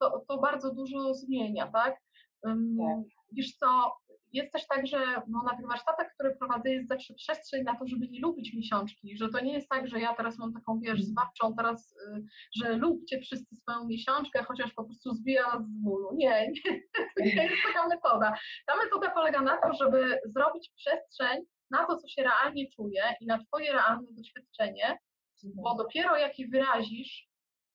to, 0.00 0.24
to 0.28 0.38
bardzo 0.38 0.74
dużo 0.74 1.14
zmienia, 1.14 1.66
tak? 1.66 2.00
Ym, 2.46 2.76
Tak. 2.78 3.14
Wiesz 3.32 3.56
co, 3.56 3.92
jest 4.34 4.52
też 4.52 4.66
tak, 4.66 4.86
że 4.86 4.98
no, 5.28 5.42
na 5.42 5.56
tych 5.56 5.66
warsztatach, 5.66 6.14
które 6.14 6.36
prowadzę, 6.36 6.70
jest 6.70 6.88
zawsze 6.88 7.14
przestrzeń 7.14 7.64
na 7.64 7.76
to, 7.76 7.86
żeby 7.86 8.08
nie 8.08 8.20
lubić 8.20 8.54
miesiączki, 8.54 9.16
że 9.16 9.28
to 9.28 9.40
nie 9.40 9.52
jest 9.52 9.68
tak, 9.68 9.88
że 9.88 10.00
ja 10.00 10.14
teraz 10.14 10.38
mam 10.38 10.52
taką, 10.52 10.80
wiesz, 10.80 11.02
zbawczą 11.02 11.54
teraz, 11.56 11.92
y, 11.92 12.24
że 12.56 12.72
lubcie 12.72 13.20
wszyscy 13.20 13.56
swoją 13.56 13.84
miesiączkę, 13.84 14.44
chociaż 14.44 14.72
po 14.72 14.84
prostu 14.84 15.14
zbija 15.14 15.58
z 15.60 15.82
bólu. 15.82 16.10
Nie, 16.14 16.48
nie, 16.48 16.80
to 17.16 17.24
nie 17.24 17.44
jest 17.44 17.62
taka 17.66 17.88
metoda. 17.88 18.34
Ta 18.66 18.76
metoda 18.84 19.10
polega 19.10 19.42
na 19.42 19.56
tym, 19.56 19.72
żeby 19.72 20.20
zrobić 20.24 20.72
przestrzeń 20.76 21.44
na 21.70 21.86
to, 21.86 21.96
co 21.96 22.08
się 22.08 22.22
realnie 22.22 22.70
czuje 22.70 23.02
i 23.20 23.26
na 23.26 23.38
twoje 23.44 23.72
realne 23.72 24.06
doświadczenie, 24.10 24.98
bo 25.44 25.74
dopiero 25.74 26.16
jak 26.16 26.38
je 26.38 26.48
wyrazisz, 26.48 27.28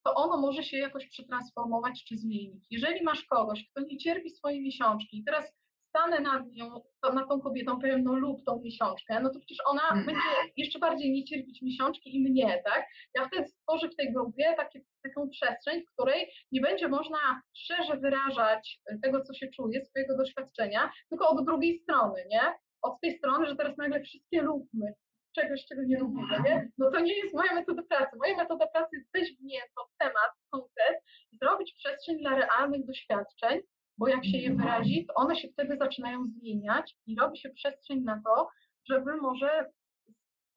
to 0.05 0.13
ono 0.15 0.37
może 0.41 0.63
się 0.63 0.77
jakoś 0.77 1.09
przetransformować 1.09 2.03
czy 2.07 2.17
zmienić. 2.17 2.65
Jeżeli 2.69 3.03
masz 3.03 3.23
kogoś, 3.25 3.65
kto 3.71 3.81
nie 3.81 3.97
cierpi 3.97 4.29
swojej 4.29 4.61
miesiączki 4.61 5.17
i 5.19 5.23
teraz 5.23 5.53
stanę 5.89 6.19
nad 6.19 6.51
nią, 6.51 6.81
to 7.01 7.13
nad 7.13 7.29
tą 7.29 7.41
kobietą, 7.41 7.79
powiem, 7.79 8.03
no 8.03 8.13
lub 8.13 8.43
tą 8.45 8.61
miesiączkę, 8.61 9.19
no 9.19 9.29
to 9.29 9.39
przecież 9.39 9.57
ona 9.65 9.81
Mhm. 9.81 10.05
będzie 10.05 10.27
jeszcze 10.57 10.79
bardziej 10.79 11.11
nie 11.11 11.23
cierpieć 11.23 11.61
miesiączki 11.61 12.15
i 12.15 12.29
mnie, 12.29 12.61
tak? 12.65 12.85
Ja 13.15 13.27
wtedy 13.27 13.47
stworzę 13.47 13.89
w 13.89 13.95
tej 13.95 14.13
grupie 14.13 14.53
takie, 14.57 14.81
taką 15.03 15.29
przestrzeń, 15.29 15.81
w 15.81 15.91
której 15.93 16.31
nie 16.51 16.61
będzie 16.61 16.87
można 16.87 17.41
szczerze 17.57 17.97
wyrażać 17.97 18.79
tego, 19.03 19.21
co 19.21 19.33
się 19.33 19.47
czuje, 19.47 19.85
swojego 19.85 20.17
doświadczenia, 20.17 20.91
tylko 21.09 21.29
od 21.29 21.45
drugiej 21.45 21.79
strony, 21.79 22.25
nie? 22.29 22.41
Od 22.81 23.01
tej 23.01 23.17
strony, 23.17 23.45
że 23.45 23.55
teraz 23.55 23.77
nagle 23.77 24.01
wszystkie 24.01 24.41
lubmy 24.41 24.93
czegoś, 25.35 25.65
czego 25.65 25.81
nie 25.83 25.99
lubimy, 25.99 26.39
nie? 26.45 26.69
No 26.77 26.91
to 26.91 26.99
nie 26.99 27.17
jest 27.17 27.35
moja 27.35 27.53
metoda 27.55 27.83
pracy. 27.89 28.17
Moja 28.17 28.37
metoda 28.37 28.67
pracy 28.67 28.89
jest 28.95 29.11
wejść 29.13 29.37
w 29.37 29.43
mięso, 29.43 29.89
w 29.93 29.97
temat, 29.97 30.31
w 30.45 30.49
konkret 30.49 31.03
zrobić 31.41 31.73
przestrzeń 31.73 32.19
dla 32.19 32.35
realnych 32.35 32.85
doświadczeń, 32.85 33.59
bo 33.97 34.07
jak 34.07 34.25
się 34.25 34.37
je 34.37 34.55
wyrazi, 34.55 35.05
to 35.05 35.13
one 35.13 35.35
się 35.35 35.47
wtedy 35.47 35.77
zaczynają 35.77 36.25
zmieniać 36.27 36.95
i 37.07 37.15
robi 37.19 37.39
się 37.39 37.49
przestrzeń 37.49 38.03
na 38.03 38.21
to, 38.25 38.47
żeby 38.89 39.17
może 39.17 39.65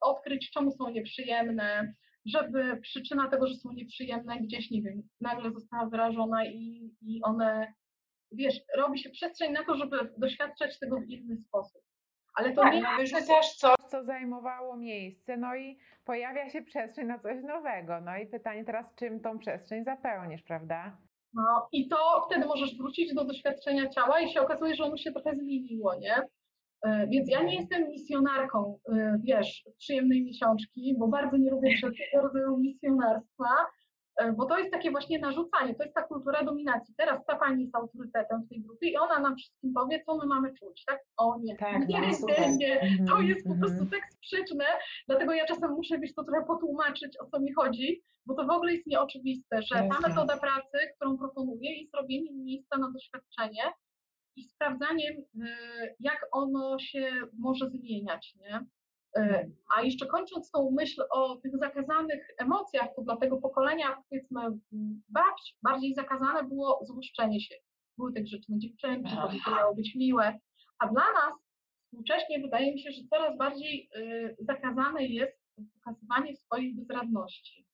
odkryć, 0.01 0.51
czemu 0.51 0.71
są 0.71 0.89
nieprzyjemne, 0.89 1.93
żeby 2.25 2.77
przyczyna 2.81 3.29
tego, 3.29 3.47
że 3.47 3.55
są 3.55 3.71
nieprzyjemne 3.71 4.39
gdzieś, 4.39 4.71
nie 4.71 4.81
wiem, 4.81 5.09
nagle 5.21 5.51
została 5.51 5.89
wyrażona 5.89 6.45
i, 6.45 6.91
i 7.01 7.21
one, 7.23 7.73
wiesz, 8.31 8.55
robi 8.77 8.99
się 8.99 9.09
przestrzeń 9.09 9.51
na 9.51 9.65
to, 9.65 9.77
żeby 9.77 9.97
doświadczać 10.17 10.79
tego 10.79 10.99
w 10.99 11.09
inny 11.09 11.37
sposób. 11.37 11.81
Ale 12.35 12.53
to 12.53 12.61
Tak, 12.61 12.73
nie 12.73 12.83
wyrzucasz 12.97 13.55
coś, 13.55 13.75
Co 13.87 14.03
zajmowało 14.03 14.77
miejsce, 14.77 15.37
no 15.37 15.55
i 15.55 15.77
pojawia 16.05 16.49
się 16.49 16.61
przestrzeń 16.61 17.07
na 17.07 17.19
coś 17.19 17.43
nowego. 17.43 18.01
No 18.01 18.17
i 18.17 18.27
pytanie 18.27 18.65
teraz, 18.65 18.95
czym 18.95 19.19
tą 19.19 19.39
przestrzeń 19.39 19.83
zapełnisz, 19.83 20.41
prawda? 20.41 20.97
No 21.33 21.67
i 21.71 21.87
to 21.87 22.25
wtedy 22.29 22.45
możesz 22.45 22.77
wrócić 22.77 23.13
do 23.13 23.25
doświadczenia 23.25 23.89
ciała 23.89 24.19
i 24.19 24.29
się 24.29 24.41
okazuje, 24.41 24.75
że 24.75 24.83
ono 24.83 24.97
się 24.97 25.11
trochę 25.11 25.35
zmieniło, 25.35 25.95
nie? 25.95 26.15
E, 26.85 27.07
Więc 27.07 27.29
ja 27.29 27.43
nie 27.43 27.55
jestem 27.55 27.89
misjonarką, 27.89 28.79
e, 28.93 29.19
wiesz, 29.23 29.63
przyjemnej 29.77 30.23
miesiączki, 30.23 30.95
bo 30.97 31.07
bardzo 31.07 31.37
nie 31.37 31.51
lubię 31.51 31.75
wszelkiego 31.77 32.21
rodzaju 32.21 32.57
misjonarstwa, 32.57 33.45
bo 34.37 34.45
to 34.45 34.57
jest 34.57 34.71
takie 34.71 34.91
właśnie 34.91 35.19
narzucanie, 35.19 35.75
to 35.75 35.83
jest 35.83 35.95
ta 35.95 36.03
kultura 36.03 36.43
dominacji. 36.43 36.95
Teraz 36.97 37.25
ta 37.25 37.35
pani 37.35 37.61
jest 37.63 37.75
autorytetem 37.75 38.43
w 38.43 38.49
tej 38.49 38.61
grupie 38.61 38.89
i 38.89 38.97
ona 38.97 39.19
nam 39.19 39.35
wszystkim 39.35 39.73
powie, 39.73 40.03
co 40.05 40.17
my 40.17 40.25
mamy 40.25 40.53
czuć, 40.53 40.83
tak? 40.85 40.99
O 41.17 41.37
nie, 41.41 41.55
Tak, 41.57 41.87
nie, 41.87 42.01
no, 42.01 42.07
nie, 42.27 42.57
nie, 42.57 42.75
to 42.79 42.85
Mhm, 42.85 43.27
jest 43.27 43.47
po 43.47 43.55
prostu 43.55 43.83
mhm. 43.83 43.89
tak 43.89 44.13
sprzeczne, 44.13 44.65
dlatego 45.07 45.33
ja 45.33 45.45
czasem 45.45 45.71
muszę 45.71 45.99
wiesz, 45.99 46.13
to 46.13 46.23
trochę 46.23 46.45
potłumaczyć, 46.47 47.17
o 47.19 47.25
co 47.25 47.39
mi 47.39 47.53
chodzi, 47.53 48.01
bo 48.25 48.35
to 48.35 48.45
w 48.45 48.49
ogóle 48.49 48.73
jest 48.73 48.87
nieoczywiste, 48.87 49.61
że 49.61 49.75
ta 49.75 50.07
metoda 50.09 50.37
pracy, 50.37 50.77
którą 50.95 51.17
proponuję, 51.17 51.81
jest 51.81 51.95
robieniem 51.95 52.43
miejsca 52.43 52.77
na 52.77 52.91
doświadczenie 52.91 53.63
i 54.35 54.43
sprawdzaniem, 54.43 55.13
y, 55.17 55.47
jak 55.99 56.27
ono 56.31 56.79
się 56.79 57.11
może 57.39 57.69
zmieniać, 57.69 58.35
nie? 58.35 58.65
Y, 59.17 59.51
A 59.77 59.81
jeszcze 59.81 60.05
kończąc 60.05 60.51
tą 60.51 60.71
myśl 60.71 61.03
o 61.11 61.35
tych 61.35 61.57
zakazanych 61.57 62.27
emocjach, 62.37 62.89
to 62.95 63.01
dla 63.01 63.17
tego 63.17 63.37
pokolenia, 63.37 64.03
powiedzmy, 64.09 64.41
babci, 65.09 65.55
bardziej 65.63 65.93
zakazane 65.93 66.43
było 66.43 66.79
złoszczenie 66.85 67.41
się. 67.41 67.55
Były 67.97 68.13
te 68.13 68.21
grzeczne 68.21 68.59
dziewczynki, 68.59 69.15
to 69.45 69.51
miało 69.51 69.75
być 69.75 69.95
miłe. 69.95 70.39
A 70.79 70.87
dla 70.87 71.03
nas 71.03 71.33
współcześnie 71.85 72.39
wydaje 72.39 72.73
mi 72.73 72.79
się, 72.79 72.91
że 72.91 73.01
coraz 73.09 73.37
bardziej 73.37 73.89
y, 73.95 74.35
zakazane 74.39 75.05
jest 75.05 75.43
pokazywanie 75.73 76.35
swojej 76.35 76.75
bezradności. 76.75 77.67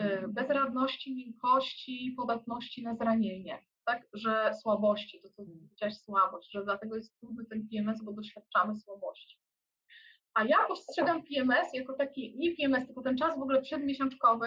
Y, 0.00 0.28
bezradności, 0.28 1.14
miękkości, 1.14 2.14
podatności 2.16 2.82
na 2.82 2.96
zranienie, 2.96 3.58
tak, 3.84 4.06
że 4.12 4.54
słabości, 4.62 5.20
to 5.22 5.28
co 5.28 5.42
powiedziałaś, 5.42 5.96
słabość, 5.98 6.52
że 6.52 6.64
dlatego 6.64 6.96
jest 6.96 7.20
trudny 7.20 7.44
ten 7.44 7.68
PMS, 7.68 8.04
bo 8.04 8.12
doświadczamy 8.12 8.76
słabości. 8.76 9.41
A 10.34 10.44
ja 10.44 10.56
postrzegam 10.68 11.22
PMS 11.22 11.74
jako 11.74 11.92
taki, 11.92 12.34
nie 12.38 12.56
PMS, 12.56 12.86
tylko 12.86 13.02
ten 13.02 13.16
czas 13.16 13.38
w 13.38 13.42
ogóle 13.42 13.62
przedmiesiączkowy, 13.62 14.46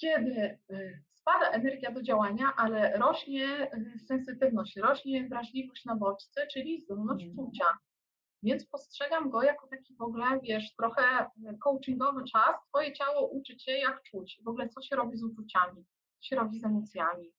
kiedy 0.00 0.58
y, 0.72 1.02
spada 1.12 1.50
energia 1.50 1.90
do 1.92 2.02
działania, 2.02 2.52
ale 2.56 2.96
rośnie 2.98 3.70
y, 3.96 3.98
sensytywność, 3.98 4.76
rośnie 4.76 5.28
wrażliwość 5.28 5.84
na 5.84 5.96
bodźce, 5.96 6.46
czyli 6.46 6.80
zdolność 6.80 7.24
Mhm. 7.24 7.46
czucia. 7.46 7.64
Więc 8.42 8.66
postrzegam 8.66 9.30
go 9.30 9.42
jako 9.42 9.66
taki 9.68 9.94
w 9.96 10.02
ogóle, 10.02 10.40
wiesz, 10.42 10.74
trochę 10.76 11.26
coachingowy 11.60 12.24
czas. 12.32 12.56
Twoje 12.68 12.92
ciało 12.92 13.28
uczy 13.28 13.56
cię, 13.56 13.78
jak 13.78 14.02
czuć, 14.02 14.40
w 14.44 14.48
ogóle 14.48 14.68
co 14.68 14.82
się 14.82 14.96
robi 14.96 15.16
z 15.16 15.24
uczuciami, 15.24 15.84
co 16.20 16.22
się 16.28 16.36
robi 16.36 16.58
z 16.60 16.64
emocjami, 16.64 17.32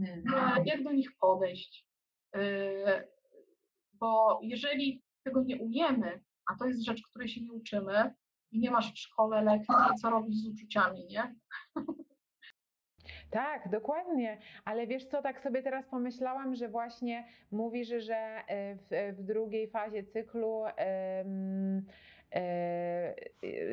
e, 0.00 0.62
jak 0.64 0.82
do 0.84 0.92
nich 0.92 1.08
podejść. 1.20 1.86
Bo 3.92 4.40
jeżeli 4.42 5.02
tego 5.24 5.42
nie 5.42 5.58
umiemy, 5.58 6.20
a 6.46 6.56
to 6.56 6.66
jest 6.66 6.84
rzecz, 6.84 7.02
której 7.02 7.28
się 7.28 7.40
nie 7.40 7.52
uczymy, 7.52 8.14
i 8.52 8.58
nie 8.58 8.70
masz 8.70 8.92
w 8.92 8.98
szkole 8.98 9.42
lekcji, 9.42 9.74
co 10.02 10.10
robić 10.10 10.42
z 10.42 10.46
uczuciami, 10.46 11.06
nie? 11.06 11.34
Tak, 13.30 13.68
dokładnie. 13.68 14.38
Ale 14.64 14.86
wiesz 14.86 15.04
co, 15.04 15.22
tak 15.22 15.40
sobie 15.40 15.62
teraz 15.62 15.86
pomyślałam, 15.86 16.54
że 16.54 16.68
właśnie 16.68 17.24
mówisz, 17.50 17.88
że 17.88 18.14
e, 18.14 18.76
w, 18.76 19.16
w 19.18 19.22
drugiej 19.22 19.70
fazie 19.70 20.04
cyklu 20.04 20.64
e, 20.66 21.24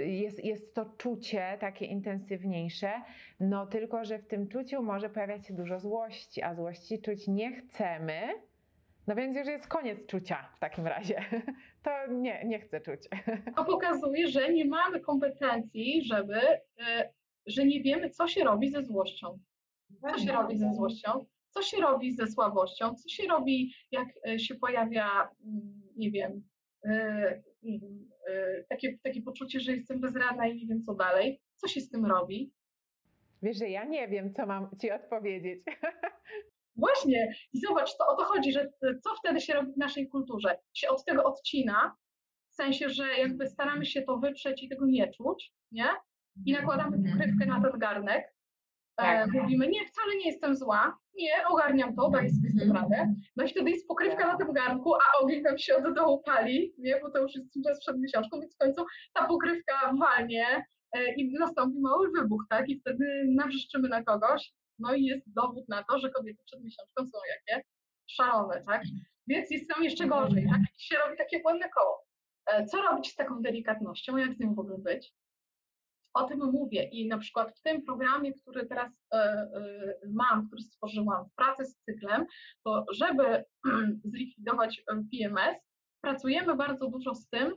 jest, 0.05 0.43
jest 0.43 0.73
to 0.73 0.85
czucie 0.85 1.57
takie 1.59 1.85
intensywniejsze, 1.85 2.91
no 3.39 3.67
tylko, 3.67 4.05
że 4.05 4.19
w 4.19 4.27
tym 4.27 4.47
czuciu 4.47 4.83
może 4.83 5.09
pojawiać 5.09 5.47
się 5.47 5.53
dużo 5.53 5.79
złości, 5.79 6.41
a 6.43 6.55
złości 6.55 7.01
czuć 7.01 7.27
nie 7.27 7.51
chcemy. 7.51 8.21
No 9.07 9.15
więc 9.15 9.37
już 9.37 9.47
jest 9.47 9.67
koniec 9.67 10.05
czucia 10.05 10.49
w 10.55 10.59
takim 10.59 10.87
razie. 10.87 11.21
To 11.87 12.13
nie, 12.13 12.45
nie 12.45 12.59
chcę 12.59 12.81
czuć. 12.81 12.99
To 13.55 13.65
pokazuje, 13.65 14.27
że 14.27 14.53
nie 14.53 14.65
mamy 14.65 14.99
kompetencji, 14.99 16.03
żeby, 16.05 16.39
e, 16.87 17.13
że 17.45 17.65
nie 17.65 17.81
wiemy, 17.81 18.09
co 18.09 18.27
się 18.27 18.43
robi 18.43 18.69
ze 18.69 18.83
złością. 18.83 19.39
Co 20.01 20.17
się 20.17 20.31
robi 20.31 20.57
ze 20.57 20.73
złością? 20.73 21.25
Co 21.49 21.61
się 21.61 21.77
robi 21.77 22.11
ze 22.11 22.27
słabością? 22.27 22.95
Co 22.95 23.09
się 23.09 23.27
robi, 23.27 23.73
jak 23.91 24.07
e, 24.27 24.39
się 24.39 24.55
pojawia, 24.55 25.29
mm, 25.45 25.81
nie 25.95 26.11
wiem, 26.11 26.43
e, 26.85 27.43
takie, 28.69 28.97
takie 29.03 29.21
poczucie, 29.21 29.59
że 29.59 29.71
jestem 29.71 30.01
bezradna 30.01 30.47
i 30.47 30.55
nie 30.55 30.67
wiem, 30.67 30.81
co 30.81 30.93
dalej? 30.93 31.41
Co 31.55 31.67
się 31.67 31.81
z 31.81 31.89
tym 31.89 32.05
robi? 32.05 32.51
Wiesz, 33.41 33.57
że 33.57 33.69
ja 33.69 33.85
nie 33.85 34.07
wiem, 34.07 34.33
co 34.33 34.45
mam 34.45 34.69
ci 34.81 34.91
odpowiedzieć. 34.91 35.63
Właśnie, 36.77 37.33
i 37.53 37.59
zobacz, 37.59 37.97
to 37.97 38.07
o 38.07 38.15
to 38.15 38.23
chodzi, 38.25 38.51
że 38.51 38.69
co 39.03 39.15
wtedy 39.19 39.41
się 39.41 39.53
robi 39.53 39.73
w 39.73 39.77
naszej 39.77 40.09
kulturze? 40.09 40.57
Się 40.73 40.89
od 40.89 41.05
tego 41.05 41.23
odcina, 41.23 41.95
w 42.51 42.55
sensie, 42.55 42.89
że 42.89 43.07
jakby 43.17 43.47
staramy 43.47 43.85
się 43.85 44.01
to 44.01 44.17
wyprzeć 44.17 44.63
i 44.63 44.69
tego 44.69 44.85
nie 44.85 45.11
czuć, 45.13 45.51
nie? 45.71 45.87
I 46.45 46.53
nakładamy 46.53 46.97
pokrywkę 47.11 47.45
na 47.45 47.61
ten 47.61 47.79
garnek. 47.79 48.23
E, 48.25 49.03
Tak. 49.03 49.31
mówimy, 49.33 49.67
nie, 49.67 49.85
wcale 49.85 50.15
nie 50.15 50.25
jestem 50.25 50.55
zła, 50.55 50.97
nie, 51.15 51.31
ogarniam 51.49 51.95
to, 51.95 52.09
daję 52.09 52.29
sobie 52.29 52.49
z 52.49 52.59
tym 52.59 52.69
Mhm. 52.71 52.83
radę. 52.91 53.13
No 53.35 53.43
i 53.43 53.47
wtedy 53.49 53.69
jest 53.69 53.87
pokrywka 53.87 54.27
na 54.27 54.37
tym 54.37 54.53
garnku, 54.53 54.95
a 54.95 55.23
ogień 55.23 55.41
nam 55.41 55.57
się 55.57 55.75
od 55.75 55.93
dołu 55.95 56.21
pali, 56.23 56.73
nie, 56.77 56.99
bo 57.01 57.11
to 57.11 57.19
już 57.21 57.35
jest 57.35 57.47
czas 57.67 57.79
przed 57.79 57.99
miesiączką, 57.99 58.39
więc 58.39 58.55
w 58.55 58.57
końcu 58.57 58.85
ta 59.13 59.27
pokrywka 59.27 59.93
walnie 59.99 60.65
e, 60.93 61.13
i 61.15 61.33
nastąpi 61.39 61.79
mały 61.79 62.11
wybuch, 62.11 62.45
tak? 62.49 62.69
I 62.69 62.79
wtedy 62.79 63.25
nawrzeszczymy 63.35 63.89
na 63.89 64.03
kogoś, 64.03 64.53
no 64.79 64.93
i 64.93 65.03
jest 65.05 65.33
dowód 65.33 65.69
na 65.69 65.83
to, 65.83 65.99
że 65.99 66.09
kobiety 66.09 66.43
przed 66.45 66.63
miesiączką 66.63 67.05
są 67.05 67.17
jakie? 67.29 67.63
Szalone, 68.07 68.63
tak? 68.65 68.83
Więc 69.27 69.51
jest 69.51 69.69
tam 69.69 69.83
jeszcze 69.83 70.07
gorzej, 70.07 70.47
tak? 70.49 70.61
I 70.79 70.83
się 70.83 70.95
robi 70.97 71.17
takie 71.17 71.39
błędne 71.41 71.69
koło. 71.69 72.05
E, 72.45 72.65
Co 72.65 72.81
robić 72.81 73.11
z 73.11 73.15
taką 73.15 73.41
delikatnością? 73.41 74.17
Jak 74.17 74.33
z 74.33 74.39
nią 74.39 74.55
w 74.55 74.59
ogóle 74.59 74.77
być? 74.77 75.13
O 76.13 76.23
tym 76.23 76.39
mówię 76.51 76.83
i 76.83 77.07
na 77.07 77.17
przykład 77.17 77.57
w 77.57 77.61
tym 77.61 77.83
programie, 77.85 78.33
który 78.33 78.65
teraz 78.65 78.91
e, 79.13 79.17
e, 79.17 79.99
mam, 80.13 80.47
który 80.47 80.61
stworzyłam 80.61 81.25
w 81.29 81.35
pracy 81.35 81.65
z 81.65 81.77
cyklem, 81.81 82.25
to 82.65 82.85
żeby 82.93 83.43
zlikwidować 84.11 84.83
PMS, 85.11 85.57
pracujemy 86.01 86.55
bardzo 86.55 86.87
dużo 86.87 87.15
z 87.15 87.29
tym, 87.29 87.55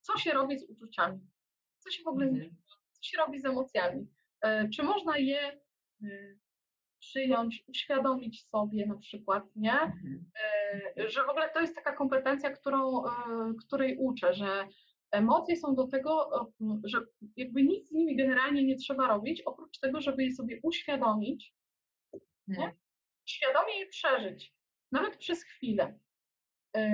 co 0.00 0.18
się 0.18 0.32
robi 0.32 0.58
z 0.58 0.70
uczuciami, 0.70 1.20
co 1.78 1.90
się 1.90 2.02
w 2.02 2.08
ogóle 2.08 2.28
z 2.28 2.32
nimi, 2.32 2.56
co 2.92 3.02
się 3.02 3.18
robi 3.18 3.38
z 3.40 3.44
emocjami. 3.44 4.06
E, 4.42 4.68
Czy 4.68 4.82
można 4.82 5.18
je 5.18 5.60
przyjąć, 7.00 7.64
uświadomić 7.68 8.48
sobie 8.48 8.86
na 8.86 8.96
przykład, 8.98 9.44
nie? 9.56 9.92
E, 10.96 11.08
że 11.10 11.24
w 11.24 11.28
ogóle 11.28 11.50
to 11.50 11.60
jest 11.60 11.74
taka 11.74 11.96
kompetencja, 11.96 12.50
którą, 12.50 13.04
e, 13.06 13.10
której 13.66 13.96
uczę, 13.98 14.34
że 14.34 14.68
emocje 15.10 15.56
są 15.56 15.74
do 15.74 15.86
tego, 15.86 16.30
że 16.84 17.00
jakby 17.36 17.62
nic 17.62 17.88
z 17.88 17.92
nimi 17.92 18.16
generalnie 18.16 18.64
nie 18.64 18.76
trzeba 18.76 19.08
robić, 19.08 19.42
oprócz 19.42 19.78
tego, 19.78 20.00
żeby 20.00 20.24
je 20.24 20.32
sobie 20.32 20.60
uświadomić, 20.62 21.54
Mhm. 22.48 22.72
świadomie 23.28 23.78
je 23.78 23.86
przeżyć, 23.86 24.54
nawet 24.92 25.16
przez 25.16 25.42
chwilę, 25.44 25.98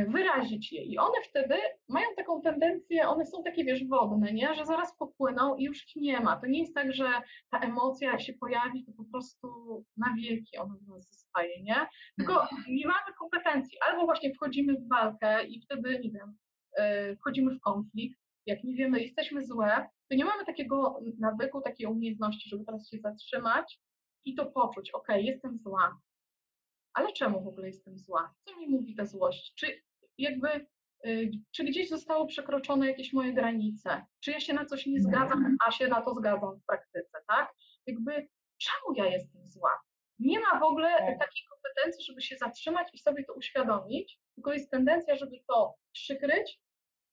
wyrazić 0.09 0.73
je. 0.73 0.83
I 0.83 0.99
one 0.99 1.23
wtedy 1.31 1.55
mają 1.89 2.07
taką 2.17 2.41
tendencję, 2.41 3.09
one 3.09 3.27
są 3.27 3.43
takie, 3.43 3.65
wiesz, 3.65 3.85
wodne, 3.85 4.33
nie? 4.33 4.55
że 4.55 4.67
zaraz 4.67 4.97
popłyną 4.97 5.57
i 5.57 5.65
już 5.65 5.83
ich 5.89 6.03
nie 6.03 6.21
ma. 6.21 6.37
To 6.37 6.47
nie 6.47 6.61
jest 6.61 6.75
tak, 6.75 6.93
że 6.93 7.09
ta 7.51 7.59
emocja 7.59 8.11
jak 8.11 8.21
się 8.21 8.33
pojawi, 8.33 8.85
to 8.85 8.93
po 8.93 9.05
prostu 9.05 9.49
na 9.97 10.15
wieki 10.17 10.59
ona 10.59 10.75
nas 10.89 11.09
zostaje, 11.11 11.63
nie? 11.63 11.87
Tylko 12.19 12.49
nie 12.69 12.87
mamy 12.87 13.15
kompetencji. 13.19 13.79
Albo 13.89 14.05
właśnie 14.05 14.35
wchodzimy 14.35 14.75
w 14.75 14.89
walkę 14.89 15.47
i 15.47 15.61
wtedy, 15.61 16.01
nie 16.03 16.11
wiem, 16.11 16.37
e, 16.79 17.17
wchodzimy 17.17 17.55
w 17.55 17.61
konflikt. 17.61 18.19
Jak 18.47 18.65
nie 18.65 18.75
wiemy, 18.75 19.01
jesteśmy 19.01 19.45
złe, 19.45 19.89
to 20.11 20.17
nie 20.17 20.25
mamy 20.25 20.45
takiego 20.45 21.01
nawyku, 21.19 21.61
takiej 21.61 21.87
umiejętności, 21.87 22.49
żeby 22.49 22.65
teraz 22.65 22.89
się 22.89 22.99
zatrzymać 22.99 23.79
i 24.25 24.35
to 24.35 24.47
poczuć, 24.47 24.91
ok, 24.91 25.09
jestem 25.17 25.59
zła. 25.59 26.01
Ale 26.97 27.13
czemu 27.13 27.45
w 27.45 27.49
ogóle 27.49 27.67
jestem 27.67 27.99
zła? 27.99 28.35
Co 28.45 28.57
mi 28.57 28.69
mówi 28.69 28.95
ta 28.95 29.05
złość? 29.07 29.55
Czy 29.55 29.83
jakby, 30.19 30.67
y, 31.07 31.31
czy 31.51 31.65
gdzieś 31.65 31.89
zostało 31.89 32.27
przekroczone 32.27 32.87
jakieś 32.87 33.13
moje 33.13 33.33
granice? 33.33 34.07
Czy 34.21 34.31
ja 34.31 34.41
się 34.41 34.55
na 34.55 34.65
coś 34.65 34.87
nie 34.87 35.01
zgadzam, 35.01 35.57
a 35.67 35.71
się 35.71 35.89
na 35.89 36.03
to 36.03 36.15
zgadzam 36.15 36.57
w 36.61 36.65
praktyce, 36.65 37.19
tak? 37.29 37.53
Jakby, 37.87 38.29
czemu 38.59 38.95
ja 38.97 39.07
jestem 39.07 39.47
zła? 39.47 39.81
Nie 40.19 40.41
ma 40.41 40.61
w 40.61 40.63
ogóle 40.63 40.89
Tak. 40.89 41.19
takiej 41.19 41.43
kompetencji, 41.51 42.05
żeby 42.05 42.21
się 42.23 42.37
zatrzymać 42.37 42.89
i 42.95 42.99
sobie 42.99 43.25
to 43.25 43.35
uświadomić, 43.35 44.19
tylko 44.35 44.53
jest 44.53 44.71
tendencja, 44.71 45.17
żeby 45.17 45.37
to 45.49 45.75
przykryć, 45.93 46.61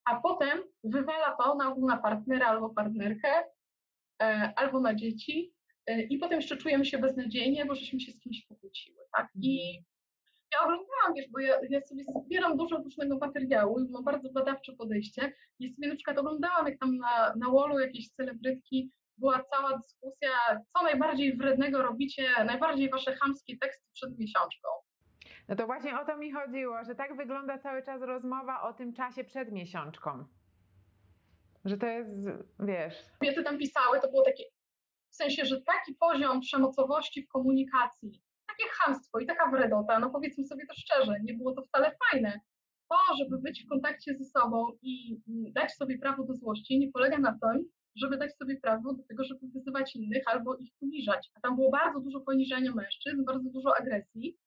a 0.05 0.21
potem 0.21 0.63
wywala 0.83 1.35
to 1.35 1.55
na 1.55 1.71
ogół 1.71 1.87
na 1.87 1.97
partnera 1.97 2.47
albo 2.47 2.69
partnerkę, 2.69 3.43
e, 4.21 4.53
albo 4.55 4.79
na 4.79 4.95
dzieci, 4.95 5.53
i 6.09 6.17
potem 6.17 6.39
jeszcze 6.39 6.57
czujemy 6.57 6.85
się 6.85 6.97
beznadziejnie, 6.97 7.65
bo 7.65 7.75
żeśmy 7.75 7.99
się 7.99 8.11
z 8.11 8.19
kimś 8.19 8.45
pokłóciły, 8.45 8.97
tak? 9.17 9.27
I 9.35 9.79
ja 10.53 10.59
oglądałam, 10.63 11.13
wiesz, 11.15 11.29
bo 11.31 11.39
ja, 11.39 11.59
ja 11.69 11.81
sobie 11.81 12.03
zbieram 12.25 12.57
dużo 12.57 12.77
różnego 12.77 13.17
materiału 13.17 13.79
i 13.79 13.89
mam 13.89 14.03
bardzo 14.03 14.31
badawcze 14.31 14.73
podejście 14.73 15.33
i 15.59 15.73
sobie 15.73 15.87
na 15.87 15.95
przykład 15.95 16.17
oglądałam, 16.17 16.67
jak 16.67 16.79
tam 16.79 16.97
na, 16.97 17.33
na 17.35 17.49
wallu 17.49 17.79
jakieś 17.79 18.09
celebrytki 18.09 18.91
była 19.17 19.43
cała 19.43 19.77
dyskusja, 19.77 20.29
co 20.73 20.83
najbardziej 20.83 21.37
wrednego 21.37 21.81
robicie, 21.81 22.23
najbardziej 22.45 22.89
wasze 22.89 23.15
chamskie 23.15 23.57
teksty 23.57 23.85
przed 23.93 24.19
miesiączką. 24.19 24.69
No 25.47 25.55
to 25.55 25.65
właśnie 25.65 25.99
o 25.99 26.05
to 26.05 26.17
mi 26.17 26.31
chodziło, 26.31 26.83
że 26.83 26.95
tak 26.95 27.17
wygląda 27.17 27.57
cały 27.57 27.83
czas 27.83 28.01
rozmowa 28.01 28.61
o 28.61 28.73
tym 28.73 28.93
czasie 28.93 29.23
przed 29.23 29.51
miesiączką. 29.51 30.25
Że 31.65 31.77
to 31.77 31.87
jest, 31.87 32.29
wiesz, 32.59 33.05
kobiety 33.19 33.43
tam 33.43 33.57
pisały, 33.57 33.99
to 34.01 34.07
było 34.07 34.23
takie, 34.23 34.43
w 35.13 35.15
sensie, 35.15 35.45
że 35.45 35.61
taki 35.61 35.95
poziom 35.99 36.41
przemocowości 36.41 37.23
w 37.23 37.27
komunikacji, 37.27 38.21
takie 38.47 38.69
chamstwo 38.71 39.19
i 39.19 39.25
taka 39.25 39.51
wredota, 39.51 39.99
no 39.99 40.09
powiedzmy 40.09 40.45
sobie 40.45 40.65
to 40.67 40.73
szczerze, 40.73 41.13
nie 41.23 41.33
było 41.33 41.53
to 41.53 41.61
wcale 41.61 41.95
fajne. 42.05 42.39
To, 42.89 43.15
żeby 43.17 43.37
być 43.37 43.65
w 43.65 43.69
kontakcie 43.69 44.15
ze 44.17 44.25
sobą 44.25 44.67
i 44.81 45.21
dać 45.27 45.73
sobie 45.73 45.97
prawo 45.97 46.23
do 46.23 46.35
złości, 46.35 46.79
nie 46.79 46.91
polega 46.91 47.17
na 47.17 47.31
tym, 47.31 47.65
żeby 47.95 48.17
dać 48.17 48.37
sobie 48.37 48.59
prawo 48.59 48.93
do 48.93 49.03
tego, 49.03 49.23
żeby 49.23 49.47
wyzywać 49.47 49.95
innych 49.95 50.23
albo 50.25 50.55
ich 50.55 50.71
poniżać. 50.79 51.31
A 51.35 51.39
tam 51.39 51.55
było 51.55 51.71
bardzo 51.71 51.99
dużo 51.99 52.19
poniżania 52.19 52.71
mężczyzn, 52.71 53.25
bardzo 53.25 53.49
dużo 53.49 53.77
agresji. 53.79 54.37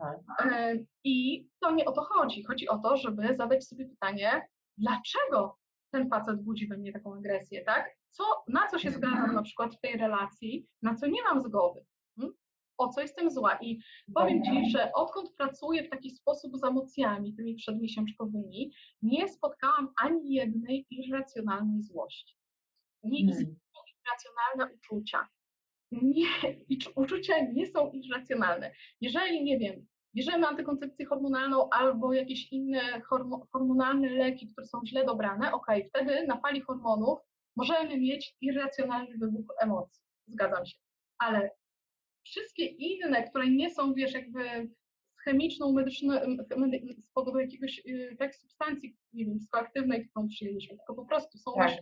Mhm. 0.00 0.18
E, 0.52 0.84
I 1.04 1.46
to 1.60 1.70
nie 1.70 1.84
o 1.84 1.92
to 1.92 2.02
chodzi. 2.02 2.44
Chodzi 2.44 2.68
o 2.68 2.78
to, 2.78 2.96
żeby 2.96 3.34
zadać 3.34 3.64
sobie 3.66 3.88
pytanie, 3.88 4.48
dlaczego 4.78 5.58
ten 5.90 6.08
facet 6.08 6.42
budzi 6.42 6.68
we 6.68 6.76
mnie 6.76 6.92
taką 6.92 7.14
agresję, 7.14 7.64
tak? 7.64 7.96
Co, 8.16 8.24
na 8.48 8.68
co 8.68 8.78
się 8.78 8.90
zgadzam 8.90 9.34
na 9.34 9.42
przykład 9.42 9.74
w 9.74 9.80
tej 9.80 9.96
relacji, 9.96 10.66
na 10.82 10.94
co 10.94 11.06
nie 11.06 11.22
mam 11.22 11.40
zgody, 11.40 11.84
hmm? 12.18 12.34
o 12.78 12.88
co 12.88 13.00
jestem 13.00 13.30
zła. 13.30 13.58
I 13.62 13.78
powiem 14.14 14.44
Ci, 14.44 14.70
że 14.70 14.92
odkąd 14.92 15.32
pracuję 15.32 15.82
w 15.84 15.90
taki 15.90 16.10
sposób 16.10 16.56
z 16.56 16.64
emocjami, 16.64 17.34
tymi 17.34 17.54
przedmiesiączkowymi, 17.54 18.72
nie 19.02 19.28
spotkałam 19.28 19.88
ani 20.02 20.34
jednej 20.34 20.86
irracjonalnej 20.90 21.82
złości. 21.82 22.36
Nie 23.02 23.20
istnieją 23.20 23.54
irracjonalne 24.04 24.74
uczucia. 24.76 25.28
Nie, 25.92 26.26
uczucia 26.96 27.34
nie 27.52 27.66
są 27.66 27.90
irracjonalne. 27.90 28.72
Jeżeli, 29.00 29.44
nie 29.44 29.58
wiem, 29.58 29.86
bierzemy 30.14 30.46
antykoncepcję 30.46 31.06
hormonalną 31.06 31.70
albo 31.70 32.12
jakieś 32.12 32.52
inne 32.52 33.00
hormo- 33.00 33.46
hormonalne 33.52 34.10
leki, 34.10 34.48
które 34.52 34.66
są 34.66 34.80
źle 34.86 35.04
dobrane, 35.04 35.52
ok, 35.52 35.66
wtedy 35.88 36.26
na 36.26 36.40
fali 36.40 36.60
hormonów 36.60 37.18
możemy 37.56 38.00
mieć 38.00 38.34
irracjonalny 38.40 39.18
wybuch 39.18 39.46
emocji. 39.60 40.02
Zgadzam 40.26 40.66
się. 40.66 40.76
Ale 41.18 41.50
wszystkie 42.24 42.64
inne, 42.64 43.28
które 43.30 43.50
nie 43.50 43.70
są, 43.74 43.94
wiesz, 43.94 44.12
jakby 44.12 44.44
z 45.18 45.20
chemiczną, 45.24 45.72
medyczną, 45.72 46.14
medy- 46.56 46.94
z 47.02 47.10
powodu 47.12 47.38
jakiegoś 47.38 47.82
y, 47.86 48.16
tak 48.18 48.34
substancji, 48.34 48.96
nie 49.12 49.24
wiem, 49.24 49.38
psychoaktywnej, 49.38 50.08
którą 50.08 50.28
przyjęliśmy, 50.28 50.76
tylko 50.76 50.94
po 50.94 51.06
prostu 51.06 51.38
są 51.38 51.52
Tak. 51.58 51.78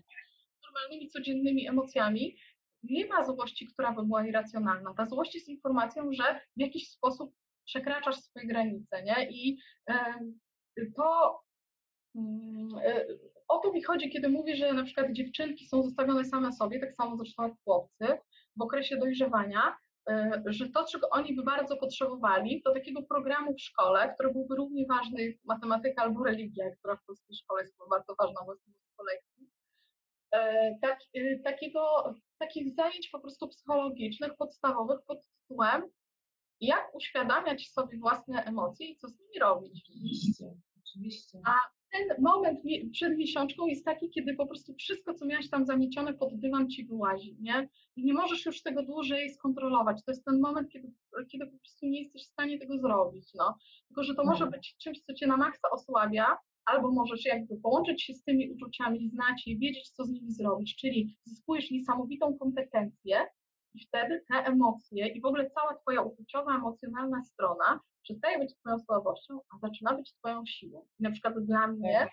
normalnymi, 0.66 1.08
codziennymi 1.08 1.68
emocjami, 1.68 2.36
nie 2.82 3.06
ma 3.06 3.24
złości, 3.24 3.66
która 3.66 3.92
by 3.92 4.02
była 4.06 4.26
irracjonalna. 4.26 4.94
Ta 4.96 5.06
złość 5.06 5.34
jest 5.34 5.48
informacją, 5.48 6.12
że 6.12 6.40
w 6.56 6.60
jakiś 6.60 6.88
sposób 6.90 7.34
przekraczasz 7.64 8.16
swoje 8.16 8.46
granice, 8.46 9.02
nie? 9.02 9.28
I 9.30 9.58
to 10.96 11.40
o 13.48 13.58
to 13.58 13.72
mi 13.72 13.82
chodzi, 13.82 14.10
kiedy 14.10 14.28
mówię, 14.28 14.56
że 14.56 14.72
na 14.72 14.84
przykład 14.84 15.12
dziewczynki 15.12 15.66
są 15.66 15.82
zostawione 15.82 16.24
same 16.24 16.52
sobie, 16.52 16.80
tak 16.80 16.94
samo 16.94 17.16
zresztą 17.16 17.42
jak 17.42 17.52
chłopcy, 17.64 18.06
w 18.56 18.62
okresie 18.62 18.96
dojrzewania, 18.96 19.76
e, 20.10 20.42
że 20.46 20.68
to, 20.68 20.84
czego 20.84 21.08
oni 21.10 21.34
by 21.34 21.42
bardzo 21.42 21.76
potrzebowali, 21.76 22.62
to 22.62 22.74
takiego 22.74 23.02
programu 23.02 23.54
w 23.54 23.60
szkole, 23.60 24.14
który 24.14 24.32
byłby 24.32 24.56
równie 24.56 24.86
ważny 24.86 25.22
jak 25.22 25.36
matematyka 25.44 26.02
albo 26.02 26.24
religia, 26.24 26.64
która 26.78 26.96
w 26.96 27.04
polskiej 27.04 27.36
szkole 27.36 27.62
jest 27.62 27.76
bardzo 27.90 28.14
ważna, 28.18 28.40
bo 28.46 28.52
jest 28.52 28.66
mnóstwo 28.66 29.02
lekcji. 29.02 29.50
E, 30.32 30.78
Tak, 30.82 30.98
e, 31.14 31.38
takiego, 31.38 32.14
takich 32.38 32.74
zajęć 32.74 33.08
po 33.08 33.20
prostu 33.20 33.48
psychologicznych, 33.48 34.36
podstawowych 34.38 35.00
pod 35.06 35.18
tytułem 35.28 35.82
jak 36.60 36.94
uświadamiać 36.94 37.70
sobie 37.70 37.98
własne 37.98 38.44
emocje 38.44 38.86
i 38.86 38.96
co 38.96 39.08
z 39.08 39.18
nimi 39.20 39.38
robić. 39.40 39.82
Oczywiście, 39.84 40.44
oczywiście. 40.82 41.38
A 41.46 41.54
ten 41.92 42.22
moment 42.22 42.60
przed 42.92 43.16
miesiączką 43.16 43.66
jest 43.66 43.84
taki, 43.84 44.10
kiedy 44.10 44.34
po 44.34 44.46
prostu 44.46 44.74
wszystko, 44.74 45.14
co 45.14 45.26
miałaś 45.26 45.50
tam 45.50 45.66
zamiecione 45.66 46.14
pod 46.14 46.40
dywan, 46.40 46.68
ci 46.70 46.84
wyłazi, 46.84 47.36
nie? 47.40 47.68
I 47.96 48.04
nie 48.04 48.14
możesz 48.14 48.46
już 48.46 48.62
tego 48.62 48.82
dłużej 48.82 49.30
skontrolować. 49.30 50.04
To 50.04 50.12
jest 50.12 50.24
ten 50.24 50.40
moment, 50.40 50.68
kiedy, 50.68 50.92
kiedy 51.32 51.46
po 51.46 51.58
prostu 51.58 51.86
nie 51.86 52.02
jesteś 52.02 52.22
w 52.22 52.32
stanie 52.32 52.58
tego 52.58 52.78
zrobić, 52.78 53.34
no. 53.34 53.54
Tylko, 53.88 54.04
że 54.04 54.14
to 54.14 54.24
może 54.24 54.44
Mhm. 54.44 54.50
być 54.50 54.76
czymś, 54.76 55.00
co 55.00 55.14
cię 55.14 55.26
na 55.26 55.36
maksa 55.36 55.70
osłabia, 55.72 56.38
albo 56.66 56.90
możesz 56.90 57.24
jakby 57.24 57.56
połączyć 57.56 58.02
się 58.02 58.14
z 58.14 58.24
tymi 58.24 58.50
uczuciami, 58.52 59.08
znać 59.08 59.46
je, 59.46 59.58
wiedzieć, 59.58 59.90
co 59.90 60.04
z 60.04 60.10
nimi 60.10 60.32
zrobić, 60.32 60.76
czyli 60.76 61.16
zyskujesz 61.24 61.70
niesamowitą 61.70 62.38
kompetencję 62.38 63.26
i 63.74 63.86
wtedy 63.86 64.24
te 64.28 64.34
emocje 64.34 65.08
i 65.08 65.20
w 65.20 65.24
ogóle 65.24 65.50
cała 65.50 65.74
twoja 65.74 66.02
uczuciowa, 66.02 66.56
emocjonalna 66.56 67.22
strona 67.24 67.80
przestaje 68.02 68.38
być 68.38 68.54
twoją 68.54 68.78
słabością, 68.78 69.40
a 69.54 69.58
zaczyna 69.58 69.94
być 69.94 70.14
twoją 70.14 70.46
siłą. 70.46 70.86
I 71.00 71.02
na 71.02 71.10
przykład 71.10 71.34
dla 71.38 71.66
mnie 71.66 72.08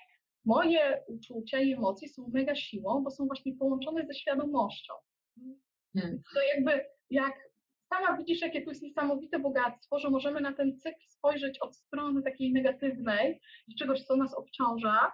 moje 0.45 1.03
uczucia 1.07 1.59
i 1.59 1.73
emocje 1.73 2.09
są 2.09 2.29
mega 2.33 2.55
siłą, 2.55 3.03
bo 3.03 3.11
są 3.11 3.25
właśnie 3.25 3.55
połączone 3.55 4.05
ze 4.05 4.13
świadomością. 4.13 4.93
Hmm. 5.93 6.23
To 6.33 6.41
jakby 6.55 6.85
jak 7.09 7.49
sama 7.93 8.17
widzisz, 8.17 8.41
jakie 8.41 8.61
to 8.61 8.69
jest 8.69 8.81
niesamowite 8.81 9.39
bogactwo, 9.39 9.99
że 9.99 10.09
możemy 10.09 10.41
na 10.41 10.53
ten 10.53 10.77
cykl 10.79 11.05
spojrzeć 11.07 11.59
od 11.59 11.75
strony 11.75 12.23
takiej 12.23 12.53
negatywnej 12.53 13.41
czegoś, 13.79 14.03
co 14.03 14.15
nas 14.15 14.33
obciąża, 14.33 15.11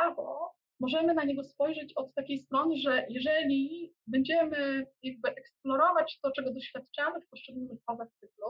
albo 0.00 0.52
możemy 0.80 1.14
na 1.14 1.24
niego 1.24 1.44
spojrzeć 1.44 1.92
od 1.96 2.14
takiej 2.14 2.38
strony, 2.38 2.76
że 2.76 3.06
jeżeli 3.08 3.94
będziemy 4.06 4.86
jakby 5.02 5.28
eksplorować 5.28 6.18
to, 6.22 6.32
czego 6.32 6.52
doświadczamy 6.54 7.20
w 7.20 7.28
poszczególnych 7.28 7.78
fazach 7.86 8.08
cyklu, 8.20 8.46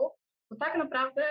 to 0.49 0.55
tak 0.59 0.77
naprawdę 0.77 1.23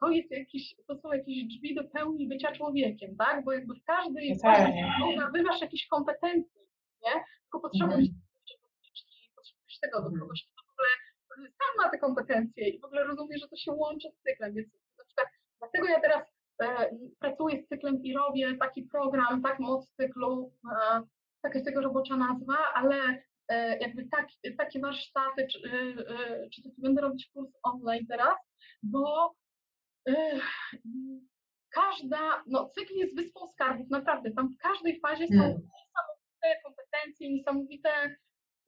to 0.00 0.10
jest 0.10 0.30
jakiś, 0.30 0.74
to 0.86 0.98
są 0.98 1.12
jakieś 1.12 1.44
drzwi 1.44 1.74
do 1.74 1.84
pełni 1.84 2.28
bycia 2.28 2.52
człowiekiem, 2.52 3.16
tak? 3.16 3.44
Bo 3.44 3.52
jakby 3.52 3.74
w 3.74 3.84
każdej 3.84 4.28
fazie 4.28 4.58
Totalnie. 4.64 4.92
cyklu 4.92 5.16
nabywasz 5.16 5.60
jakieś 5.60 5.86
kompetencje, 5.86 6.60
nie? 7.04 7.12
Tylko 7.42 7.60
potrzebujesz 7.60 8.08
Mhm. 8.08 8.20
potrzebujesz 9.36 9.78
tego 9.80 9.98
do 10.00 10.06
Mhm. 10.06 10.20
kogoś, 10.20 10.44
kto 10.52 10.62
w 10.66 10.72
ogóle 10.72 10.88
sam 11.58 11.70
ma 11.84 11.90
te 11.90 11.98
kompetencje 11.98 12.68
i 12.68 12.80
w 12.80 12.84
ogóle 12.84 13.04
rozumie, 13.04 13.38
że 13.38 13.48
to 13.48 13.56
się 13.56 13.72
łączy 13.72 14.08
z 14.10 14.22
cyklem, 14.22 14.54
więc 14.54 14.68
na 14.98 15.04
przykład 15.04 15.28
dlatego 15.58 15.88
ja 15.88 16.00
teraz 16.00 16.37
pracuję 17.18 17.62
z 17.62 17.68
cyklem 17.68 18.02
i 18.02 18.14
robię 18.14 18.56
taki 18.60 18.82
program, 18.82 19.42
tak, 19.42 19.58
moc 19.58 19.90
cyklu, 19.90 20.52
e, 20.72 21.02
taka 21.42 21.54
jest 21.54 21.66
tego 21.66 21.80
robocza 21.80 22.16
nazwa, 22.16 22.56
ale 22.74 23.22
e, 23.48 23.78
jakby 23.78 24.08
tak, 24.08 24.26
takie 24.58 24.80
warsztaty, 24.80 25.46
czy, 25.52 25.58
e, 25.58 25.72
e, 25.72 26.48
czy 26.50 26.62
taki 26.62 26.82
będę 26.82 27.00
robić 27.02 27.30
kurs 27.34 27.50
online 27.62 28.06
teraz, 28.06 28.36
bo 28.82 29.34
e, 30.08 30.14
każda, 31.70 32.42
no 32.46 32.68
cykl 32.68 32.94
jest 32.94 33.16
wyspą 33.16 33.46
skarbów, 33.46 33.90
naprawdę, 33.90 34.30
tam 34.30 34.48
w 34.48 34.56
każdej 34.56 35.00
fazie 35.00 35.26
są 35.26 35.34
Hmm. 35.34 35.48
niesamowite 35.48 36.62
kompetencje, 36.64 37.32
niesamowite 37.32 38.16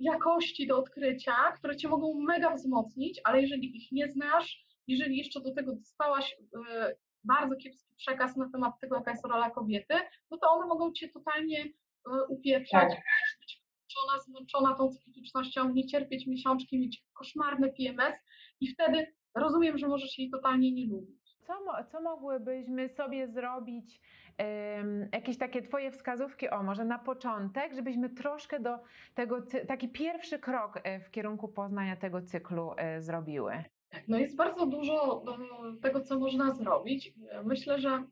jakości 0.01 0.66
do 0.66 0.78
odkrycia, 0.78 1.53
które 1.59 1.76
cię 1.76 1.88
mogą 1.88 2.20
mega 2.20 2.55
wzmocnić, 2.55 3.20
ale 3.24 3.41
jeżeli 3.41 3.76
ich 3.76 3.93
nie 3.93 4.09
znasz, 4.09 4.64
jeżeli 4.86 5.16
jeszcze 5.16 5.41
do 5.41 5.55
tego 5.55 5.74
dostałaś 5.74 6.36
e, 6.70 6.95
bardzo 7.25 7.57
kiepski 7.57 7.95
przekaz 7.97 8.37
na 8.37 8.49
temat 8.51 8.81
tego, 8.81 8.97
jaka 8.97 9.11
jest 9.11 9.27
rola 9.27 9.51
kobiety, 9.51 9.95
no 10.31 10.39
to 10.39 10.51
one 10.51 10.66
mogą 10.66 10.93
cię 10.93 11.09
totalnie 11.09 11.64
e, 11.64 12.25
upieprzać, 12.29 12.89
Tak. 12.93 13.03
być 13.41 13.62
zmęczona, 13.91 14.23
zmęczona 14.25 14.75
tą 14.75 14.89
cyklicznością, 14.89 15.73
nie 15.73 15.87
cierpieć 15.87 16.27
miesiączki, 16.27 16.79
mieć 16.79 17.05
koszmarny 17.12 17.73
PMS 17.73 18.14
i 18.61 18.68
wtedy 18.75 19.07
rozumiem, 19.35 19.79
że 19.79 19.89
możesz 19.89 20.18
jej 20.18 20.31
totalnie 20.31 20.73
nie 20.73 20.87
lubić. 20.87 21.21
Co, 21.47 21.85
co 21.93 22.01
mogłybyśmy 22.01 22.89
sobie 22.89 23.29
zrobić, 23.29 24.01
em, 24.39 25.09
jakieś 25.12 25.39
takie 25.39 25.62
Twoje 25.62 25.91
wskazówki, 25.91 26.51
o 26.51 26.62
może 26.62 26.85
na 26.85 26.99
początek, 26.99 27.75
żebyśmy 27.75 28.11
troszkę 28.11 28.61
do 28.61 28.79
tego, 29.14 29.43
taki 29.68 29.89
pierwszy 29.89 30.39
krok 30.39 30.81
e, 30.85 31.01
w 31.01 31.11
kierunku 31.11 31.49
poznania 31.49 31.97
tego 31.97 32.23
cyklu 32.23 32.73
e, 32.77 33.03
zrobiły? 33.03 33.64
Tak, 33.91 34.09
no 34.09 34.18
jest 34.18 34.36
bardzo 34.36 34.66
dużo 34.66 35.22
e, 35.22 35.80
tego, 35.82 36.01
co 36.01 36.18
można 36.18 36.55
zrobić. 36.55 37.14
Myślę, 37.45 37.78
że 37.80 38.05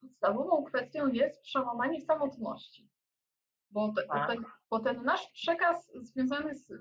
podstawową 0.00 0.64
kwestią 0.64 1.08
jest 1.12 1.42
przełamanie 1.42 2.00
samotności. 2.00 2.88
Bo, 3.70 3.92
te, 3.96 4.02
Tak. 4.06 4.28
ten, 4.30 4.44
bo 4.70 4.80
ten 4.80 5.02
nasz 5.04 5.26
przekaz 5.32 5.90
związany 5.94 6.54
z, 6.54 6.72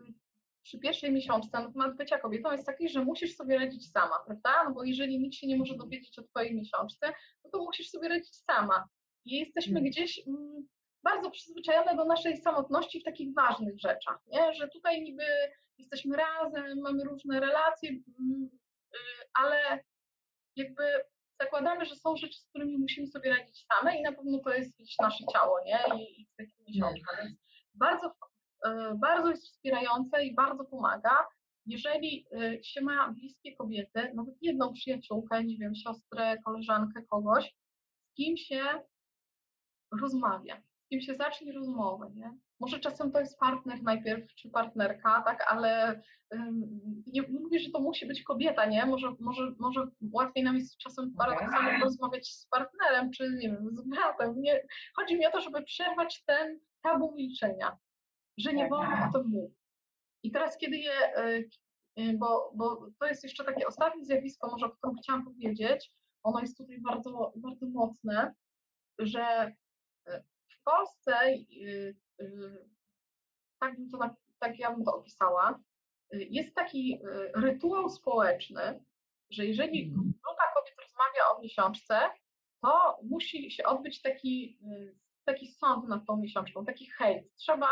przy 0.63 0.79
pierwszej 0.79 1.11
miesiączce 1.11 1.59
na 1.59 1.71
temat 1.71 1.97
bycia 1.97 2.19
kobietą 2.19 2.51
jest 2.51 2.65
taki, 2.65 2.89
że 2.89 3.03
musisz 3.05 3.35
sobie 3.35 3.59
radzić 3.59 3.91
sama, 3.91 4.15
prawda? 4.25 4.63
No 4.65 4.71
bo 4.73 4.83
jeżeli 4.83 5.19
nikt 5.19 5.35
się 5.35 5.47
nie 5.47 5.57
może 5.57 5.75
dowiedzieć 5.75 6.19
o 6.19 6.23
twojej 6.23 6.55
miesiączce, 6.55 7.13
no 7.43 7.49
to 7.49 7.63
musisz 7.63 7.89
sobie 7.89 8.09
radzić 8.09 8.35
sama. 8.35 8.87
I 9.25 9.35
jesteśmy 9.39 9.79
Mm. 9.79 9.91
gdzieś 9.91 10.27
mm, 10.27 10.67
bardzo 11.03 11.31
przyzwyczajone 11.31 11.95
do 11.95 12.05
naszej 12.05 12.37
samotności 12.37 12.99
w 12.99 13.03
takich 13.03 13.33
ważnych 13.33 13.79
rzeczach, 13.79 14.19
nie? 14.27 14.53
Że 14.53 14.67
tutaj 14.67 15.01
niby 15.01 15.23
jesteśmy 15.78 16.17
razem, 16.17 16.80
mamy 16.82 17.03
różne 17.03 17.39
relacje, 17.39 17.89
mm, 17.89 18.49
y, 18.95 18.97
ale 19.34 19.84
jakby 20.55 20.84
zakładamy, 21.41 21.86
że 21.86 21.95
są 21.95 22.17
rzeczy, 22.17 22.39
z 22.39 22.45
którymi 22.49 22.78
musimy 22.78 23.07
sobie 23.07 23.30
radzić 23.30 23.65
same 23.65 23.97
i 23.97 24.01
na 24.01 24.11
pewno 24.11 24.39
to 24.39 24.53
jest 24.53 24.78
gdzieś 24.78 24.95
nasze 24.99 25.23
ciało, 25.34 25.59
nie? 25.65 25.80
I, 25.97 26.21
i 26.21 26.28
cykl 26.28 26.51
miesiączka. 26.67 27.17
Więc 27.17 27.39
bardzo, 27.73 28.11
e, 28.65 28.95
bardzo 28.95 29.30
jest 29.30 29.43
wspierające 29.43 30.25
i 30.25 30.36
bardzo 30.36 30.65
pomaga, 30.65 31.28
jeżeli 31.65 32.28
e, 32.32 32.63
się 32.63 32.82
ma 32.82 33.11
bliskie 33.11 33.55
kobiety, 33.55 34.13
nawet 34.15 34.36
jedną 34.41 34.73
przyjaciółkę, 34.73 35.43
nie 35.43 35.57
wiem, 35.57 35.75
siostrę, 35.75 36.38
koleżankę, 36.45 37.01
kogoś, 37.09 37.55
z 37.99 38.13
kim 38.13 38.38
się 38.38 38.63
rozmawia, 40.01 40.61
z 40.86 40.88
kim 40.88 41.01
się 41.01 41.15
zacznie 41.15 41.53
rozmowę, 41.53 42.11
nie? 42.15 42.38
Może 42.60 42.80
czasem 42.80 43.12
to 43.12 43.20
jest 43.20 43.39
partner 43.39 43.84
najpierw, 43.84 44.34
czy 44.36 44.49
partnerka, 44.49 45.24
tak, 45.26 45.45
ale 45.51 46.01
nie, 47.08 47.22
mówię, 47.22 47.60
że 47.60 47.72
to 47.72 47.80
musi 47.80 48.08
być 48.08 48.24
kobieta, 48.24 48.66
nie? 48.66 48.86
Może, 48.86 49.16
może, 49.20 49.51
może 49.60 49.88
łatwiej 50.14 50.43
nam 50.43 50.55
jest 50.55 50.78
czasem 50.78 51.14
paradoksalnie 51.18 51.80
rozmawiać 51.84 52.28
z 52.28 52.47
partnerem, 52.47 53.12
czy 53.12 53.30
nie 53.30 53.49
wiem, 53.49 53.70
z 53.72 53.88
bratem. 53.88 54.41
Nie. 54.41 54.68
Chodzi 54.95 55.18
mi 55.18 55.28
o 55.28 55.32
to, 55.32 55.41
żeby 55.41 55.64
przerwać 55.64 56.24
ten 56.26 56.60
tabu 56.82 57.16
milczenia, 57.16 57.78
że 58.38 58.53
nie 58.53 58.64
Tak. 58.64 58.70
wolno 58.70 59.10
o 59.10 59.14
tym 59.14 59.28
mówić. 59.28 59.58
I 60.24 60.32
teraz, 60.32 60.58
kiedy 60.58 60.78
je, 60.78 61.18
y, 61.18 61.49
y, 61.99 62.18
bo, 62.18 62.51
bo 62.55 62.88
to 62.99 63.08
jest 63.08 63.24
jeszcze 63.24 63.43
takie 63.43 63.68
ostatnie 63.68 64.05
zjawisko, 64.05 64.51
może 64.51 64.66
o 64.66 64.70
którym 64.70 64.97
chciałam 64.97 65.26
powiedzieć, 65.26 65.91
ono 66.24 66.39
jest 66.39 66.58
tutaj 66.58 66.82
bardzo, 66.82 67.34
bardzo 67.36 67.66
mocne, 67.70 68.34
że 68.99 69.51
y, 70.10 70.24
Polsce, 70.72 71.11
y, 71.28 71.95
y, 72.22 72.70
tak, 73.59 73.76
to, 73.91 74.15
tak 74.39 74.59
ja 74.59 74.72
bym 74.72 74.86
to 74.86 74.95
opisała, 74.95 75.59
y, 76.13 76.28
jest 76.30 76.55
taki 76.55 76.99
rytuał 77.36 77.89
społeczny, 77.89 78.84
że 79.30 79.45
jeżeli 79.45 79.84
Mhm. 79.84 80.13
grupa 80.24 80.43
kobiet 80.55 80.76
rozmawia 80.80 81.22
o 81.36 81.41
miesiączce, 81.41 81.99
to 82.61 82.97
musi 83.03 83.51
się 83.51 83.63
odbyć 83.63 84.01
taki, 84.01 84.59
taki 85.26 85.47
sąd 85.47 85.88
nad 85.88 86.05
tą 86.07 86.18
miesiączką, 86.18 86.65
taki 86.65 86.86
hejt. 86.97 87.36
Trzeba 87.36 87.70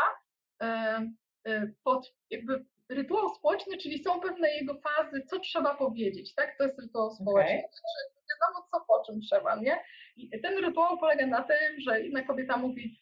pod 1.84 2.14
jakby 2.30 2.64
rytuał 2.88 3.34
społeczny, 3.34 3.78
czyli 3.78 4.04
są 4.04 4.20
pewne 4.20 4.50
jego 4.50 4.74
fazy, 4.80 5.22
co 5.30 5.38
trzeba 5.40 5.74
powiedzieć, 5.74 6.34
tak? 6.34 6.58
To 6.58 6.64
jest 6.64 6.78
rytuał 6.80 7.10
społeczny. 7.10 7.58
Znaczy, 7.58 8.26
wiadomo 8.30 8.66
co 8.70 8.80
po 8.88 9.04
czym 9.06 9.20
trzeba, 9.20 9.56
nie? 9.56 9.84
I 10.16 10.40
ten 10.40 10.64
rytuał 10.64 10.98
polega 10.98 11.26
na 11.26 11.42
tym, 11.42 11.80
że 11.80 12.00
jedna 12.00 12.22
kobieta 12.22 12.56
mówi, 12.56 13.00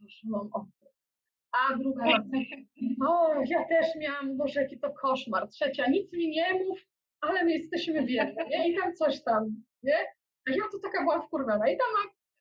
Boże, 0.00 0.18
mam 0.24 0.50
oddech. 0.52 0.94
A 1.52 1.76
druga 1.78 2.04
o, 3.08 3.34
ja 3.46 3.64
też 3.64 3.86
miałam, 3.96 4.36
Boże, 4.36 4.62
jaki 4.62 4.78
to 4.78 4.90
koszmar. 4.92 5.48
Trzecia, 5.48 5.86
nic 5.90 6.12
mi 6.12 6.28
nie 6.28 6.54
mów, 6.54 6.78
ale 7.20 7.44
my 7.44 7.52
jesteśmy 7.52 8.02
biedni, 8.02 8.44
nie? 8.50 8.68
I 8.68 8.76
tam 8.76 8.94
coś 8.94 9.22
tam, 9.22 9.62
nie? 9.82 9.98
A 10.48 10.50
ja 10.50 10.62
to 10.72 10.78
taka 10.82 11.02
byłam 11.02 11.22
wkurwiona. 11.22 11.68
I 11.68 11.76
tam, 11.76 11.88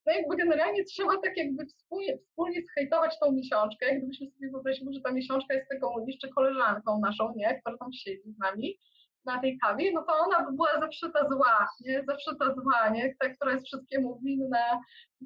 no 0.05 0.13
jakby 0.13 0.35
generalnie 0.35 0.83
trzeba 0.83 1.17
tak 1.17 1.37
jakby 1.37 1.65
wspólnie, 1.65 2.17
wspólnie 2.17 2.61
zhejtować 2.61 3.19
tą 3.19 3.31
miesiączkę. 3.31 3.95
Gdybyśmy 3.97 4.27
sobie 4.27 4.51
wyobrazili, 4.51 4.93
że 4.93 5.01
ta 5.01 5.11
miesiączka 5.11 5.53
jest 5.53 5.69
taką 5.69 6.05
jeszcze 6.07 6.29
koleżanką 6.29 6.99
naszą, 6.99 7.33
nie? 7.35 7.59
Która 7.59 7.77
tam 7.77 7.93
siedzi 7.93 8.31
z 8.31 8.37
nami 8.37 8.77
na 9.25 9.39
tej 9.39 9.59
kawie, 9.59 9.91
no 9.93 10.03
to 10.03 10.13
ona 10.13 10.45
by 10.45 10.55
była 10.55 10.79
zawsze 10.79 11.09
ta 11.09 11.29
zła, 11.29 11.67
nie? 11.81 12.03
Zawsze 12.07 12.35
ta 12.39 12.53
zła, 12.53 12.89
nie? 12.89 13.15
Ta, 13.19 13.29
która 13.29 13.51
jest 13.51 13.65
wszystkiemu 13.65 14.19
winna 14.23 14.79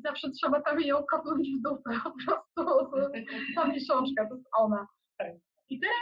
zawsze 0.04 0.32
trzeba 0.32 0.62
tam 0.62 0.80
ją 0.82 1.04
kopnąć 1.04 1.50
w 1.50 1.62
dupę 1.62 2.00
po 2.04 2.12
prostu. 2.12 2.82
Ta 3.56 3.68
miesiączka, 3.68 4.30
to 4.30 4.36
jest 4.36 4.48
ona. 4.58 4.88
I 5.70 5.80
teraz 5.80 5.98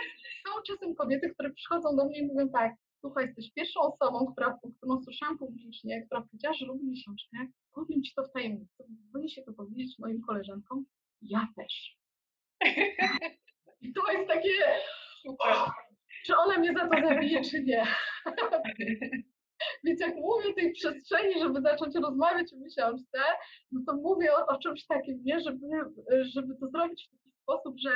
są 0.47 0.61
czasem 0.67 0.95
kobiety, 0.95 1.29
które 1.29 1.51
przychodzą 1.51 1.95
do 1.95 2.05
mnie 2.05 2.19
i 2.19 2.27
mówią 2.27 2.49
tak, 2.49 2.73
słuchaj, 2.99 3.25
jesteś 3.25 3.51
pierwszą 3.53 3.79
osobą, 3.81 4.25
która, 4.31 4.59
którą 4.77 5.03
słyszałam 5.03 5.37
publicznie, 5.37 6.05
która 6.05 6.21
powiedziała, 6.21 6.53
że 6.53 6.65
lubi 6.65 6.87
miesiączkę, 6.87 7.37
powiem 7.73 8.03
Ci 8.03 8.13
to 8.15 8.23
w 8.23 8.31
tajemnicy, 8.31 8.83
boję 9.13 9.29
się 9.29 9.41
to 9.43 9.53
powiedzieć 9.53 9.99
moim 9.99 10.21
koleżankom, 10.21 10.85
ja 11.21 11.47
też. 11.55 11.97
I 13.81 13.93
to 13.93 14.11
jest 14.11 14.27
takie. 14.27 14.49
Czy 16.25 16.37
ona 16.37 16.57
mnie 16.59 16.73
za 16.73 16.89
to 16.89 17.07
zabije, 17.09 17.41
czy 17.41 17.63
nie. 17.63 17.83
Więc 19.83 20.01
jak 20.01 20.15
mówię 20.15 20.49
o 20.49 20.53
tej 20.53 20.71
przestrzeni, 20.73 21.39
żeby 21.39 21.61
zacząć 21.61 21.95
rozmawiać 21.95 22.53
o 22.53 22.57
miesiączce, 22.57 23.19
no 23.71 23.81
to 23.87 23.95
mówię 23.95 24.33
o, 24.33 24.47
o 24.47 24.59
czymś 24.59 24.85
takim, 24.85 25.21
nie? 25.23 25.39
Żeby, 25.39 25.67
żeby 26.21 26.55
to 26.59 26.67
zrobić 26.69 27.07
w 27.07 27.11
taki 27.11 27.31
sposób, 27.41 27.75
że 27.79 27.89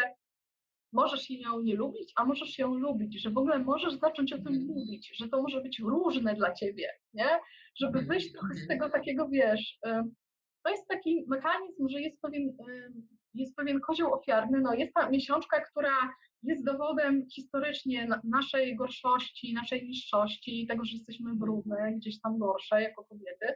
możesz 0.93 1.29
ją 1.29 1.61
nie 1.61 1.75
lubić, 1.75 2.13
a 2.15 2.25
możesz 2.25 2.59
ją 2.59 2.73
lubić, 2.73 3.21
że 3.21 3.29
w 3.29 3.37
ogóle 3.37 3.59
możesz 3.59 3.93
zacząć 3.93 4.33
o 4.33 4.37
tym 4.37 4.47
Mhm. 4.47 4.65
mówić, 4.67 5.11
że 5.17 5.29
to 5.29 5.41
może 5.41 5.61
być 5.61 5.79
różne 5.79 6.35
dla 6.35 6.53
ciebie, 6.53 6.89
nie? 7.13 7.29
Żeby 7.79 8.01
wyjść 8.01 8.31
trochę 8.31 8.53
z 8.55 8.67
tego 8.67 8.89
takiego, 8.89 9.27
wiesz, 9.29 9.77
to 10.63 10.69
jest 10.69 10.87
taki 10.87 11.25
mechanizm, 11.27 11.89
że 11.89 12.01
jest 12.01 12.21
pewien, 12.21 12.57
jest 13.33 13.55
pewien 13.55 13.79
kozioł 13.79 14.13
ofiarny, 14.13 14.61
no 14.61 14.73
jest 14.73 14.93
ta 14.93 15.09
miesiączka, 15.09 15.61
która 15.61 15.93
jest 16.43 16.65
dowodem 16.65 17.25
historycznie 17.29 18.07
na- 18.07 18.21
naszej 18.23 18.75
gorszości, 18.75 19.53
naszej 19.53 19.83
niższości, 19.87 20.67
tego, 20.67 20.85
że 20.85 20.91
jesteśmy 20.93 21.35
brudne, 21.35 21.93
gdzieś 21.95 22.21
tam 22.21 22.37
gorsze 22.37 22.81
jako 22.81 23.03
kobiety, 23.03 23.53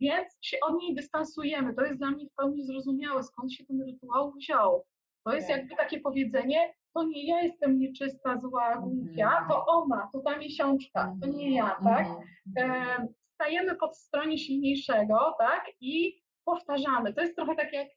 więc 0.00 0.38
się 0.40 0.56
od 0.68 0.78
niej 0.82 0.94
dystansujemy. 0.94 1.74
To 1.74 1.84
jest 1.84 1.98
dla 1.98 2.10
mnie 2.10 2.26
w 2.26 2.34
pełni 2.34 2.64
zrozumiałe, 2.66 3.22
skąd 3.22 3.52
się 3.52 3.66
ten 3.66 3.82
rytuał 3.82 4.32
wziął. 4.32 4.84
To 5.24 5.34
jest 5.34 5.48
Tak. 5.48 5.56
jakby 5.56 5.76
takie 5.76 6.00
powiedzenie, 6.00 6.74
to 6.94 7.04
nie 7.04 7.26
ja 7.26 7.40
jestem 7.42 7.78
nieczysta, 7.78 8.38
zła, 8.38 8.76
głupia, 8.76 9.46
to 9.50 9.66
ona, 9.66 10.08
to 10.12 10.20
ta 10.20 10.38
miesiączka, 10.38 11.16
to 11.22 11.26
nie 11.28 11.54
ja, 11.56 11.76
tak? 11.84 12.06
Mhm. 12.56 12.70
E, 13.02 13.08
stajemy 13.34 13.76
po 13.76 13.94
stronie 13.94 14.38
silniejszego, 14.38 15.34
tak? 15.38 15.64
I 15.80 16.22
powtarzamy. 16.44 17.14
To 17.14 17.20
jest 17.20 17.36
trochę 17.36 17.56
tak 17.56 17.72
jak 17.72 17.88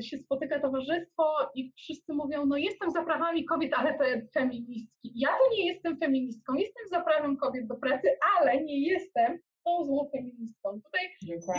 się 0.00 0.18
spotyka 0.18 0.60
towarzystwo 0.60 1.50
i 1.54 1.72
wszyscy 1.76 2.12
mówią, 2.14 2.46
no 2.46 2.56
jestem 2.56 2.90
za 2.90 3.04
prawami 3.04 3.44
kobiet, 3.44 3.72
ale 3.76 3.98
te 3.98 4.26
feministki. 4.34 5.12
Ja 5.14 5.28
to 5.28 5.56
nie 5.56 5.66
jestem 5.66 5.98
feministką, 5.98 6.54
jestem 6.54 6.88
za 6.90 7.00
prawem 7.00 7.36
kobiet 7.36 7.66
do 7.66 7.74
pracy, 7.74 8.08
ale 8.38 8.64
nie 8.64 8.80
jestem 8.80 9.38
tą 9.64 9.84
złą 9.84 10.10
feministką. 10.12 10.80
Tutaj 10.84 11.00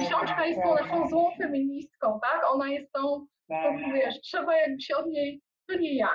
książka 0.07 0.45
jest 0.45 0.61
tą 0.61 0.76
naszą 0.76 1.09
złą 1.09 1.32
feministką, 1.38 2.20
tak? 2.22 2.41
Ona 2.53 2.70
jest 2.70 2.91
tą, 2.91 3.28
Tak. 3.47 3.63
tą 3.80 3.93
wiesz, 3.93 4.22
trzeba 4.22 4.57
jakby 4.57 4.82
się 4.82 4.95
od 4.97 5.07
niej, 5.07 5.41
to 5.68 5.78
nie 5.78 5.95
ja. 5.95 6.09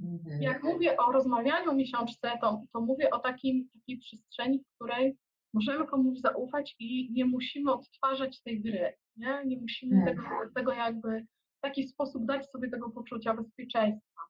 Mhm. 0.00 0.42
Jak 0.42 0.62
mówię 0.62 0.96
o 0.96 1.12
rozmawianiu 1.12 1.70
o 1.70 1.74
miesiączce, 1.74 2.30
to, 2.40 2.62
to 2.72 2.80
mówię 2.80 3.10
o 3.10 3.18
takim, 3.18 3.68
takiej 3.74 3.98
przestrzeni, 3.98 4.58
w 4.58 4.74
której 4.74 5.16
możemy 5.54 5.86
komuś 5.86 6.18
zaufać 6.18 6.76
i 6.78 7.12
nie 7.12 7.24
musimy 7.24 7.72
odtwarzać 7.72 8.42
tej 8.42 8.60
gry. 8.62 8.94
Nie, 9.16 9.42
nie 9.46 9.60
musimy 9.60 9.96
Hmm. 9.96 10.16
tego, 10.16 10.28
tego 10.54 10.72
jakby 10.72 11.26
w 11.58 11.60
taki 11.60 11.88
sposób 11.88 12.26
dać 12.26 12.50
sobie 12.50 12.70
tego 12.70 12.90
poczucia 12.90 13.34
bezpieczeństwa. 13.34 14.20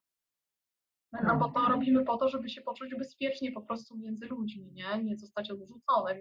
No 1.23 1.37
bo 1.37 1.49
to 1.49 1.69
robimy 1.69 2.05
po 2.05 2.17
to, 2.17 2.29
żeby 2.29 2.49
się 2.49 2.61
poczuć 2.61 2.95
bezpiecznie 2.95 3.51
po 3.51 3.61
prostu 3.61 3.97
między 3.97 4.27
ludźmi, 4.27 4.71
nie, 4.71 5.03
nie 5.03 5.17
zostać 5.17 5.51
odrzucone. 5.51 6.15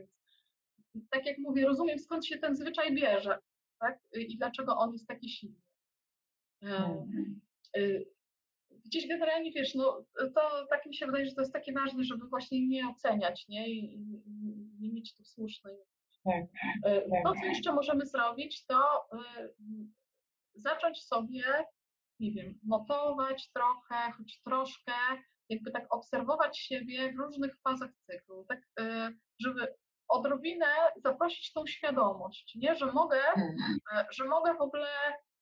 Więc 0.95 1.09
tak 1.11 1.27
jak 1.27 1.39
mówię, 1.39 1.67
rozumiem 1.67 1.99
skąd 1.99 2.27
się 2.27 2.39
ten 2.39 2.57
zwyczaj 2.57 2.95
bierze, 2.95 3.39
tak? 3.81 3.99
I 4.13 4.37
dlaczego 4.37 4.77
on 4.77 4.93
jest 4.93 5.07
taki 5.07 5.29
silny. 5.29 5.61
Mhm. 6.63 7.41
y, 7.77 8.07
gdzieś 8.85 9.09
generalnie 9.09 9.53
wiesz, 9.53 9.75
no 9.75 10.05
to 10.35 10.67
tak 10.71 10.87
mi 10.87 10.95
się 10.95 11.07
wydaje, 11.07 11.27
że 11.27 11.35
to 11.35 11.41
jest 11.41 11.53
takie 11.53 11.73
ważne, 11.73 12.05
żeby 12.05 12.27
właśnie 12.29 12.69
nie 12.69 12.89
oceniać, 12.89 13.49
nie? 13.49 13.69
I, 13.69 13.95
i, 13.95 14.23
i 14.27 14.77
nie 14.81 14.93
mieć 14.93 15.15
tu 15.15 15.25
słusznej. 15.25 15.77
Tak, 16.25 16.45
Y, 16.93 17.11
tak. 17.11 17.23
To, 17.25 17.41
co 17.41 17.47
jeszcze 17.47 17.73
możemy 17.73 18.07
zrobić, 18.07 18.67
to 18.67 19.09
y, 19.15 19.55
zacząć 20.55 21.03
sobie, 21.03 21.45
nie 22.21 22.33
wiem, 22.33 22.59
notować 22.67 23.51
trochę, 23.53 24.13
choć 24.13 24.43
troszkę, 24.43 24.93
jakby 25.49 25.71
tak 25.71 25.95
obserwować 25.95 26.59
siebie 26.59 27.13
w 27.13 27.17
różnych 27.19 27.61
fazach 27.61 27.91
cyklu, 27.95 28.45
tak, 28.49 28.59
y, 28.81 29.19
żeby 29.41 29.75
odrobinę 30.09 30.67
zaprosić 30.97 31.53
tą 31.53 31.67
świadomość, 31.67 32.55
nie? 32.55 32.77
Że 32.77 32.93
mogę 32.93 33.19
Mhm. 33.29 33.79
e, 33.97 34.07
że 34.13 34.25
mogę 34.25 34.55
w 34.55 34.61
ogóle 34.61 34.89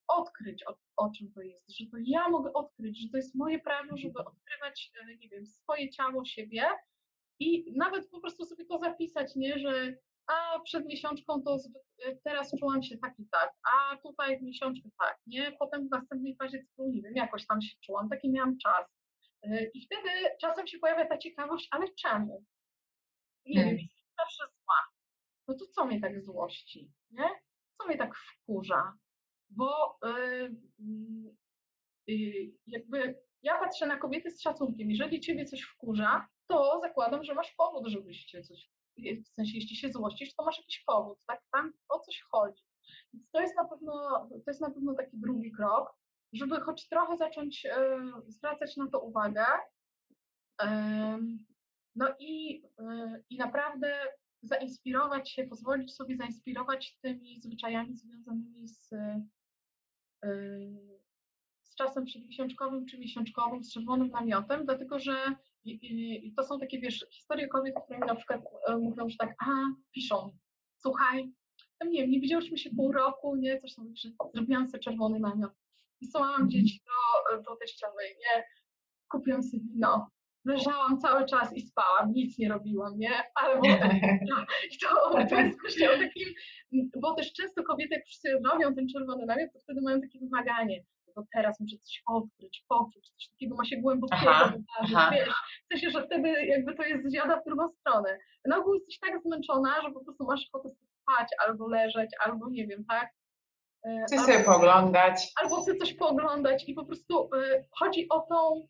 odkryć, 0.09 0.67
o, 0.67 0.77
o 0.97 1.11
czym 1.11 1.33
to 1.33 1.41
jest, 1.43 1.71
że 1.79 1.87
to 1.87 1.97
ja 2.01 2.29
mogę 2.29 2.53
odkryć, 2.53 3.03
że 3.03 3.09
to 3.09 3.17
jest 3.17 3.35
moje 3.35 3.59
prawo, 3.59 3.97
żeby 3.97 4.19
odkrywać, 4.19 4.93
nie 5.21 5.29
wiem, 5.29 5.47
swoje 5.47 5.91
ciało, 5.91 6.25
siebie 6.25 6.65
i 7.41 7.73
nawet 7.77 8.11
po 8.11 8.21
prostu 8.21 8.45
sobie 8.45 8.65
to 8.65 8.79
zapisać, 8.79 9.37
nie, 9.37 9.59
że 9.59 9.95
a 10.27 10.61
przed 10.65 10.87
miesiączką 10.87 11.43
to 11.43 11.57
e, 12.07 12.17
teraz 12.25 12.53
czułam 12.61 12.83
się 12.83 12.99
tak 12.99 13.15
i 13.19 13.27
tak, 13.31 13.53
a 13.73 13.97
tutaj 13.97 14.39
w 14.39 14.43
miesiączkę 14.43 14.89
tak, 14.99 15.19
nie, 15.27 15.53
potem 15.59 15.89
w 15.89 15.91
następnej 15.91 16.37
fazie 16.37 16.59
cyklu, 16.65 16.91
nie 16.91 17.03
wiem, 17.03 17.13
jakoś 17.17 17.47
tam 17.47 17.63
się 17.63 17.77
czułam, 17.85 18.09
taki 18.09 18.31
miałam 18.31 18.59
czas. 18.59 18.87
E, 19.43 19.65
I 19.75 19.87
wtedy 19.87 20.09
czasem 20.41 20.67
się 20.67 20.79
pojawia 20.79 21.07
ta 21.09 21.19
ciekawość, 21.19 21.69
ale 21.71 21.87
czemu? 22.03 22.45
Nie 23.47 23.55
wiem, 23.55 23.65
Hmm. 23.65 23.79
jestem 23.79 24.15
zawsze 24.19 24.45
zła. 24.45 24.77
No 25.49 25.55
to 25.55 25.67
co 25.67 25.87
mnie 25.87 26.01
tak 26.01 26.23
złości, 26.25 26.93
nie? 27.11 27.29
Co 27.79 27.87
mnie 27.87 27.99
tak 27.99 28.17
wkurza? 28.17 28.93
Bo 29.51 29.99
y, 30.07 30.09
mm, 30.81 31.37
y, 32.11 32.53
jakby 32.67 33.21
ja 33.43 33.59
patrzę 33.59 33.87
na 33.87 33.97
kobiety 33.99 34.31
z 34.31 34.43
szacunkiem. 34.43 34.91
Jeżeli 34.91 35.21
ciebie 35.21 35.45
coś 35.45 35.61
wkurza, 35.63 36.29
to 36.49 36.81
zakładam, 36.83 37.25
że 37.25 37.35
masz 37.35 37.55
powód, 37.55 37.89
żebyś 37.89 38.25
cię 38.25 38.43
coś. 38.43 38.71
W 39.25 39.29
sensie, 39.29 39.53
jeśli 39.55 39.77
się 39.77 39.93
złościsz, 39.93 40.35
to 40.35 40.45
masz 40.45 40.59
jakiś 40.59 40.85
powód, 40.87 41.19
tak? 41.27 41.43
Tam 41.53 41.73
o 41.89 41.99
coś 41.99 42.23
chodzi. 42.31 42.63
Więc 43.13 43.31
to 43.31 43.41
jest 43.41 43.57
na 43.57 43.65
pewno, 43.65 43.93
to 44.31 44.51
jest 44.51 44.61
na 44.61 44.71
pewno 44.71 44.95
taki 44.95 45.19
drugi 45.19 45.53
krok, 45.53 45.97
żeby 46.33 46.61
choć 46.61 46.89
trochę 46.89 47.17
zacząć 47.17 47.65
y, 47.65 47.71
zwracać 48.27 48.77
na 48.77 48.91
to 48.91 49.01
uwagę. 49.01 49.45
No 51.97 52.15
i, 52.19 52.63
y, 52.65 53.25
i 53.31 53.39
naprawdę 53.39 54.01
zainspirować 54.43 55.31
się, 55.31 55.45
pozwolić 55.45 55.95
sobie 55.95 56.17
zainspirować 56.17 56.99
tymi 57.03 57.41
zwyczajami 57.41 57.97
związanymi 57.97 58.69
z, 58.69 58.93
y, 58.93 59.23
z 61.63 61.75
czasem 61.75 62.05
przedmiesiączkowym 62.05 62.87
czy 62.87 62.99
miesiączkowym, 62.99 63.65
z 63.65 63.73
czerwonym 63.73 64.11
namiotem, 64.11 64.65
dlatego 64.65 64.99
że 64.99 65.15
i, 65.65 65.71
i, 65.71 66.27
i 66.27 66.35
to 66.35 66.43
są 66.43 66.59
takie, 66.59 66.81
wiesz, 66.81 67.07
historie 67.11 67.49
kobiet, 67.49 67.75
które 67.85 67.99
mi 67.99 68.07
na 68.07 68.15
przykład 68.15 68.41
e, 68.69 68.77
mówią, 68.77 69.09
że 69.09 69.17
tak, 69.17 69.35
a, 69.47 69.53
piszą, 69.95 70.37
słuchaj, 70.77 71.33
tam 71.79 71.91
nie 71.91 72.01
wiem, 72.01 72.11
nie 72.11 72.21
widziałyśmy 72.21 72.59
się 72.59 72.71
pół 72.71 72.93
roku, 72.93 73.37
nie, 73.37 73.59
coś 73.59 73.75
tam, 73.75 73.93
że 73.97 74.09
zrobiłam 74.35 74.69
sobie 74.69 74.83
czerwony 74.83 75.21
namiot. 75.21 75.53
Wysyłałam 76.03 76.51
dzieci 76.51 76.81
do, 76.87 77.43
do 77.43 77.57
teściowej, 77.57 78.17
nie, 78.19 78.45
kupiłam 79.09 79.43
sobie 79.43 79.63
wino, 79.63 80.11
leżałam 80.45 80.99
cały 80.99 81.27
czas 81.27 81.57
i 81.57 81.61
spałam, 81.61 82.13
nic 82.13 82.39
nie 82.39 82.49
robiłam, 82.49 82.99
nie, 82.99 83.23
albo 83.35 83.63
i 84.73 84.79
to, 84.79 85.11
to 85.31 85.41
jest 85.41 85.61
właśnie 85.61 85.91
o 85.91 85.99
takim, 85.99 86.29
bo 87.01 87.15
też 87.15 87.33
często 87.33 87.63
kobiety, 87.63 87.95
jak 87.95 88.07
już 88.07 88.17
sobie 88.17 88.41
robią 88.53 88.75
ten 88.75 88.89
czerwony 88.89 89.27
namiot, 89.27 89.53
to 89.53 89.59
wtedy 89.59 89.81
mają 89.83 90.01
takie 90.01 90.19
wymaganie, 90.19 90.85
to 91.15 91.23
teraz 91.35 91.61
muszę 91.61 91.77
coś 91.79 92.03
odkryć, 92.07 92.65
poczuć, 92.69 93.11
coś 93.11 93.29
takiego 93.29 93.57
ma 93.57 93.65
się 93.65 93.77
głębokiego 93.77 94.21
wydarzyć, 94.23 94.63
wiesz, 95.13 95.29
w 95.65 95.73
sensie, 95.73 95.91
że 95.91 96.07
wtedy 96.07 96.29
jakby 96.47 96.75
to 96.75 96.83
jest 96.83 97.11
zjada 97.11 97.41
w 97.41 97.45
drugą 97.45 97.69
stronę. 97.69 98.19
Na 98.45 98.57
ogół 98.59 98.75
jesteś 98.75 98.99
tak 98.99 99.23
zmęczona, 99.23 99.83
że 99.83 99.91
po 99.91 100.05
prostu 100.05 100.25
masz 100.25 100.49
ochotę 100.53 100.69
spać, 100.75 101.29
albo 101.47 101.69
leżeć, 101.69 102.11
albo 102.25 102.51
nie 102.51 102.67
wiem, 102.67 102.85
tak? 102.89 103.11
Chcę 104.07 104.17
albo- 104.17 104.27
sobie 104.33 104.45
pooglądać. 104.45 105.33
albo 105.43 105.63
chcę 105.63 105.75
coś 105.77 105.95
pooglądać 105.95 106.65
i 106.69 106.75
po 106.75 106.85
prostu 106.85 107.31
y, 107.35 107.65
chodzi 107.79 108.07
o 108.09 108.21
tą 108.21 108.69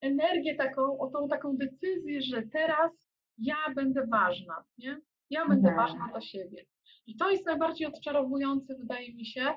energię 0.00 0.54
taką, 0.56 0.98
o 0.98 1.10
tą 1.10 1.28
taką 1.28 1.56
decyzję, 1.56 2.22
że 2.22 2.42
teraz 2.42 2.90
ja 3.38 3.56
będę 3.74 4.06
ważna, 4.06 4.64
nie? 4.78 5.00
Ja 5.30 5.48
będę 5.48 5.68
Mhm. 5.68 5.76
ważna 5.88 6.08
dla 6.10 6.20
siebie. 6.20 6.64
I 7.06 7.16
to 7.16 7.30
jest 7.30 7.46
najbardziej 7.46 7.86
odczarowujące, 7.86 8.74
wydaje 8.74 9.14
mi 9.14 9.26
się, 9.26 9.54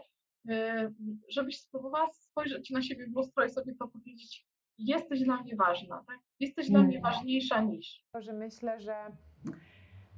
żebyś 1.29 1.59
spróbowała 1.59 2.11
spojrzeć 2.11 2.69
na 2.69 2.81
siebie 2.81 3.07
w 3.07 3.15
lustro 3.15 3.45
i 3.45 3.49
sobie 3.49 3.75
to 3.75 3.87
powiedzieć, 3.87 4.47
jesteś 4.77 5.23
dla 5.23 5.41
mnie 5.41 5.55
ważna, 5.55 6.03
tak? 6.07 6.19
Jesteś 6.39 6.69
dla 6.69 6.83
mnie 6.83 7.01
ważniejsza 7.01 7.61
niż. 7.61 8.03
To, 8.11 8.21
że 8.21 8.33
myślę, 8.33 8.79
że 8.79 8.95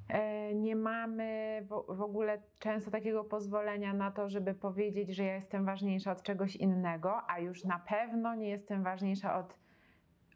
e, 0.09 0.55
nie 0.55 0.76
mamy 0.76 1.59
w, 1.89 2.01
ogóle 2.01 2.41
często 2.59 2.91
takiego 2.91 3.23
pozwolenia 3.23 3.93
na 3.93 4.11
to, 4.11 4.30
żeby 4.30 4.53
powiedzieć, 4.53 5.15
że 5.15 5.23
ja 5.23 5.36
jestem 5.36 5.65
ważniejsza 5.65 6.11
od 6.11 6.23
czegoś 6.23 6.55
innego, 6.55 7.21
a 7.28 7.39
już 7.39 7.63
na 7.63 7.80
pewno 7.80 8.36
nie 8.36 8.49
jestem 8.49 8.84
ważniejsza 8.84 9.39
od 9.39 9.55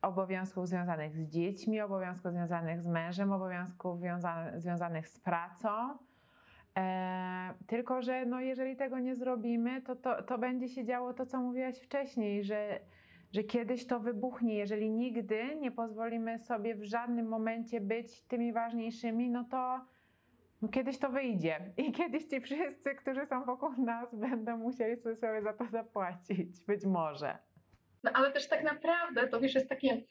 obowiązków 0.02 0.68
związanych 0.68 1.16
z 1.16 1.30
dziećmi, 1.30 1.82
obowiązków 1.82 2.32
związanych 2.32 2.82
z 2.82 2.88
mężem, 2.88 3.32
obowiązków 3.32 4.02
wiąza- 4.02 4.60
związanych 4.60 5.10
z 5.10 5.20
pracą. 5.20 5.98
E, 6.78 7.54
tylko, 7.68 8.02
że 8.02 8.26
no, 8.26 8.42
jeżeli 8.42 8.76
tego 8.76 9.00
nie 9.00 9.16
zrobimy, 9.16 9.82
to, 9.82 9.96
to, 9.96 10.24
to 10.24 10.38
będzie 10.38 10.68
się 10.68 10.86
działo 10.86 11.14
to, 11.14 11.26
co 11.26 11.40
mówiłaś 11.40 11.80
wcześniej, 11.80 12.44
że 12.44 12.80
że 13.34 13.44
kiedyś 13.44 13.88
to 13.88 14.00
wybuchnie. 14.00 14.56
Jeżeli 14.56 14.90
nigdy 14.90 15.56
nie 15.56 15.72
pozwolimy 15.72 16.40
sobie 16.40 16.76
w 16.76 16.84
żadnym 16.84 17.28
momencie 17.28 17.82
być 17.82 18.22
tymi 18.22 18.54
ważniejszymi, 18.54 19.30
no 19.30 19.46
to 19.52 19.80
no 20.62 20.68
kiedyś 20.70 20.98
to 20.98 21.10
wyjdzie. 21.10 21.74
I 21.78 21.92
kiedyś 22.00 22.26
ci 22.26 22.42
wszyscy, 22.42 22.96
którzy 22.96 23.26
są 23.26 23.46
wokół 23.46 23.72
nas, 23.78 24.16
będą 24.16 24.58
musieli 24.58 24.98
sobie 24.98 25.42
za 25.42 25.54
to 25.54 25.66
zapłacić. 25.66 26.62
Być 26.68 26.86
może. 26.86 27.38
No 28.04 28.12
ale 28.14 28.32
też 28.32 28.48
tak 28.48 28.64
naprawdę, 28.64 29.28
to 29.28 29.40
wiesz, 29.40 29.56
jest 29.56 29.70
takie, 29.70 30.02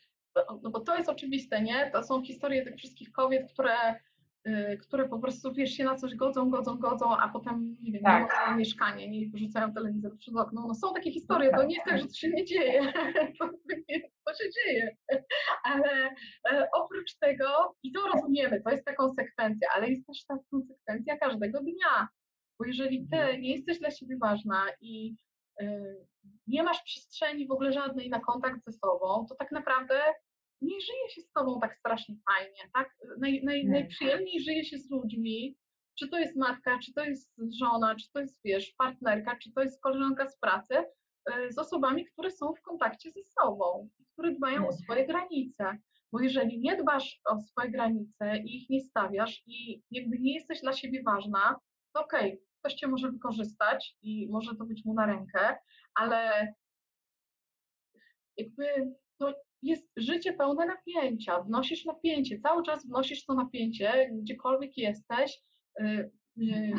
no, 0.63 0.71
bo 0.71 0.81
to 0.81 0.97
jest 0.97 1.09
oczywiste, 1.09 1.63
nie? 1.63 1.91
To 1.91 2.03
są 2.03 2.23
historie 2.23 2.65
tych 2.65 2.77
wszystkich 2.77 3.13
kobiet, 3.13 3.53
które, 3.53 3.75
które 4.81 5.09
po 5.09 5.19
prostu, 5.19 5.53
wiesz, 5.53 5.71
się 5.71 5.85
na 5.85 5.95
coś 5.95 6.15
godzą, 6.15 6.51
godzą, 6.51 6.79
godzą, 6.79 7.17
a 7.17 7.29
potem, 7.29 7.77
nie 7.81 7.93
wiem, 7.93 8.03
Tak. 8.03 8.23
nie 8.23 8.29
mają 8.29 8.57
mieszkanie, 8.57 9.11
nie 9.11 9.29
wyrzucają 9.29 9.73
telewizor 9.73 10.19
przez 10.19 10.37
okno. 10.37 10.65
No 10.69 10.75
są 10.75 10.95
takie 10.95 11.13
historie, 11.13 11.51
to 11.51 11.65
nie 11.65 11.75
jest 11.75 11.87
tak, 11.87 11.99
że 11.99 12.07
to 12.07 12.15
się 12.15 12.31
nie 12.31 12.45
dzieje. 12.45 12.93
To, 13.39 13.49
to 14.35 14.35
się 14.45 14.51
dzieje. 14.51 14.97
Ale 15.65 16.11
e, 16.51 16.69
oprócz 16.75 17.15
tego, 17.19 17.75
i 17.83 17.93
to 17.93 18.01
rozumiemy, 18.15 18.63
to 18.63 18.71
jest 18.71 18.85
ta 18.85 18.95
konsekwencja, 18.95 19.69
ale 19.75 19.89
jest 19.89 20.07
też 20.07 20.25
ta 20.25 20.39
konsekwencja 20.51 21.17
każdego 21.19 21.61
dnia. 21.61 22.09
Bo 22.59 22.67
jeżeli 22.67 23.09
ty 23.09 23.39
nie 23.39 23.53
jesteś 23.53 23.79
dla 23.79 23.91
siebie 23.91 24.17
ważna 24.21 24.65
i 24.81 25.15
y, 25.63 26.07
nie 26.47 26.63
masz 26.63 26.83
przestrzeni 26.83 27.47
w 27.47 27.51
ogóle 27.51 27.73
żadnej 27.73 28.11
na 28.11 28.21
kontakt 28.21 28.65
ze 28.67 28.73
sobą, 28.73 29.27
to 29.29 29.35
tak 29.35 29.53
naprawdę 29.53 30.01
nie 30.61 30.81
żyje 30.81 31.09
się 31.09 31.21
z 31.23 31.33
tobą 31.33 31.61
tak 31.61 31.77
strasznie 31.77 32.15
fajnie, 32.31 32.71
tak? 32.75 32.97
Naj, 33.21 33.45
naj, 33.45 33.65
Nie. 33.65 33.71
najprzyjemniej 33.71 34.41
żyje 34.41 34.65
się 34.65 34.79
z 34.79 34.91
ludźmi, 34.91 35.57
czy 35.99 36.09
to 36.09 36.19
jest 36.19 36.37
matka, 36.37 36.79
czy 36.79 36.93
to 36.93 37.05
jest 37.05 37.33
żona, 37.61 37.95
czy 37.97 38.11
to 38.13 38.21
jest, 38.21 38.41
wiesz, 38.45 38.75
partnerka, 38.79 39.37
czy 39.43 39.53
to 39.53 39.63
jest 39.63 39.83
koleżanka 39.83 40.29
z 40.29 40.39
pracy, 40.39 40.75
y, 40.77 41.53
z 41.53 41.59
osobami, 41.59 42.07
które 42.07 42.31
są 42.31 42.53
w 42.55 42.63
kontakcie 42.63 43.11
ze 43.11 43.23
sobą, 43.23 43.89
które 44.13 44.35
dbają 44.35 44.69
o 44.69 44.73
swoje 44.73 45.07
granice. 45.07 45.79
Bo 46.13 46.21
jeżeli 46.21 46.61
nie 46.61 46.77
dbasz 46.77 47.21
o 47.25 47.41
swoje 47.41 47.71
granice 47.71 48.39
i 48.45 48.57
ich 48.57 48.71
nie 48.71 48.81
stawiasz 48.81 49.43
i 49.47 49.83
jakby 49.91 50.19
nie 50.19 50.35
jesteś 50.35 50.61
dla 50.61 50.73
siebie 50.73 51.03
ważna, 51.03 51.57
to 51.95 52.05
okej, 52.05 52.41
ktoś 52.61 52.75
cię 52.75 52.87
może 52.87 53.11
wykorzystać 53.11 53.97
i 54.03 54.29
może 54.31 54.57
to 54.57 54.65
być 54.65 54.85
mu 54.85 54.95
na 54.95 55.07
rękę, 55.07 55.57
ale 55.95 56.49
jakby 58.37 58.65
to 59.19 59.35
jest 59.63 59.89
życie 59.97 60.33
pełne 60.33 60.67
napięcia, 60.67 61.43
wnosisz 61.43 61.85
napięcie, 61.85 62.39
cały 62.39 62.63
czas 62.63 62.87
wnosisz 62.87 63.25
to 63.25 63.35
napięcie, 63.35 64.11
gdziekolwiek 64.13 64.77
jesteś. 64.77 65.43
y, 65.81 65.85
y, 66.39 66.73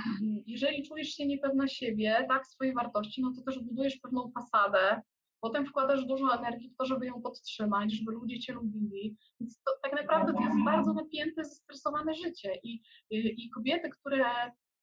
Jeżeli 0.47 0.83
czujesz 0.83 1.09
się 1.09 1.27
niepewna 1.27 1.67
siebie, 1.67 2.25
tak, 2.29 2.47
swojej 2.47 2.73
wartości, 2.73 3.21
no 3.21 3.33
to 3.35 3.41
też 3.41 3.59
budujesz 3.59 3.97
pewną 3.97 4.31
fasadę, 4.31 5.01
potem 5.41 5.65
wkładasz 5.65 6.05
dużo 6.05 6.37
energii 6.37 6.69
w 6.69 6.75
to, 6.75 6.85
żeby 6.85 7.05
ją 7.05 7.21
podtrzymać, 7.21 7.93
żeby 7.93 8.11
ludzie 8.11 8.39
cię 8.39 8.53
lubili. 8.53 9.17
Więc 9.39 9.61
to 9.65 9.71
tak 9.83 9.93
naprawdę 10.01 10.33
to 10.33 10.41
jest 10.41 10.63
bardzo 10.65 10.93
napięte, 10.93 11.45
zestresowane 11.45 12.13
życie. 12.13 12.59
I, 12.63 12.81
i, 13.09 13.45
i 13.45 13.49
kobiety, 13.49 13.89
które 13.89 14.25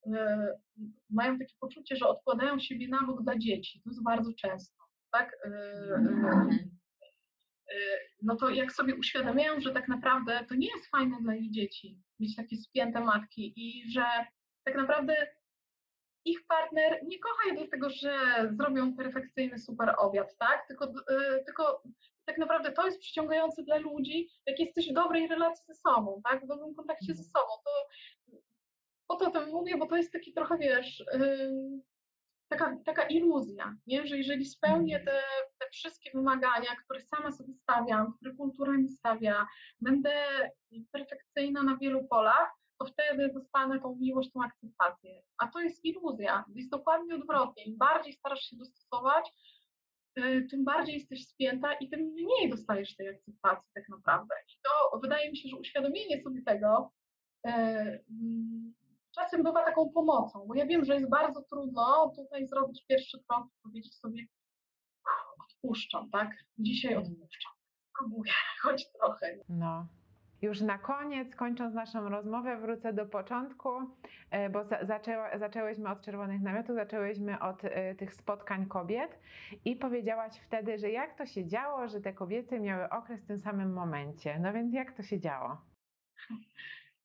y, 0.07 0.11
mają 1.11 1.39
takie 1.39 1.55
poczucie, 1.61 1.97
że 1.97 2.09
odkładają 2.09 2.59
siebie 2.59 2.89
na 2.89 3.07
bok 3.07 3.23
dla 3.23 3.39
dzieci, 3.39 3.81
to 3.85 3.91
jest 3.91 4.03
bardzo 4.03 4.33
często, 4.35 4.85
tak? 5.13 5.33
Y, 5.47 5.49
y, 5.49 6.55
y, 6.55 6.69
no 8.23 8.37
to 8.37 8.51
jak 8.51 8.73
sobie 8.73 8.95
uświadamiają, 8.95 9.61
że 9.61 9.73
tak 9.73 9.89
naprawdę 9.89 10.45
to 10.49 10.55
nie 10.55 10.69
jest 10.69 10.91
fajne 10.91 11.17
dla 11.21 11.35
ich 11.35 11.51
dzieci 11.51 11.99
mieć 12.21 12.37
takie 12.37 12.57
spięte 12.57 13.01
matki 13.01 13.53
i 13.57 13.91
że 13.91 14.05
tak 14.65 14.77
naprawdę 14.77 15.27
ich 16.25 16.47
partner 16.47 17.01
nie 17.07 17.19
kocha 17.19 17.49
je 17.49 17.55
dlatego, 17.55 17.91
że 17.91 18.19
zrobią 18.51 18.97
perfekcyjny 18.97 19.59
super 19.59 19.95
obiad, 19.99 20.37
tak? 20.39 20.67
Tylko, 20.69 20.85
y, 20.87 21.45
tylko 21.45 21.83
tak 22.25 22.39
naprawdę 22.39 22.73
to 22.73 22.87
jest 22.87 23.01
przyciągające 23.01 23.63
dla 23.63 23.77
ludzi, 23.77 24.29
jak 24.47 24.61
jesteś 24.61 24.91
w 24.91 24.95
dobrej 24.95 25.29
relacji 25.29 25.65
ze 25.67 25.75
sobą, 25.75 26.21
tak? 26.25 26.45
W 26.45 26.49
dobrym 26.49 26.75
kontakcie 26.75 27.15
ze 27.15 27.25
sobą. 27.25 27.49
To 27.65 27.89
po 29.09 29.17
to 29.17 29.29
o 29.29 29.31
tym 29.31 29.49
mówię, 29.49 29.77
bo 29.79 29.87
to 29.87 29.97
jest 29.97 30.13
taki 30.13 30.33
trochę, 30.33 30.59
wiesz, 30.59 31.05
ym, 31.15 31.83
taka, 32.49 32.77
taka 32.85 33.03
iluzja, 33.03 33.77
nie? 33.87 34.07
że 34.07 34.17
jeżeli 34.17 34.45
spełnię 34.45 35.01
te, 35.01 35.23
te 35.59 35.71
wszystkie 35.73 36.11
wymagania, 36.15 36.77
które 36.85 37.01
sama 37.01 37.33
sobie 37.33 37.55
stawiam, 37.55 38.13
które 38.13 38.35
kultura 38.35 38.73
mi 38.73 38.89
stawia, 38.89 39.47
będę 39.81 40.13
perfekcyjna 40.93 41.63
na 41.63 41.77
wielu 41.77 42.09
polach, 42.09 42.51
to 42.79 42.87
wtedy 42.87 43.33
dostanę 43.35 43.81
tą 43.81 43.97
miłość, 44.01 44.33
tą 44.33 44.43
akceptację. 44.43 45.23
A 45.39 45.49
to 45.49 45.61
jest 45.61 45.85
iluzja. 45.85 46.45
Jest 46.55 46.71
dokładnie 46.71 47.15
odwrotnie. 47.15 47.65
Im 47.65 47.77
bardziej 47.79 48.13
starasz 48.13 48.41
się 48.41 48.57
dostosować, 48.57 49.33
y, 50.19 50.47
tym 50.51 50.65
bardziej 50.65 50.95
jesteś 50.95 51.29
spięta 51.29 51.75
i 51.75 51.89
tym 51.89 52.01
mniej 52.01 52.51
dostajesz 52.51 52.97
tej 52.97 53.09
akceptacji 53.09 53.71
tak 53.75 53.89
naprawdę. 53.89 54.35
I 54.49 54.59
to 54.63 54.99
wydaje 54.99 55.31
mi 55.31 55.37
się, 55.37 55.49
że 55.49 55.57
uświadomienie 55.57 56.23
sobie 56.23 56.43
tego 56.43 56.93
y, 57.47 57.51
mm, 57.51 58.75
czasem 59.17 59.43
bywa 59.43 59.65
taką 59.65 59.89
pomocą, 59.89 60.47
bo 60.47 60.55
ja 60.55 60.67
wiem, 60.67 60.85
że 60.85 60.95
jest 60.95 61.09
bardzo 61.11 61.43
trudno 61.43 62.13
tutaj 62.17 62.47
zrobić 62.47 62.85
pierwszy 62.89 63.19
krok, 63.29 63.47
powiedzieć 63.63 63.95
sobie 63.95 64.23
"Uff, 65.05 65.47
odpuszczam, 65.47 66.11
tak? 66.11 66.31
Dzisiaj 66.59 66.97
odpuszczam. 66.97 67.53
Spróbuję, 67.91 68.33
choć 68.63 68.93
trochę. 68.93 69.39
No. 69.49 69.87
Już 70.43 70.61
na 70.61 70.79
koniec, 70.79 71.37
kończąc 71.37 71.75
naszą 71.75 72.09
rozmowę, 72.09 72.57
wrócę 72.57 72.93
do 72.93 73.07
początku, 73.07 73.69
e, 74.31 74.51
bo 74.51 74.65
za, 74.65 74.85
zaczęła, 74.85 75.39
zaczęłyśmy 75.39 75.91
od 75.91 76.01
czerwonych 76.01 76.43
namiotów, 76.43 76.77
zaczęłyśmy 76.77 77.41
od 77.41 77.65
e, 77.65 77.95
tych 77.95 78.15
spotkań 78.15 78.67
kobiet 78.67 79.19
i 79.65 79.77
powiedziałaś 79.77 80.33
wtedy, 80.47 80.79
że 80.79 80.91
jak 80.91 81.19
to 81.19 81.27
się 81.27 81.47
działo, 81.47 81.89
że 81.89 82.01
te 82.01 82.13
kobiety 82.13 82.61
miały 82.61 82.89
okres 82.89 83.25
w 83.25 83.27
tym 83.27 83.39
samym 83.39 83.73
momencie. 83.73 84.39
No 84.39 84.53
więc 84.53 84.75
jak 84.75 84.93
to 84.93 85.03
się 85.03 85.21
działo? 85.21 85.57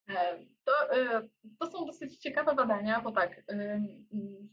E, 0.10 0.40
To, 0.64 0.94
e, 0.96 1.28
to 1.60 1.72
są 1.72 1.86
dosyć 1.86 2.18
ciekawe 2.18 2.56
badania, 2.56 3.02
bo 3.02 3.12
tak, 3.12 3.44
ym, 3.52 4.50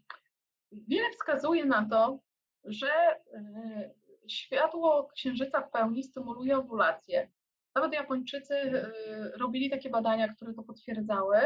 wiele 0.73 1.11
wskazuje 1.11 1.65
na 1.65 1.89
to, 1.89 2.19
że 2.65 2.91
e, 3.35 3.91
światło 4.29 5.09
księżyca 5.15 5.61
w 5.61 5.71
pełni 5.71 6.03
stymuluje 6.05 6.59
owulację. 6.59 7.31
Nawet 7.75 7.93
Japończycy 7.93 8.55
e, 8.55 8.93
robili 9.39 9.71
takie 9.71 9.91
badania, 9.91 10.29
które 10.35 10.55
to 10.55 10.63
potwierdzały 10.63 11.39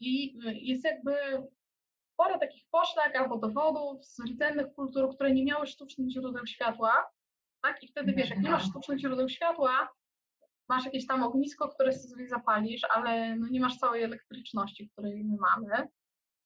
i 0.00 0.38
e, 0.46 0.52
jest 0.54 0.84
jakby 0.84 1.14
sporo 2.12 2.38
takich 2.38 2.64
poszlak 2.70 3.16
albo 3.16 3.36
dowodów 3.38 4.04
z 4.04 4.20
rdzennych 4.20 4.74
kultur, 4.74 5.14
które 5.14 5.32
nie 5.32 5.44
miały 5.44 5.66
sztucznych 5.66 6.10
źródeł 6.10 6.46
światła, 6.46 7.10
tak? 7.62 7.82
I 7.82 7.88
wtedy 7.88 8.12
wiesz, 8.12 8.30
jak 8.30 8.40
nie 8.42 8.50
masz 8.50 8.64
sztucznych 8.70 8.98
źródeł 8.98 9.28
światła, 9.28 9.88
masz 10.68 10.84
jakieś 10.84 11.06
tam 11.06 11.22
ognisko, 11.22 11.68
które 11.68 11.92
sobie 11.92 12.28
zapalisz, 12.28 12.82
ale 12.94 13.36
no 13.36 13.48
nie 13.50 13.60
masz 13.60 13.76
całej 13.78 14.02
elektryczności, 14.02 14.90
której 14.90 15.24
my 15.24 15.36
mamy. 15.40 15.88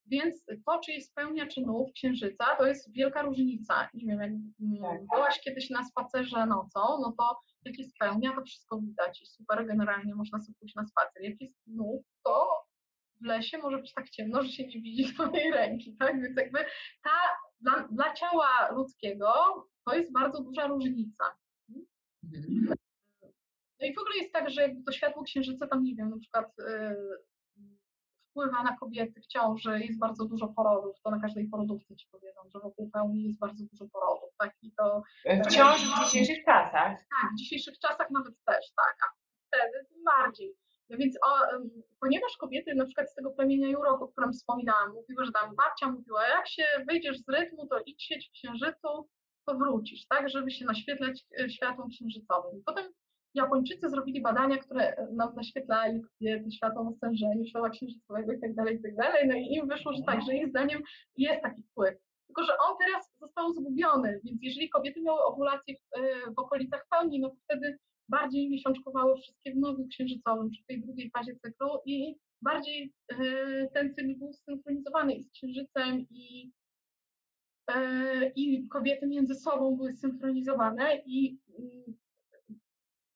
Więc 0.05 0.45
to, 0.65 0.79
czy 0.79 0.91
jest 0.91 1.15
pełnia 1.15 1.47
czynów 1.47 1.91
księżyca, 1.95 2.45
to 2.57 2.67
jest 2.67 2.93
wielka 2.93 3.21
różnica. 3.21 3.89
Nie 3.93 4.05
wiem, 4.05 4.19
jak 4.19 4.31
mm, 4.31 4.81
Tak. 4.81 5.07
byłaś 5.15 5.39
kiedyś 5.41 5.69
na 5.69 5.83
spacerze 5.83 6.45
nocą, 6.45 6.79
no 6.79 7.13
to 7.17 7.39
jak 7.65 7.79
jest 7.79 7.97
pełnia, 7.99 8.35
to 8.35 8.41
wszystko 8.41 8.79
widać 8.79 9.21
i 9.21 9.25
super, 9.25 9.67
generalnie 9.67 10.15
można 10.15 10.39
sobie 10.39 10.57
pójść 10.59 10.75
na 10.75 10.85
spacer. 10.85 11.23
Jak 11.23 11.41
jest 11.41 11.67
nów, 11.67 12.05
to 12.25 12.49
w 13.21 13.25
lesie 13.25 13.57
może 13.57 13.77
być 13.77 13.93
tak 13.93 14.09
ciemno, 14.09 14.43
że 14.43 14.49
się 14.49 14.67
nie 14.67 14.81
widzi 14.81 15.03
swojej 15.13 15.51
ręki, 15.51 15.95
tak? 15.99 16.21
Więc 16.21 16.37
jakby 16.37 16.59
ta, 17.03 17.19
dla, 17.61 17.87
dla 17.91 18.13
ciała 18.13 18.69
ludzkiego 18.71 19.33
to 19.85 19.95
jest 19.95 20.13
bardzo 20.13 20.43
duża 20.43 20.67
różnica. 20.67 21.25
No 23.81 23.87
i 23.87 23.93
w 23.95 23.99
ogóle 23.99 24.15
jest 24.15 24.33
tak, 24.33 24.49
że 24.49 24.61
jakby 24.61 24.83
to 24.83 24.91
światło 24.91 25.23
księżyca 25.23 25.67
tam, 25.67 25.83
nie 25.83 25.95
wiem, 25.95 26.09
na 26.09 26.17
przykład 26.17 26.51
yy, 26.57 26.65
wpływa 28.29 28.63
na 28.63 28.77
kobiety 28.77 29.21
w 29.21 29.27
ciąży, 29.27 29.79
jest 29.79 29.99
bardzo 29.99 30.25
dużo 30.25 30.47
porodów, 30.47 31.01
to 31.03 31.11
na 31.11 31.19
każdej 31.19 31.47
porodówce 31.47 31.95
ci 31.95 32.07
powiedzą, 32.11 32.41
że 32.53 32.59
wokół 32.59 32.89
pełni 32.91 33.23
jest 33.23 33.39
bardzo 33.39 33.63
dużo 33.71 33.85
porodów, 33.93 34.29
tak? 34.37 34.53
I 34.61 34.71
to 34.71 35.01
Wciąż 35.49 35.81
w 35.81 36.05
dzisiejszych 36.05 36.45
czasach. 36.45 36.97
tak, 36.97 37.31
w 37.33 37.39
dzisiejszych 37.39 37.79
czasach 37.79 38.11
nawet 38.11 38.33
też, 38.45 38.65
tak, 38.75 38.97
a 39.03 39.05
wtedy 39.47 39.85
tym 39.89 40.03
bardziej. 40.03 40.55
No 40.89 40.97
więc 40.97 41.17
o, 41.27 41.29
ponieważ 41.99 42.37
kobiety 42.37 42.75
na 42.75 42.85
przykład 42.85 43.11
z 43.11 43.15
tego 43.15 43.31
plemienia 43.31 43.67
Jurok, 43.67 44.01
o 44.01 44.07
którym 44.07 44.33
wspominałam, 44.33 44.93
mówiły, 44.93 45.25
że 45.25 45.31
tam 45.31 45.55
babcia 45.55 45.91
mówiła, 45.91 46.27
jak 46.27 46.47
się 46.47 46.63
wyjdziesz 46.87 47.17
z 47.19 47.29
rytmu, 47.29 47.67
to 47.67 47.79
idź 47.85 48.03
sieć 48.03 48.29
w 48.29 48.31
księżycu, 48.31 49.09
to 49.45 49.55
wrócisz, 49.55 50.07
tak, 50.07 50.29
żeby 50.29 50.51
się 50.51 50.65
naświetlać 50.65 51.25
e, 51.39 51.49
światłem 51.49 51.89
księżycowym. 51.89 52.63
Potem 52.65 52.85
Japończycy 53.33 53.89
zrobili 53.89 54.21
badania, 54.21 54.57
które 54.57 55.07
nam 55.13 55.35
naświetlali 55.35 56.01
kobiety 56.01 56.51
światłem 56.51 56.87
o 56.87 56.93
stężeniu, 56.93 57.45
światła 57.45 57.69
księżycowego 57.69 58.33
i 58.33 58.39
tak 58.39 58.55
dalej, 58.55 58.75
i 58.75 58.95
tak. 58.95 59.27
No 59.27 59.35
i 59.35 59.53
im 59.53 59.67
wyszło, 59.67 59.93
że 59.93 60.03
tak, 60.03 60.21
że 60.21 60.35
ich 60.35 60.47
zdaniem 60.47 60.81
jest 61.17 61.41
taki 61.41 61.63
wpływ. 61.63 61.95
Tylko, 62.27 62.43
że 62.43 62.53
on 62.69 62.77
teraz 62.77 63.13
został 63.19 63.53
zgubiony, 63.53 64.21
więc 64.23 64.43
jeżeli 64.43 64.69
kobiety 64.69 65.01
miały 65.01 65.19
owulację 65.23 65.75
w, 65.75 65.99
e, 65.99 66.31
w 66.31 66.39
okolicach 66.39 66.87
pełni, 66.89 67.19
no 67.19 67.29
to 67.29 67.35
wtedy 67.43 67.77
bardziej 68.09 68.49
miesiączkowały 68.49 69.17
wszystkie 69.17 69.53
w 69.53 69.57
nowiu 69.57 69.87
księżycowym, 69.87 70.51
czy 70.51 70.63
tej 70.67 70.81
drugiej 70.81 71.11
fazie 71.11 71.35
cyklu 71.35 71.69
i 71.85 72.15
bardziej 72.41 72.93
e, 73.09 73.15
ten 73.73 73.93
cykl 73.93 74.15
był 74.15 74.33
zsynchronizowany 74.33 75.13
i 75.15 75.23
z 75.23 75.31
księżycem 75.31 76.05
i 76.09 76.51
e, 77.69 78.31
i 78.35 78.67
kobiety 78.67 79.07
między 79.07 79.35
sobą 79.35 79.75
były 79.75 79.93
synchronizowane 79.93 81.01
i, 81.05 81.37
mm, 81.59 81.97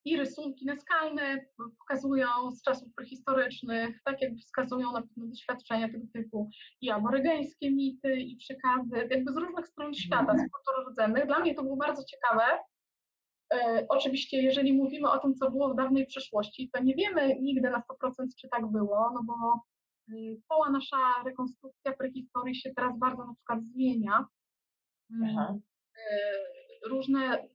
i 0.05 0.17
rysunki 0.17 0.65
naskalne 0.65 1.45
pokazują 1.79 2.27
z 2.51 2.63
czasów 2.63 2.93
prehistorycznych, 2.95 4.01
tak 4.05 4.21
jakby 4.21 4.39
wskazują 4.39 4.91
na 4.91 5.01
pewne 5.01 5.27
doświadczenia 5.27 5.89
tego 5.91 6.05
typu 6.13 6.49
i 6.81 6.89
aborygeńskie 6.89 7.71
mity 7.71 8.15
i 8.15 8.35
przekazy, 8.35 9.07
jakby 9.11 9.33
z 9.33 9.37
różnych 9.37 9.67
stron 9.67 9.93
świata, 9.93 10.33
z 10.33 10.41
kultur 10.41 10.91
rdzennych. 10.91 11.27
Dla 11.27 11.39
mnie 11.39 11.55
to 11.55 11.63
było 11.63 11.75
bardzo 11.77 12.03
ciekawe. 12.03 12.43
E, 13.53 13.85
oczywiście, 13.89 14.41
jeżeli 14.41 14.73
mówimy 14.73 15.09
o 15.11 15.19
tym, 15.19 15.35
co 15.35 15.51
było 15.51 15.73
w 15.73 15.75
dawnej 15.75 16.05
przeszłości, 16.05 16.69
to 16.73 16.83
nie 16.83 16.95
wiemy 16.95 17.39
nigdy 17.41 17.69
na 17.69 17.79
100% 17.79 18.27
czy 18.41 18.49
tak 18.49 18.71
było, 18.71 19.11
no 19.13 19.21
bo 19.23 19.61
y, 20.15 20.41
cała 20.47 20.69
nasza 20.69 20.97
rekonstrukcja 21.25 21.93
prehistorii 21.93 22.55
się 22.55 22.73
teraz 22.75 22.99
bardzo 22.99 23.25
na 23.25 23.33
przykład 23.33 23.63
zmienia. 23.63 24.25
Aha. 25.23 25.55
y, 25.97 26.89
Różne. 26.89 27.47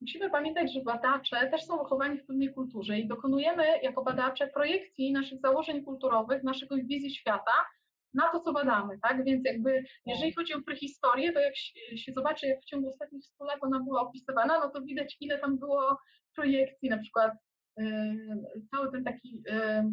Musimy 0.00 0.30
pamiętać, 0.30 0.74
że 0.74 0.80
badacze 0.80 1.50
też 1.50 1.64
są 1.64 1.78
wychowani 1.78 2.18
w 2.18 2.26
pewnej 2.26 2.54
kulturze 2.54 2.98
i 2.98 3.08
dokonujemy 3.08 3.64
jako 3.82 4.04
badacze 4.04 4.46
projekcji 4.46 5.12
naszych 5.12 5.40
założeń 5.40 5.84
kulturowych, 5.84 6.42
naszego 6.42 6.76
wizji 6.76 7.14
świata 7.14 7.52
na 8.14 8.32
to, 8.32 8.40
co 8.40 8.52
badamy, 8.52 8.98
tak? 9.02 9.24
Więc 9.24 9.44
jakby 9.44 9.84
jeżeli 10.06 10.32
chodzi 10.32 10.54
o 10.54 10.62
prehistorię, 10.62 11.32
to 11.32 11.40
jak 11.40 11.56
się, 11.56 11.98
się 11.98 12.12
zobaczy, 12.12 12.46
jak 12.46 12.60
w 12.60 12.64
ciągu 12.64 12.88
ostatnich 12.88 13.24
100 13.24 13.44
lat 13.44 13.58
ona 13.60 13.80
była 13.80 14.00
opisywana, 14.00 14.58
no 14.58 14.70
to 14.70 14.82
widać, 14.82 15.16
ile 15.20 15.38
tam 15.38 15.58
było 15.58 15.98
projekcji, 16.34 16.88
na 16.88 16.98
przykład 16.98 17.32
yy, 17.76 17.86
cały 18.70 18.92
ten 18.92 19.04
taki 19.04 19.42
yy, 19.46 19.90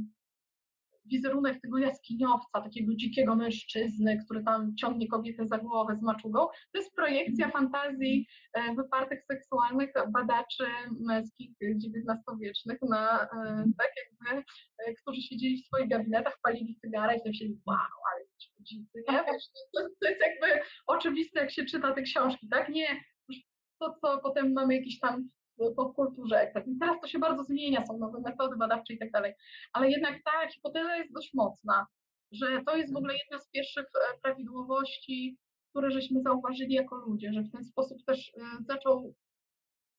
wizerunek 1.05 1.61
tego 1.61 1.77
jaskiniowca, 1.77 2.61
takiego 2.61 2.95
dzikiego 2.95 3.35
mężczyzny, 3.35 4.19
który 4.25 4.43
tam 4.43 4.75
ciągnie 4.75 5.07
kobietę 5.07 5.47
za 5.47 5.57
głowę 5.57 5.95
z 5.95 6.01
maczugą, 6.01 6.39
to 6.47 6.79
jest 6.79 6.95
projekcja 6.95 7.49
fantazji 7.49 8.27
e, 8.53 8.75
wypartych 8.75 9.23
seksualnych 9.31 9.93
badaczy 10.13 10.65
męskich 10.99 11.51
XIX-wiecznych, 11.61 12.77
na, 12.89 13.23
e, 13.23 13.27
tak 13.77 13.91
jakby, 13.97 14.43
e, 14.77 14.93
którzy 14.93 15.21
siedzieli 15.21 15.63
w 15.63 15.65
swoich 15.65 15.89
gabinetach, 15.89 16.37
palili 16.43 16.75
cygara 16.75 17.13
i 17.13 17.19
myśleli, 17.25 17.59
wow, 17.65 17.77
ale 18.13 18.25
dzicy, 18.59 19.03
nie? 19.09 19.23
To, 19.73 19.81
to 20.01 20.09
jest 20.09 20.21
jakby 20.21 20.65
oczywiste, 20.87 21.39
jak 21.39 21.51
się 21.51 21.65
czyta 21.65 21.93
te 21.93 22.01
książki, 22.01 22.49
tak? 22.49 22.69
Nie 22.69 23.03
to, 23.79 23.95
co 24.01 24.19
potem 24.23 24.53
mamy 24.53 24.75
jakiś 24.75 24.99
tam 24.99 25.29
popkulturze. 25.75 26.51
Tak. 26.53 26.67
I 26.67 26.77
teraz 26.79 27.01
to 27.01 27.07
się 27.07 27.19
bardzo 27.19 27.43
zmienia, 27.43 27.85
są 27.85 27.97
nowe 27.97 28.21
metody 28.21 28.57
badawcze 28.57 28.93
i 28.93 28.99
tak 28.99 29.11
dalej. 29.11 29.33
Ale 29.73 29.89
jednak 29.89 30.23
ta 30.25 30.47
hipoteza 30.53 30.95
jest 30.95 31.13
dość 31.13 31.33
mocna, 31.33 31.87
że 32.31 32.61
to 32.65 32.75
jest 32.75 32.93
w 32.93 32.97
ogóle 32.97 33.13
jedna 33.13 33.39
z 33.39 33.49
pierwszych 33.49 33.85
e, 33.85 34.19
prawidłowości, 34.21 35.37
które 35.69 35.91
żeśmy 35.91 36.21
zauważyli 36.21 36.73
jako 36.73 36.95
ludzie, 36.95 37.33
że 37.33 37.41
w 37.41 37.51
ten 37.51 37.63
sposób 37.63 37.97
też 38.05 38.31
e, 38.37 38.41
zaczął, 38.63 39.13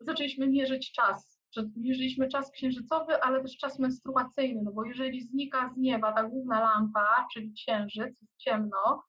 zaczęliśmy 0.00 0.48
mierzyć 0.48 0.92
czas. 0.92 1.40
Mierzyliśmy 1.76 2.28
czas 2.28 2.50
księżycowy, 2.50 3.22
ale 3.22 3.42
też 3.42 3.56
czas 3.56 3.78
menstruacyjny, 3.78 4.62
no 4.64 4.72
bo 4.72 4.84
jeżeli 4.84 5.22
znika 5.22 5.70
z 5.74 5.76
nieba 5.76 6.12
ta 6.12 6.24
główna 6.24 6.60
lampa, 6.60 7.26
czyli 7.32 7.52
księżyc, 7.52 8.20
jest 8.20 8.36
ciemno, 8.38 9.04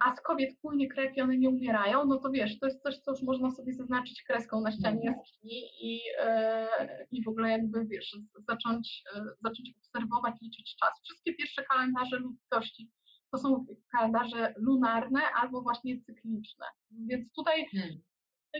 a 0.00 0.16
z 0.16 0.20
kobiet 0.20 0.58
płynie 0.62 0.88
krew 0.88 1.16
i 1.16 1.20
one 1.20 1.38
nie 1.38 1.48
umierają, 1.48 2.04
no 2.04 2.18
to 2.18 2.30
wiesz, 2.30 2.58
to 2.58 2.66
jest 2.66 2.82
coś, 2.82 2.98
co 2.98 3.10
już 3.10 3.22
można 3.22 3.50
sobie 3.50 3.72
zaznaczyć 3.72 4.22
kreską 4.22 4.60
na 4.60 4.72
ścianie 4.72 5.08
Mhm. 5.08 5.14
jaskini 5.18 5.62
i, 5.80 6.00
e, 6.18 7.06
i 7.10 7.24
w 7.24 7.28
ogóle 7.28 7.50
jakby, 7.50 7.86
wiesz, 7.86 8.16
zacząć, 8.48 9.02
e, 9.16 9.20
zacząć 9.40 9.72
obserwować, 9.78 10.34
liczyć 10.42 10.76
czas. 10.76 10.90
Wszystkie 11.04 11.34
pierwsze 11.34 11.62
kalendarze 11.64 12.16
ludzkości 12.18 12.90
to 13.32 13.38
są 13.38 13.66
kalendarze 13.92 14.54
lunarne 14.56 15.20
albo 15.34 15.62
właśnie 15.62 16.00
cykliczne. 16.00 16.66
Więc 16.90 17.32
tutaj 17.32 17.66
Hmm. 17.72 18.00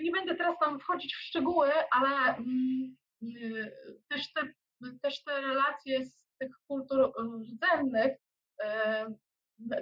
nie 0.02 0.10
będę 0.10 0.34
teraz 0.36 0.58
tam 0.58 0.80
wchodzić 0.80 1.14
w 1.14 1.22
szczegóły, 1.22 1.70
ale 1.92 2.36
mm, 2.36 2.96
y, 3.22 3.72
też, 4.08 4.32
te, 4.32 4.40
też 5.02 5.24
te 5.24 5.40
relacje 5.40 6.04
z 6.04 6.28
tych 6.38 6.50
kultur 6.68 7.00
y, 7.00 7.10
rdzennych 7.52 8.16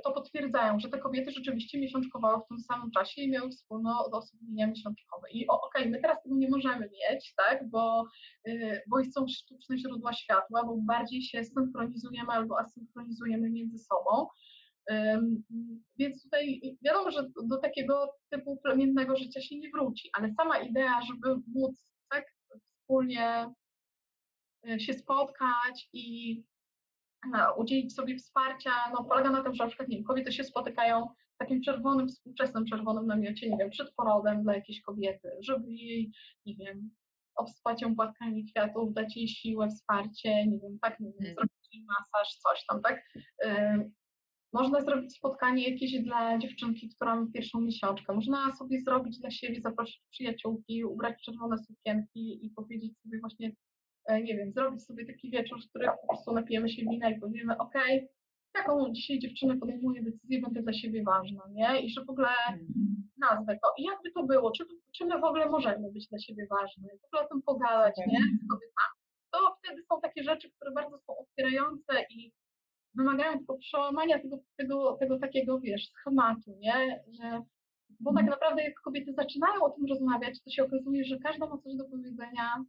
to 0.05 0.13
potwierdzają, 0.13 0.81
że 0.81 0.89
te 0.89 0.99
kobiety 0.99 1.31
rzeczywiście 1.31 1.81
miesiączkowały 1.81 2.43
w 2.45 2.49
tym 2.49 2.61
samym 2.61 2.91
czasie 2.91 3.23
i 3.23 3.31
miały 3.31 3.51
wspólne 3.51 3.91
odosobnienia 4.07 4.67
miesiączkowe. 4.67 5.31
I 5.31 5.47
okej, 5.49 5.91
my 5.91 6.01
teraz 6.01 6.23
tego 6.23 6.37
nie 6.37 6.51
możemy 6.51 6.91
mieć, 6.91 7.35
tak, 7.37 7.71
bo, 7.71 8.05
y, 8.49 8.83
bo 8.89 8.97
są 9.05 9.29
sztuczne 9.29 9.79
źródła 9.79 10.13
światła, 10.13 10.65
bo 10.65 10.77
bardziej 10.77 11.23
się 11.23 11.45
synchronizujemy 11.45 12.29
albo 12.29 12.59
asynchronizujemy 12.61 13.51
między 13.51 13.79
sobą. 13.79 14.27
Więc 15.99 16.23
tutaj 16.23 16.61
wiadomo, 16.83 17.11
że 17.11 17.23
do- 17.45 17.57
takiego 17.59 18.11
typu 18.31 18.57
plemiennego 18.57 19.17
życia 19.17 19.41
się 19.41 19.59
nie 19.59 19.71
wróci, 19.71 20.11
ale 20.13 20.31
sama 20.31 20.59
idea, 20.59 21.01
żeby 21.03 21.41
móc 21.55 21.87
tak 22.11 22.25
wspólnie 22.61 23.55
y, 24.69 24.81
się 24.81 24.93
spotkać 24.93 25.89
i 25.93 26.37
udzielić 27.57 27.95
sobie 27.95 28.17
wsparcia, 28.19 28.71
no 28.93 29.05
polega 29.05 29.31
na 29.31 29.43
tym, 29.43 29.55
że 29.55 29.65
na 29.65 29.69
przykład 29.69 29.89
nie 29.89 29.97
wiem, 29.97 30.05
kobiety 30.05 30.33
się 30.33 30.45
spotykają 30.45 31.07
w 31.35 31.39
takim 31.39 31.63
czerwonym, 31.63 32.09
współczesnym 32.09 32.67
czerwonym 32.67 33.07
namiocie, 33.07 33.51
nie 33.51 33.57
wiem, 33.57 33.71
przed 33.71 33.95
porodem 33.95 34.43
dla 34.43 34.55
jakiejś 34.55 34.83
kobiety, 34.83 35.29
żeby 35.41 35.73
jej, 35.73 36.13
nie 36.47 36.55
wiem, 36.57 36.91
obspać 37.37 37.83
ją 37.83 37.95
płatkami 37.97 38.45
kwiatów, 38.45 38.95
dać 38.95 39.17
jej 39.17 39.29
siłę, 39.29 39.69
wsparcie, 39.69 40.47
nie 40.47 40.59
wiem, 40.59 40.79
tak, 40.83 41.01
nie 41.01 41.07
wiem, 41.07 41.17
Mhm. 41.19 41.35
zrobić 41.35 41.69
jej 41.73 41.85
masaż, 41.85 42.37
coś 42.37 42.65
tam, 42.67 42.83
tak. 42.83 43.03
Można 44.53 44.81
zrobić 44.81 45.17
spotkanie 45.17 45.71
jakieś 45.71 46.03
dla 46.03 46.39
dziewczynki, 46.39 46.89
która 46.89 47.17
ma 47.17 47.27
pierwszą 47.35 47.61
miesiączkę. 47.61 48.15
Można 48.15 48.53
sobie 48.53 48.81
zrobić 48.81 49.19
dla 49.19 49.31
siebie, 49.31 49.61
zaprosić 49.61 50.03
przyjaciółki, 50.11 50.85
ubrać 50.85 51.23
czerwone 51.25 51.57
sukienki 51.59 52.47
i 52.47 52.51
powiedzieć 52.51 52.99
sobie 52.99 53.21
właśnie, 53.21 53.53
nie 54.17 54.37
wiem, 54.37 54.53
zrobić 54.53 54.85
sobie 54.85 55.07
taki 55.07 55.31
wieczór, 55.31 55.59
w 55.63 55.69
którym 55.69 55.91
po 56.03 56.09
prostu 56.09 56.33
napijemy 56.33 56.69
się 56.69 56.83
wina 56.83 57.11
i 57.11 57.21
powiemy, 57.21 57.59
okej, 57.59 58.09
taką 58.53 58.93
dzisiaj 58.93 59.19
dziewczynę 59.19 59.57
podejmuję 59.57 60.03
decyzję, 60.03 60.41
będę 60.41 60.63
dla 60.63 60.73
siebie 60.73 61.03
ważna, 61.03 61.43
nie? 61.51 61.81
I 61.81 61.91
że 61.91 62.05
w 62.05 62.11
ogóle 62.11 62.29
Hmm. 62.29 62.67
nazwę 63.19 63.59
to. 63.63 63.69
I 63.79 63.83
jakby 63.83 64.11
to 64.13 64.23
było? 64.23 64.51
Czy, 64.53 64.65
czy 64.97 65.07
my 65.07 65.21
w 65.21 65.25
ogóle 65.25 65.49
możemy 65.51 65.93
być 65.93 66.09
dla 66.09 66.19
siebie 66.19 66.47
ważne? 66.51 66.89
W 67.03 67.05
ogóle 67.05 67.23
o 67.23 67.29
tym 67.29 67.43
pogadać, 67.43 67.97
nie? 67.99 68.19
Z 68.19 68.51
kobietami. 68.51 68.95
To 69.31 69.39
wtedy 69.59 69.83
są 69.83 70.01
takie 70.01 70.23
rzeczy, 70.23 70.51
które 70.51 70.73
bardzo 70.73 70.99
są 70.99 71.17
otwierające 71.17 71.93
i 72.11 72.33
wymagają 72.95 73.39
tylko 73.39 73.59
przełamania 73.59 74.19
tego, 74.19 74.39
tego, 74.57 74.97
tego 75.01 75.19
takiego, 75.19 75.61
wiesz, 75.61 75.89
schematu, 75.89 76.57
nie? 76.59 77.05
Że, 77.09 77.43
bo 78.01 78.15
tak 78.15 78.27
naprawdę 78.27 78.63
jak 78.63 78.75
kobiety 78.85 79.13
zaczynają 79.13 79.63
o 79.63 79.71
tym 79.71 79.87
rozmawiać, 79.89 80.43
to 80.45 80.51
się 80.51 80.65
okazuje, 80.65 81.05
że 81.05 81.19
każda 81.19 81.47
ma 81.47 81.59
coś 81.59 81.75
do 81.77 81.85
powiedzenia 81.85 82.43
Mhm. 82.57 82.65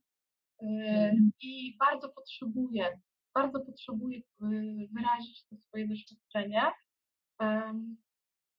I 1.41 1.77
bardzo 1.79 2.09
potrzebuje, 2.09 2.99
bardzo 3.33 3.59
potrzebuje 3.59 4.17
yy, 4.17 4.87
wyrazić 4.91 5.45
to 5.49 5.57
swoje 5.57 5.87
doświadczenie. 5.87 6.61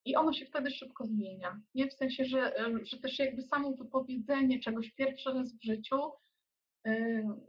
I 0.05 0.17
ono 0.17 0.33
się 0.33 0.47
wtedy 0.47 0.71
szybko 0.71 1.07
zmienia. 1.07 1.61
Nie 1.75 1.89
w 1.89 1.93
sensie, 1.93 2.25
że, 2.25 2.55
em, 2.55 2.85
że 2.85 2.99
też 2.99 3.19
jakby 3.19 3.43
samo 3.43 3.73
wypowiedzenie 3.73 4.61
czegoś 4.61 4.93
pierwszy 4.93 5.33
raz 5.33 5.55
w 5.55 5.65
życiu 5.65 5.97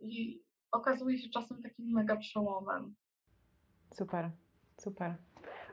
i 0.01 0.41
okazuje 0.71 1.17
się 1.17 1.29
czasem 1.29 1.61
takim 1.63 1.85
mega 1.93 2.17
przełomem. 2.17 2.95
Super, 3.93 4.31
super. 4.77 5.15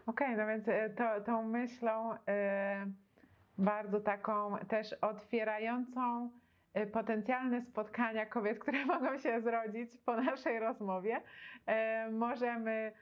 Okej, 0.06 0.36
no 0.36 0.46
więc 0.46 0.68
e, 0.68 0.90
to, 0.90 1.20
tą 1.26 1.48
myślą 1.48 2.14
e, 2.28 2.86
bardzo 3.58 4.00
taką 4.00 4.58
też 4.68 4.92
otwierającą 4.92 6.24
e, 6.24 6.30
potencjalne 6.92 7.62
spotkania 7.62 8.26
kobiet, 8.26 8.58
które 8.62 8.86
mogą 8.86 9.18
się 9.18 9.40
zrodzić 9.40 9.90
po 10.06 10.16
naszej 10.16 10.60
rozmowie, 10.60 11.22
e, 11.66 12.10
możemy 12.10 12.92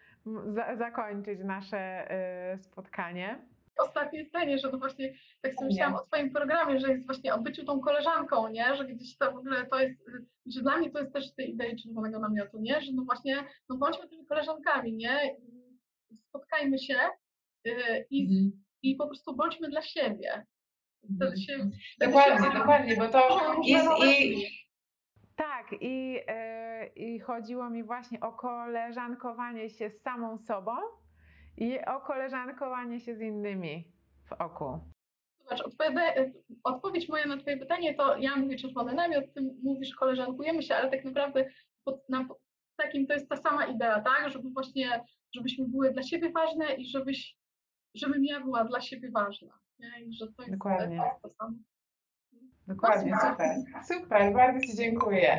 za, 0.46 0.76
zakończyć 0.76 1.40
nasze 1.44 2.10
e, 2.10 2.58
spotkanie. 2.58 3.38
Ostatnie 3.78 4.24
zdanie, 4.24 4.58
że 4.58 4.70
to 4.70 4.78
właśnie 4.78 5.12
tak 5.42 5.54
sobie 5.54 5.66
myślałam 5.66 5.94
o 5.94 6.00
Twoim 6.00 6.30
programie, 6.30 6.80
że 6.80 6.92
jest 6.92 7.06
właśnie 7.06 7.34
o 7.34 7.38
byciu 7.38 7.64
tą 7.64 7.80
koleżanką, 7.80 8.48
nie? 8.48 8.76
Że 8.76 8.84
gdzieś 8.84 9.16
to 9.18 9.32
w 9.32 9.36
ogóle 9.36 9.66
to 9.66 9.80
jest, 9.80 10.04
że 10.46 10.62
dla 10.62 10.76
mnie 10.78 10.90
to 10.90 10.98
jest 10.98 11.12
też 11.12 11.34
tej 11.34 11.50
idei 11.50 11.76
czerwonego 11.82 12.18
namiotu, 12.18 12.58
nie? 12.60 12.80
Że 12.80 12.92
no 12.92 13.04
właśnie, 13.04 13.44
no 13.68 13.76
bądźmy 13.76 14.08
tymi 14.08 14.26
koleżankami, 14.26 14.92
nie? 14.96 15.36
Spotkajmy 16.14 16.78
się 16.78 16.98
y, 17.66 17.72
i, 18.10 18.22
Mhm. 18.22 18.64
i 18.82 18.96
po 18.96 19.06
prostu 19.06 19.36
bądźmy 19.36 19.68
dla 19.68 19.82
siebie. 19.82 20.46
Się, 21.46 21.70
wtedy 21.96 22.12
Dokładnie, 22.12 22.58
dokładnie, 22.58 22.96
bo 22.96 23.08
to 23.08 23.40
jest 23.64 23.88
i. 24.06 24.46
Tak, 25.36 25.66
i, 25.80 26.18
e, 26.26 26.86
i 26.86 27.20
chodziło 27.20 27.70
mi 27.70 27.84
właśnie 27.84 28.20
o 28.20 28.32
koleżankowanie 28.32 29.70
się 29.70 29.90
z 29.90 30.02
samą 30.02 30.38
sobą 30.38 30.72
i 31.56 31.78
o 31.80 32.00
koleżankowanie 32.00 33.00
się 33.00 33.16
z 33.16 33.20
innymi 33.20 33.84
w 34.24 34.32
oku. 34.32 34.80
Zobacz, 35.38 35.62
odpowiedź 36.64 37.08
moja 37.08 37.26
na 37.26 37.36
Twoje 37.36 37.56
pytanie 37.56 37.94
to 37.94 38.16
ja 38.16 38.36
mówię 38.36 38.56
czerwony 38.56 38.94
namiot, 38.94 39.24
Ty 39.34 39.54
mówisz 39.62 39.94
koleżankujemy 39.94 40.62
się, 40.62 40.74
ale 40.74 40.90
tak 40.90 41.04
naprawdę 41.04 41.50
pod, 41.84 42.08
na, 42.08 42.28
takim 42.76 43.06
to 43.06 43.12
jest 43.12 43.28
ta 43.28 43.36
sama 43.36 43.66
idea, 43.66 44.00
tak? 44.00 44.30
Żeby 44.30 44.50
właśnie, 44.50 45.04
żebyśmy 45.34 45.68
były 45.68 45.92
dla 45.92 46.02
siebie 46.02 46.30
ważne 46.30 46.74
i 46.74 46.86
żebyś, 46.86 47.36
żebym 47.94 48.24
ja 48.24 48.40
była 48.40 48.64
dla 48.64 48.80
siebie 48.80 49.10
ważna. 49.10 49.58
Nie? 49.78 50.00
I 50.04 50.14
że 50.14 50.26
to 50.26 50.42
jest, 50.42 50.52
Dokładnie. 50.54 51.02
to, 51.22 51.28
samo. 51.28 51.56
Dokładnie, 52.66 53.16
super. 53.30 53.56
Super, 53.88 54.32
bardzo 54.32 54.66
Ci 54.66 54.76
dziękuję. 54.76 55.36